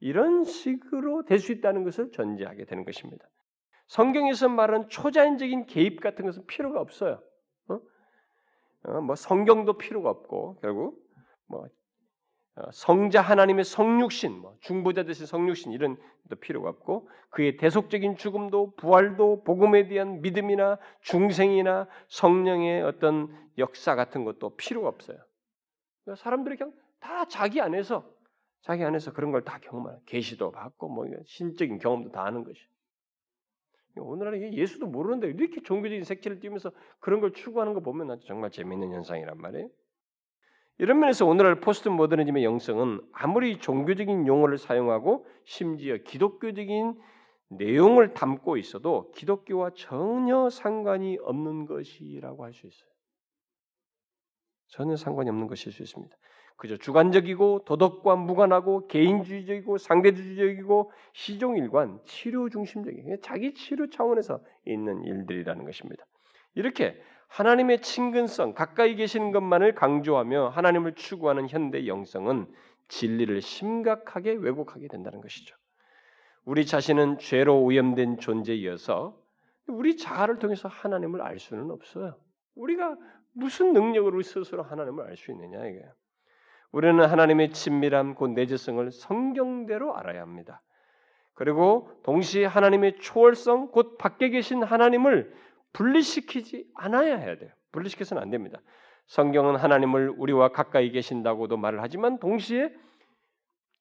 [0.00, 3.24] 이런 식으로 될 수 있다는 것을 전제하게 되는 것입니다.
[3.88, 7.22] 성경에서 말하는 초자연적인 개입 같은 것은 필요가 없어요.
[7.68, 7.80] 어?
[8.84, 10.98] 어, 뭐 성경도 필요가 없고 결국
[11.46, 11.66] 뭐
[12.54, 18.74] 어, 성자 하나님의 성육신, 뭐 중보자 되신 성육신 이런 것도 필요가 없고 그의 대속적인 죽음도
[18.76, 25.18] 부활도 복음에 대한 믿음이나 중생이나 성령의 어떤 역사 같은 것도 필요가 없어요.
[26.04, 28.04] 그러니까 사람들이 그냥 다 자기 안에서
[28.62, 32.60] 자기 안에서 그런 걸 다 경험하는 계시도 받고 뭐 신적인 경험도 다 하는 것이.
[33.96, 39.36] 오늘날에 예수도 모르는데 이렇게 종교적인 색채를 띄면서 그런 걸 추구하는 거 보면 정말 재미있는 현상이란
[39.38, 39.68] 말이에요.
[40.78, 46.98] 이런 면에서 오늘날 포스트 모더니즘의 영성은 아무리 종교적인 용어를 사용하고 심지어 기독교적인
[47.50, 52.91] 내용을 담고 있어도 기독교와 전혀 상관이 없는 것이라고 할 수 있어요.
[54.72, 56.16] 전혀 상관이 없는 것일 수 있습니다.
[56.56, 66.04] 그저 주관적이고 도덕과 무관하고 개인주의적이고 상대주의적이고 시종일관 치료 중심적인 자기 치료 차원에서 있는 일들이라는 것입니다.
[66.54, 72.46] 이렇게 하나님의 친근성, 가까이 계시는 것만을 강조하며 하나님을 추구하는 현대 영성은
[72.88, 75.54] 진리를 심각하게 왜곡하게 된다는 것이죠.
[76.44, 79.18] 우리 자신은 죄로 오염된 존재이어서
[79.68, 82.16] 우리 자아를 통해서 하나님을 알 수는 없어요.
[82.54, 82.96] 우리가
[83.34, 85.84] 무슨 능력으로 스스로 하나님을 알 수 있느냐 이게.
[86.70, 90.62] 우리는 하나님의 친밀함 곧 내재성을 성경대로 알아야 합니다.
[91.34, 95.34] 그리고 동시에 하나님의 초월성 곧 밖에 계신 하나님을
[95.72, 97.50] 분리시키지 않아야 해야 돼요.
[97.72, 98.60] 분리시켜서는 안 됩니다.
[99.06, 102.72] 성경은 하나님을 우리와 가까이 계신다고도 말을 하지만 동시에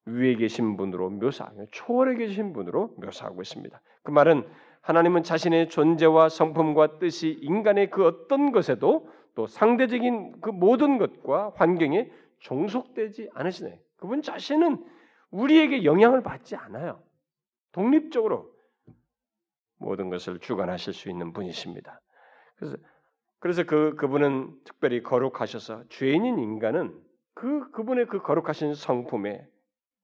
[0.06, 3.82] 위에 계신 분으로 묘사, 초월에 계신 분으로 묘사하고 있습니다.
[4.04, 4.48] 그 말은
[4.82, 12.12] 하나님은 자신의 존재와 성품과 뜻이 인간의 그 어떤 것에도 또 상대적인 그 모든 것과 환경에
[12.40, 13.80] 종속되지 않으시네.
[13.98, 14.84] 그분 자신은
[15.30, 17.02] 우리에게 영향을 받지 않아요.
[17.72, 18.52] 독립적으로
[19.78, 22.02] 모든 것을 주관하실 수 있는 분이십니다.
[22.56, 22.78] 그래서
[23.40, 27.02] 그래서 그 그분은 특별히 거룩하셔서 죄인인 인간은
[27.34, 29.48] 그 그분의 그 거룩하신 성품에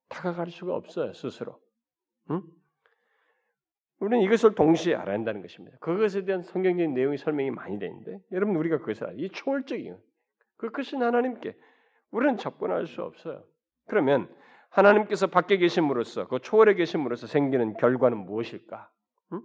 [0.09, 1.59] 다가갈 수가 없어요 스스로.
[2.31, 2.41] 응?
[3.99, 5.77] 우리는 이것을 동시에 알아야 한다는 것입니다.
[5.79, 9.97] 그것에 대한 성경적인 내용이 설명이 많이 되는데 여러분 우리가 그것을 이 초월적인
[10.57, 11.55] 그 크신 하나님께
[12.11, 13.43] 우리는 접근할 수 없어요.
[13.87, 14.29] 그러면
[14.69, 18.89] 하나님께서 밖에 계심으로써 그 초월에 계심으로써 생기는 결과는 무엇일까?
[19.33, 19.41] 응?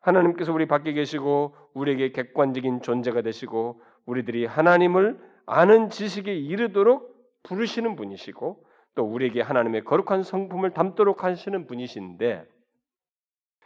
[0.00, 8.64] 하나님께서 우리 밖에 계시고 우리에게 객관적인 존재가 되시고 우리들이 하나님을 아는 지식에 이르도록 부르시는 분이시고
[8.94, 12.46] 또 우리에게 하나님의 거룩한 성품을 담도록 하시는 분이신데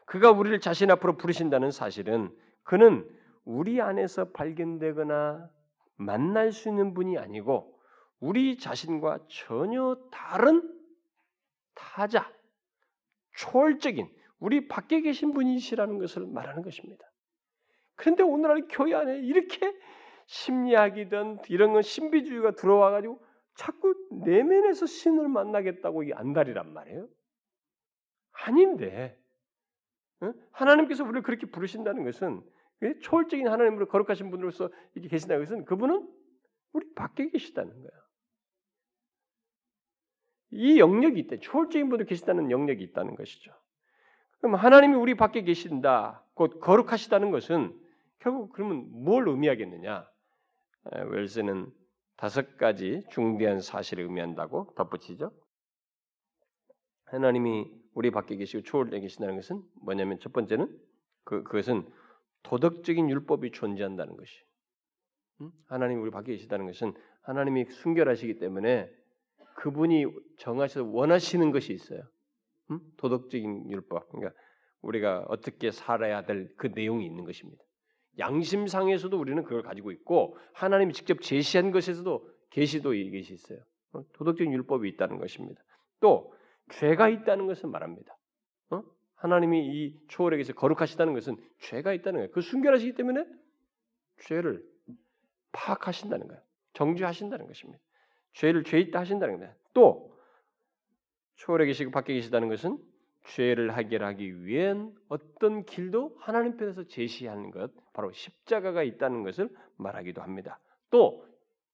[0.06, 3.08] 그가 우리를 자신 앞으로 부르신다는 사실은 그는
[3.44, 5.50] 우리 안에서 발견되거나
[5.96, 7.78] 만날 수 있는 분이 아니고
[8.18, 10.72] 우리 자신과 전혀 다른
[11.74, 12.32] 타자,
[13.34, 14.08] 초월적인
[14.38, 17.04] 우리 밖에 계신 분이시라는 것을 말하는 것입니다.
[17.94, 19.72] 그런데 오늘날 교회 안에 이렇게
[20.26, 23.20] 심리학이든 이런 건 신비주의가 들어와 가지고
[23.54, 27.08] 자꾸 내면에서 신을 만나겠다고 이 안달이란 말이에요.
[28.32, 29.18] 아닌데
[30.52, 32.42] 하나님께서 우리를 그렇게 부르신다는 것은
[33.02, 36.08] 초월적인 하나님으로 거룩하신 분으로서 이렇게 계신다는 것은 그분은
[36.72, 37.90] 우리 밖에 계시다는 거야.
[40.50, 41.36] 이 영역이 있다.
[41.40, 43.52] 초월적인 분들 계시다는 영역이 있다는 것이죠.
[44.38, 46.24] 그럼 하나님이 우리 밖에 계신다.
[46.34, 47.78] 곧 거룩하시다는 것은
[48.18, 50.08] 결국 그러면 뭘 의미하겠느냐?
[51.08, 51.72] 웰스는
[52.16, 55.32] 다섯 가지 중대한 사실을 의미한다고 덧붙이죠.
[57.06, 60.68] 하나님이 우리 밖에 계시고 초월되어 계신다는 것은 뭐냐면 첫 번째는
[61.24, 61.88] 그 그것은
[62.42, 64.38] 도덕적인 율법이 존재한다는 것이.
[65.66, 66.92] 하나님 우리 밖에 계시다는 것은
[67.22, 68.90] 하나님이 순결하시기 때문에
[69.54, 70.04] 그분이
[70.36, 72.02] 정하셔서 원하시는 것이 있어요.
[72.98, 74.10] 도덕적인 율법.
[74.10, 74.38] 그러니까
[74.82, 77.64] 우리가 어떻게 살아야 될 그 내용이 있는 것입니다.
[78.18, 83.60] 양심상에서도 우리는 그걸 가지고 있고 하나님이 직접 제시한 것에서도 계시도 이것이 있어요.
[83.94, 84.02] 어?
[84.12, 85.62] 도덕적인 율법이 있다는 것입니다.
[86.00, 86.35] 또
[86.70, 88.16] 죄가 있다는 것을 말합니다.
[88.70, 88.82] 어?
[89.14, 92.30] 하나님이 이 초월에게서 거룩하시다는 것은 죄가 있다는 거예요.
[92.32, 93.24] 그 순결하시기 때문에
[94.20, 94.64] 죄를
[95.52, 96.42] 파악하신다는 거예요.
[96.74, 97.82] 정죄하신다는 것입니다.
[98.32, 99.56] 죄를 죄 있다 하신다는 겁니다.
[99.72, 100.14] 또
[101.36, 102.78] 초월에 계시고 밖에 계시다는 것은
[103.24, 110.60] 죄를 해결하기 위한 어떤 길도 하나님 편에서 제시하는 것, 바로 십자가가 있다는 것을 말하기도 합니다.
[110.90, 111.26] 또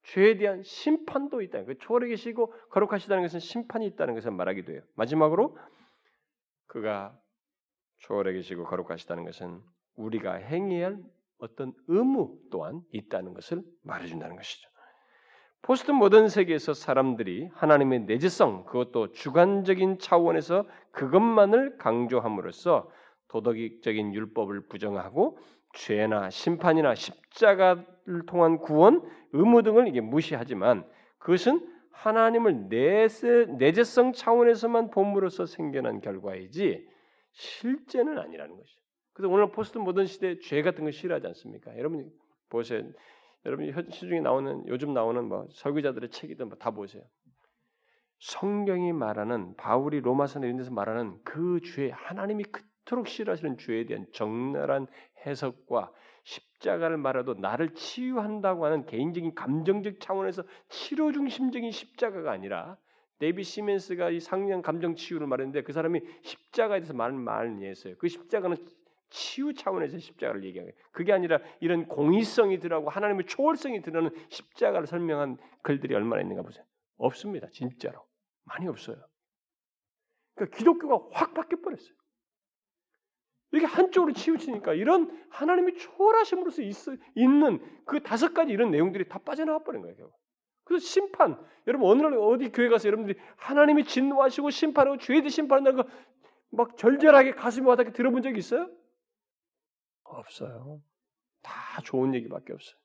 [0.04, 4.82] 죄에 대한 심판도 있다는 그 초월에 계시고 거룩하시다는 것은 심판이 있다는 것을 말하기도 해요.
[4.94, 5.56] 마지막으로
[6.66, 7.16] 그가
[7.98, 9.60] 초월에 계시고 거룩하시다는 것은
[9.96, 10.98] 우리가 행해야 할
[11.38, 14.68] 어떤 의무 또한 있다는 것을 말해준다는 것이죠.
[15.60, 22.90] 포스트 모던 세계에서 사람들이 하나님의 내재성, 그것도 주관적인 차원에서 그것만을 강조함으로써
[23.28, 25.38] 도덕적인 율법을 부정하고
[25.72, 30.86] 죄나 심판이나 십자가를 통한 구원, 의무 등을 이게 무시하지만
[31.18, 36.86] 그것은 하나님을 내세, 내재성 차원에서만 본으로서 생겨난 결과이지
[37.32, 38.80] 실제는 아니라는 것이죠.
[39.12, 41.76] 그래서 오늘 포스트 모던 시대 죄 같은 거 싫어하지 않습니까?
[41.78, 42.10] 여러분
[42.48, 42.82] 보세요.
[43.44, 47.02] 여러분 시중에 나오는 요즘 나오는 뭐 설교자들의 책이든 뭐 다 보세요.
[48.18, 52.62] 성경이 말하는 바울이 로마서나 이런 데서 말하는 그 죄, 하나님이 그
[52.92, 54.86] 토록 싫어하시는 죄에 대한 적나라한
[55.24, 55.90] 해석과
[56.24, 62.76] 십자가를 말해도 나를 치유한다고 하는 개인적인 감정적 차원에서 치료 중심적인 십자가가 아니라
[63.18, 67.94] 데이비 시멘스가 이 상냥 감정 치유를 말했는데 그 사람이 십자가에 대해서 많은 말을 했어요.
[67.98, 68.58] 그 십자가는
[69.08, 75.94] 치유 차원에서 십자가를 얘기하는 그게 아니라 이런 공의성이 들어가고 하나님의 초월성이 드러나는 십자가를 설명한 글들이
[75.94, 76.62] 얼마나 있는가 보세요.
[76.98, 77.48] 없습니다.
[77.52, 78.04] 진짜로.
[78.44, 79.02] 많이 없어요.
[80.34, 82.01] 그러니까 기독교가 확 바뀌어 버렸어요.
[83.52, 86.74] 이렇게 한쪽으로 치우치니까 이런 하나님이 초월하심으로써 있,
[87.14, 90.10] 있는 그 다섯 가지 이런 내용들이 다 빠져나와 버린 거예요.
[90.64, 95.84] 그래서 심판, 여러분 어느 날 어디 교회 가서 여러분들이 하나님이 진노하시고 심판하고 죄에 심판한다는
[96.50, 98.70] 거막 절절하게 가슴이 와닿게 들어본 적 있어요?
[100.04, 100.82] 없어요.
[101.42, 101.52] 다
[101.82, 102.76] 좋은 얘기밖에 없어요.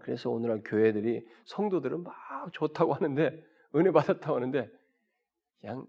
[0.00, 2.14] 그래서 오늘날 교회들이 성도들은 막
[2.52, 3.44] 좋다고 하는데
[3.74, 4.70] 은혜 받았다고 하는데
[5.60, 5.86] 그냥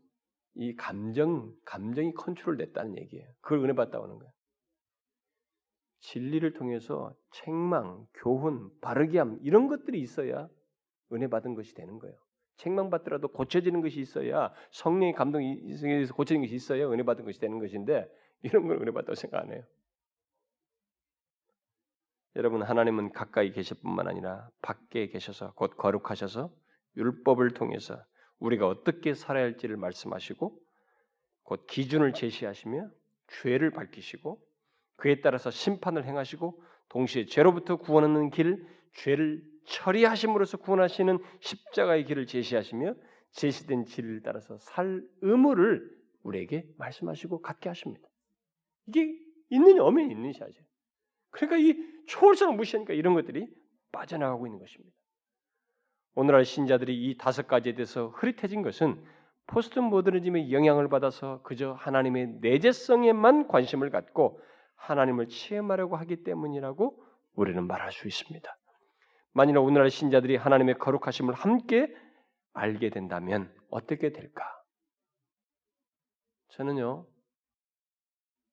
[0.57, 3.27] 이 감정 감정이 컨트롤 됐다는 얘기예요.
[3.41, 4.31] 그걸 은혜 받다고 하는 거예요.
[5.99, 10.49] 진리를 통해서 책망, 교훈, 바르게 함 이런 것들이 있어야
[11.13, 12.15] 은혜 받은 것이 되는 거예요.
[12.57, 17.59] 책망 받더라도 고쳐지는 것이 있어야 성령의 감동이 있어서 고쳐지는 것이 있어야 은혜 받은 것이 되는
[17.59, 18.09] 것인데
[18.41, 19.63] 이런 걸 은혜 받다고 생각 안 해요.
[22.35, 26.51] 여러분 하나님은 가까이 계실 뿐만 아니라 밖에 계셔서 곧 거룩하셔서
[26.95, 28.03] 율법을 통해서
[28.39, 30.59] 우리가 어떻게 살아야 할지를 말씀하시고
[31.43, 32.89] 곧 기준을 제시하시며
[33.27, 34.41] 죄를 밝히시고
[34.97, 42.95] 그에 따라서 심판을 행하시고 동시에 죄로부터 구원하는 길, 죄를 처리하심으로써 구원하시는 십자가의 길을 제시하시며
[43.31, 45.89] 제시된 길을 따라서 살 의무를
[46.23, 48.07] 우리에게 말씀하시고 갖게 하십니다.
[48.87, 49.17] 이게
[49.49, 50.65] 있느냐 없느냐 있는 샷이에요.
[51.29, 51.75] 그러니까 이
[52.07, 53.47] 초월성을 무시하니까 이런 것들이
[53.91, 54.96] 빠져나가고 있는 것입니다.
[56.17, 59.05] 오늘날 신자들이 이 다섯 가지에 대해서 흐릿해진 것은
[59.45, 64.41] 포스트 모더니즘의 영향을 받아서 그저 하나님의 내재성에만 관심을 갖고
[64.77, 67.03] 하나님을 체험하려고 하기 때문이라고
[67.35, 68.57] 우리는 말할 수 있습니다.
[69.33, 71.95] 만일 오늘날 신자들이 하나님의 거룩하심을 함께
[72.53, 74.43] 알게 된다면 어떻게 될까?
[76.49, 77.05] 저는요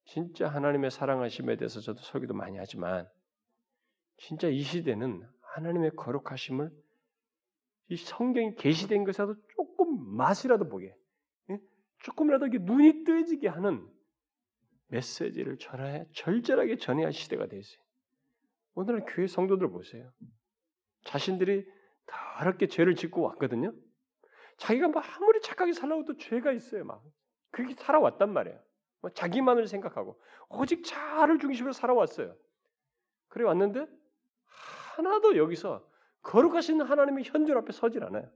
[0.05, 3.09] 진짜 하나님의 사랑하심에 대해서 저도 설교도 많이 하지만
[4.19, 6.84] 진짜 이 시대는 하나님의 거룩하심을
[7.89, 10.97] 이 성경이 계시된 것이라도 조금 맛이라도 보게,
[11.51, 11.59] 예?
[12.01, 13.87] 조금이라도 눈이 뜨지게 하는
[14.89, 17.63] 메시지를 전해 절절하게 전해야 할 시대가 되어요.
[18.75, 20.11] 오늘날 교회 성도들 보세요.
[21.05, 21.67] 자신들이
[22.07, 23.73] 더럽게 죄를 짓고 왔거든요.
[24.57, 26.85] 자기가 뭐 아무리 착하게 살라고 도 죄가 있어요.
[26.85, 27.03] 막
[27.51, 28.61] 그게 살아왔단 말이에요.
[29.01, 32.37] 뭐 자기만을 생각하고 오직 자아를 중심으로 살아왔어요.
[33.29, 33.87] 그래 왔는데
[34.97, 35.87] 하나도 여기서
[36.25, 38.29] 거룩하신 하나님의 현존 앞에 서질 않아요.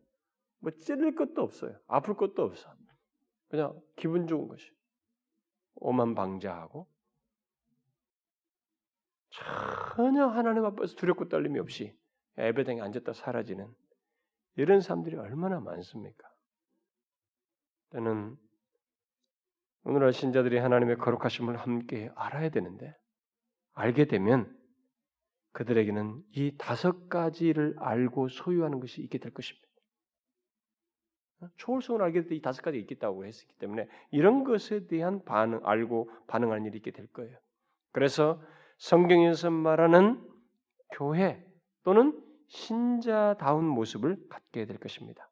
[0.60, 1.77] 뭐 찔릴 것도 없어요.
[1.86, 2.73] 아플 것도 없어.
[3.48, 4.70] 그냥 기분 좋은 것이.
[5.77, 6.89] 오만 방자하고
[9.31, 11.97] 전혀 하나님 앞에서 두렵고 떨림이 없이
[12.36, 13.73] 예배당에 앉았다 사라지는
[14.56, 16.28] 이런 사람들이 얼마나 많습니까?
[17.93, 18.36] 저는
[19.85, 22.97] 오늘날 신자들이 하나님의 거룩하심을 함께 알아야 되는데
[23.74, 24.58] 알게 되면
[25.59, 29.67] 그들에게는 이 다섯 가지를 알고 소유하는 것이 있게 될 것입니다.
[31.57, 36.11] 초월성을 알게 될 때 이 다섯 가지 있겠다고 했기 때문에 이런 것에 대한 반응 알고
[36.29, 37.37] 반응하는 일이 있게 될 거예요.
[37.91, 38.41] 그래서
[38.77, 40.25] 성경에서 말하는
[40.93, 41.45] 교회
[41.83, 42.17] 또는
[42.47, 45.29] 신자다운 모습을 갖게 될 것입니다.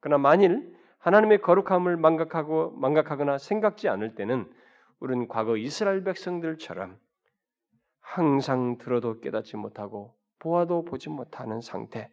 [0.00, 4.52] 그러나 만일 하나님의 거룩함을 망각하고 망각하거나 생각지 않을 때는
[4.98, 6.98] 우리는 과거 이스라엘 백성들처럼
[8.10, 12.10] 항상 들어도 깨닫지 못하고 보아도 보지 못하는 상태,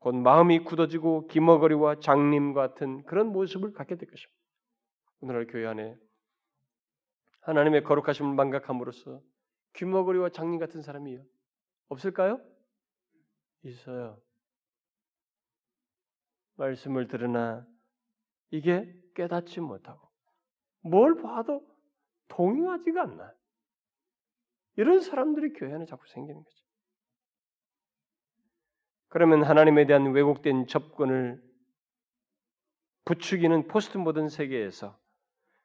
[0.00, 4.36] 곧 마음이 굳어지고 기머거리와 장님 같은 그런 모습을 갖게 될 것입니다.
[5.20, 5.96] 오늘날 교회 안에
[7.42, 9.20] 하나님의 거룩하심을 망각함으로써
[9.74, 11.20] 귀머거리와 장님 같은 사람이
[11.90, 12.40] 없을까요?
[13.62, 14.20] 있어요.
[16.56, 17.64] 말씀을 들으나
[18.50, 20.08] 이게 깨닫지 못하고
[20.80, 21.62] 뭘 봐도
[22.28, 23.35] 동요하지가 않나.
[24.76, 26.56] 이런 사람들이 교회 안에 자꾸 생기는 거죠.
[29.08, 31.42] 그러면 하나님에 대한 왜곡된 접근을
[33.04, 34.98] 부추기는 포스트 모던 세계에서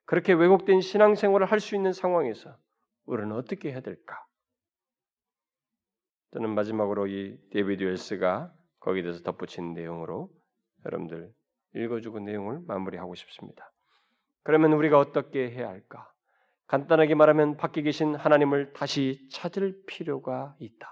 [0.05, 2.57] 그렇게 왜곡된 신앙생활을 할 수 있는 상황에서
[3.05, 4.25] 우리는 어떻게 해야 될까?
[6.31, 10.29] 저는 마지막으로 이 데이비드 웰스가 거기에 대해서 덧붙인 내용으로
[10.85, 11.33] 여러분들
[11.75, 13.71] 읽어주고 내용을 마무리하고 싶습니다.
[14.43, 16.10] 그러면 우리가 어떻게 해야 할까?
[16.71, 20.89] 간단하게 말하면 밖에 계신 하나님을 다시 찾을 필요가 있다.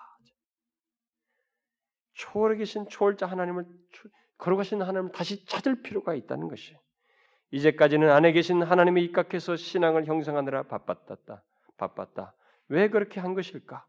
[2.16, 3.66] 초월에 계신 초월자 하나님을
[4.38, 6.76] 걸어가신 하나님을 다시 찾을 필요가 있다는 것이
[7.52, 11.44] 이제까지는 안에 계신 하나님에 입각해서 신앙을 형성하느라 바빴다.
[11.78, 12.34] 바빴다.
[12.68, 13.86] 왜 그렇게 한 것일까?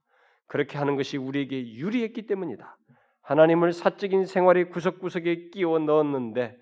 [0.47, 2.79] 그렇게 하는 것이 우리에게 유리했기 때문이다.
[3.23, 6.57] 하나님을 사적인 생활의 구석구석에 끼워 넣었는데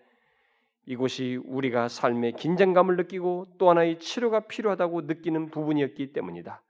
[0.89, 6.63] 이곳이 우리가 삶의 긴장감을 느끼고 또 하나의 치료가 필요하다고 느끼는 부분이었기 때문이다.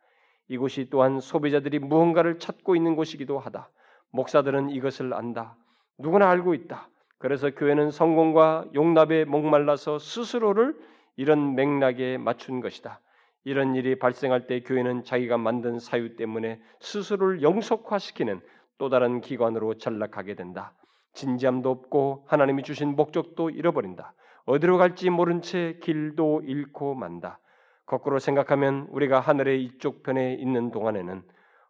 [0.49, 3.71] 이곳이 또한 소비자들이 무언가를 찾고 있는 곳이기도 하다.
[4.11, 5.57] 목사들은 이것을 안다.
[5.99, 6.89] 누구나 알고 있다.
[7.19, 10.75] 그래서 교회는 성공과 용납에 목말라서 스스로를
[11.15, 13.01] 이런 맥락에 맞춘 것이다.
[13.45, 18.41] 이런 일이 발생할 때 교회는 자기가 만든 사유 때문에 스스로를 영속화시키는
[18.79, 20.75] 또 다른 기관으로 전락하게 된다.
[21.19, 24.15] 진지함도 없고 하나님이 주신 목적도 잃어버린다.
[24.47, 27.41] 어디로 갈지 모른 채 길도 잃고 만다.
[27.87, 31.23] 거꾸로 생각하면 우리가 하늘의 이쪽 편에 있는 동안에는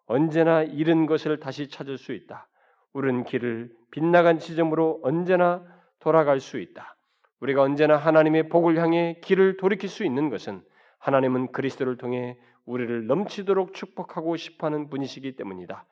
[0.06, 2.46] 언제나 잃은 것을 다시 찾을 수 있다.
[2.92, 5.62] 우리는 길을 빗나간 지점으로 언제나
[5.98, 6.96] 돌아갈 수 있다.
[7.40, 10.62] 우리가 언제나 하나님의 복을 향해 길을 돌이킬 수 있는 것은
[10.98, 15.86] 하나님은 그리스도를 통해 우리를 넘치도록 축복하고 싶어하는 분이시기 때문이다.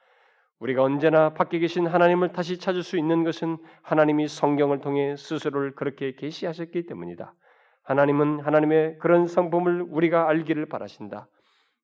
[0.59, 6.15] 우리가 언제나 밖에 계신 하나님을 다시 찾을 수 있는 것은 하나님이 성경을 통해 스스로를 그렇게
[6.15, 7.35] 계시하셨기 때문이다.
[7.83, 11.29] 하나님은 하나님의 그런 성품을 우리가 알기를 바라신다.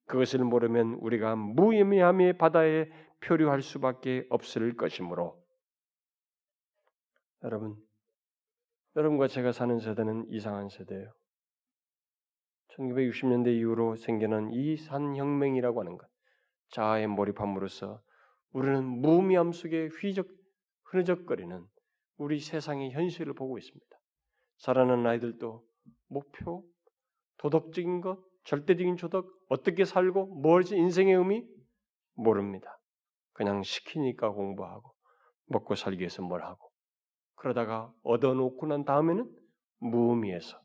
[0.06, 2.88] 그것을 모르면 우리가 무의미함의 바다에
[3.20, 5.40] 표류할 수밖에 없을 것이므로
[7.44, 7.76] 여러분,
[8.96, 11.12] 여러분과 제가 사는 세대는 이상한 세대예요.
[12.76, 16.08] 1960년대 이후로 생겨난 이 산혁명이라고 하는 것,
[16.70, 18.00] 자아에 몰입함으로써
[18.52, 20.28] 우리는 무미함 속에 휘적
[20.84, 21.66] 흐느적거리는
[22.18, 23.86] 우리 세상의 현실을 보고 있습니다.
[24.58, 25.64] 자라는 아이들도
[26.08, 26.64] 목표,
[27.38, 31.46] 도덕적인 것, 절대적인 도덕, 어떻게 살고 뭘지 인생의 의미
[32.14, 32.78] 모릅니다.
[33.32, 34.94] 그냥 시키니까 공부하고
[35.46, 36.70] 먹고 살기 위해서 뭘 하고
[37.36, 39.28] 그러다가 얻어놓고 난 다음에는
[39.78, 40.60] 무의미해서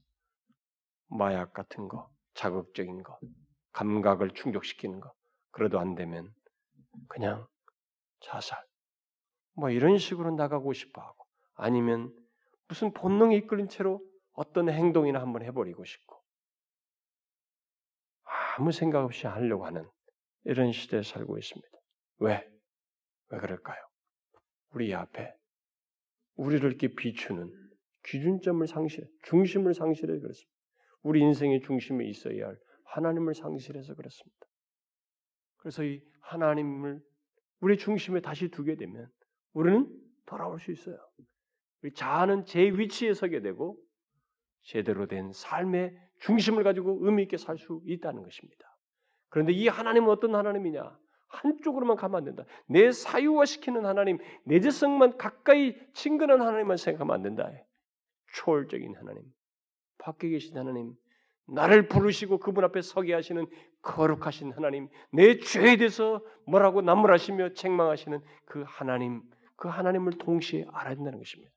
[1.10, 3.18] 마약 같은 거, 자극적인 거,
[3.72, 5.12] 감각을 충족시키는 거,
[5.52, 6.30] 그래도 안 되면
[7.08, 7.48] 그냥
[8.20, 8.64] 자살,
[9.54, 11.26] 뭐 이런 식으로 나가고 싶어 하고,
[11.56, 12.14] 아니면
[12.68, 14.02] 무슨 본능에 이끌린 채로
[14.34, 16.22] 어떤 행동이나 한번 해버리고 싶고,
[18.58, 19.88] 아무 생각 없이 하려고 하는
[20.44, 21.68] 이런 시대에 살고 있습니다.
[22.20, 22.48] 왜?
[23.30, 23.78] 왜 그럴까요?
[24.72, 25.34] 우리 앞에
[26.36, 27.52] 우리를 이렇게 비추는
[28.06, 30.52] 기준점을 상실, 중심을 상실해 그렇습니다.
[31.02, 34.48] 우리 인생의 중심에 있어야 할 하나님을 상실해서 그렇습니다.
[35.58, 37.02] 그래서 이 하나님을
[37.60, 39.10] 우리 중심에 다시 두게 되면
[39.54, 39.88] 우리는
[40.26, 40.98] 돌아올 수 있어요.
[41.82, 43.78] 우리 자아는 제 위치에 서게 되고
[44.64, 48.78] 제대로 된 삶의 중심을 가지고 의미 있게 살 수 있다는 것입니다.
[49.30, 50.98] 그런데 이 하나님은 어떤 하나님이냐?
[51.30, 52.46] 한쪽으로만 가면 안 된다.
[52.68, 57.52] 내 사유화시키는 하나님, 내재성만 가까이 친근한 하나님만 생각하면 안 된다.
[58.34, 59.24] 초월적인 하나님,
[59.98, 60.94] 밖에 계신 하나님,
[61.48, 63.46] 나를 부르시고 그분 앞에 서게 하시는
[63.82, 69.22] 거룩하신 하나님, 내 죄에 대해서 뭐라고 나무라시며 책망하시는 그 하나님,
[69.56, 71.52] 그 하나님을 동시에 알아야 된다는 것입니다.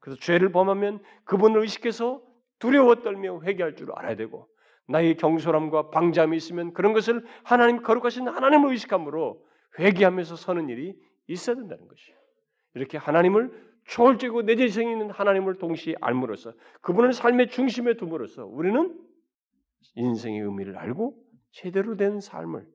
[0.00, 2.22] 그래서 죄를 범하면 그분을 의식해서
[2.58, 4.48] 두려워 떨며 회개할 줄 알아야 되고
[4.88, 9.42] 나의 경솔함과 방잠이 있으면 그런 것을 하나님 거룩하신 하나님을 의식함으로
[9.78, 10.96] 회개하면서 서는 일이
[11.26, 12.16] 있어야 된다는 것이에요.
[12.74, 19.05] 이렇게 하나님을 초월적이고 내재성 있는 하나님을 동시에 알므로써 그분을 삶의 중심에 둠으로써 우리는
[19.94, 21.16] 인생의 의미를 알고
[21.52, 22.66] 제대로 된 삶을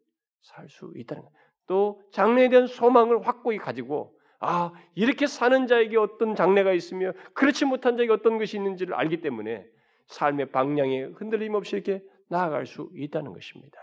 [0.41, 1.31] 살 수 있다는 것.
[1.67, 7.95] 또 장래에 대한 소망을 확고히 가지고 아 이렇게 사는 자에게 어떤 장래가 있으며 그렇지 못한
[7.95, 9.65] 자에게 어떤 것이 있는지를 알기 때문에
[10.07, 13.77] 삶의 방향에 흔들림 없이 이렇게 나아갈 수 있다는 것입니다.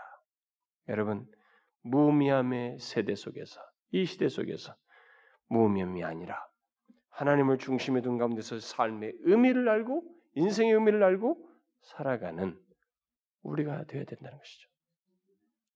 [0.89, 1.25] 여러분
[1.83, 4.75] 무미함의 세대 속에서 이 시대 속에서
[5.47, 6.45] 무미함이 아니라
[7.09, 10.03] 하나님을 중심에 둔 가운데서 삶의 의미를 알고
[10.35, 11.37] 인생의 의미를 알고
[11.81, 12.59] 살아가는
[13.43, 14.69] 우리가 되어야 된다는 것이죠.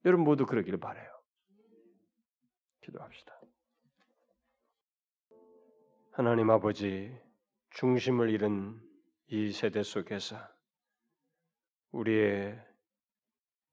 [0.06, 1.10] 여러분 모두 그러기를 바래요.
[2.82, 3.40] 기도합시다.
[6.12, 7.18] 하나님 아버지
[7.72, 8.80] 중심을 잃은
[9.28, 10.38] 이 세대 속에서
[11.92, 12.60] 우리의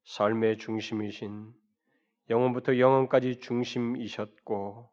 [0.05, 1.53] 삶의 중심이신
[2.31, 4.91] 영원부터 영원까지 중심이셨고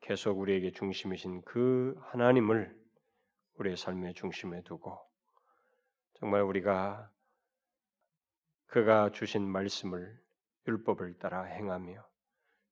[0.00, 2.76] 계속 우리에게 중심이신 그 하나님을
[3.54, 4.98] 우리의 삶의 중심에 두고
[6.14, 7.10] 정말 우리가
[8.72, 10.18] 그가 주신 말씀을
[10.66, 12.02] 율법을 따라 행하며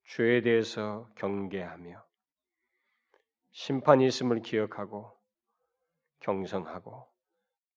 [0.04, 2.02] 죄에 대해서 경계하며
[3.50, 5.14] 심판이 있음을 기억하고
[6.20, 7.06] 경성하고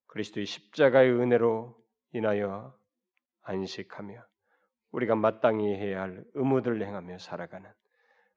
[0.08, 1.78] 그리스도의 십자가의 은혜로
[2.14, 2.74] 인하여
[3.41, 4.24] 안식하며
[4.91, 7.70] 우리가 마땅히 해야 할 의무들을 행하며 살아가는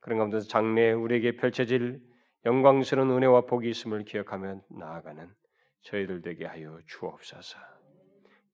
[0.01, 2.03] 그런 가운데서 장래에 우리에게 펼쳐질
[2.45, 5.33] 영광스러운 은혜와 복이 있음을 기억하며 나아가는
[5.83, 7.76] 저희들 되게 하여 주옵소서.